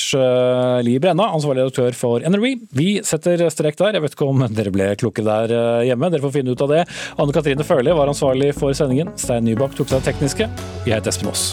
Li 0.86 0.96
Brenna, 1.02 1.30
ansvarlig 1.36 1.68
redaktør 1.68 1.96
for 1.98 2.26
NRV. 2.26 2.48
Vi 2.76 2.90
setter 3.06 3.46
strek 3.54 3.78
der. 3.80 3.99
Jeg 4.00 4.08
vet 4.08 4.16
ikke 4.16 4.28
om 4.32 4.46
dere 4.56 4.72
ble 4.72 4.86
kloke 5.00 5.26
der 5.28 5.52
eh, 5.52 5.88
hjemme. 5.90 6.12
Dere 6.14 6.24
får 6.24 6.38
finne 6.40 6.56
ut 6.56 6.64
av 6.64 6.72
det. 6.72 6.86
Anne 7.20 7.36
Katrine 7.36 7.68
Førli 7.68 7.96
var 8.00 8.12
ansvarlig 8.12 8.54
for 8.56 8.76
sendingen. 8.78 9.12
Stein 9.20 9.44
Nybakk 9.48 9.76
tok 9.76 9.92
seg 9.92 10.00
av 10.00 10.08
tekniske. 10.08 10.48
Jeg 10.88 10.96
heter 10.96 11.12
Espen 11.12 11.34
Aas. 11.34 11.50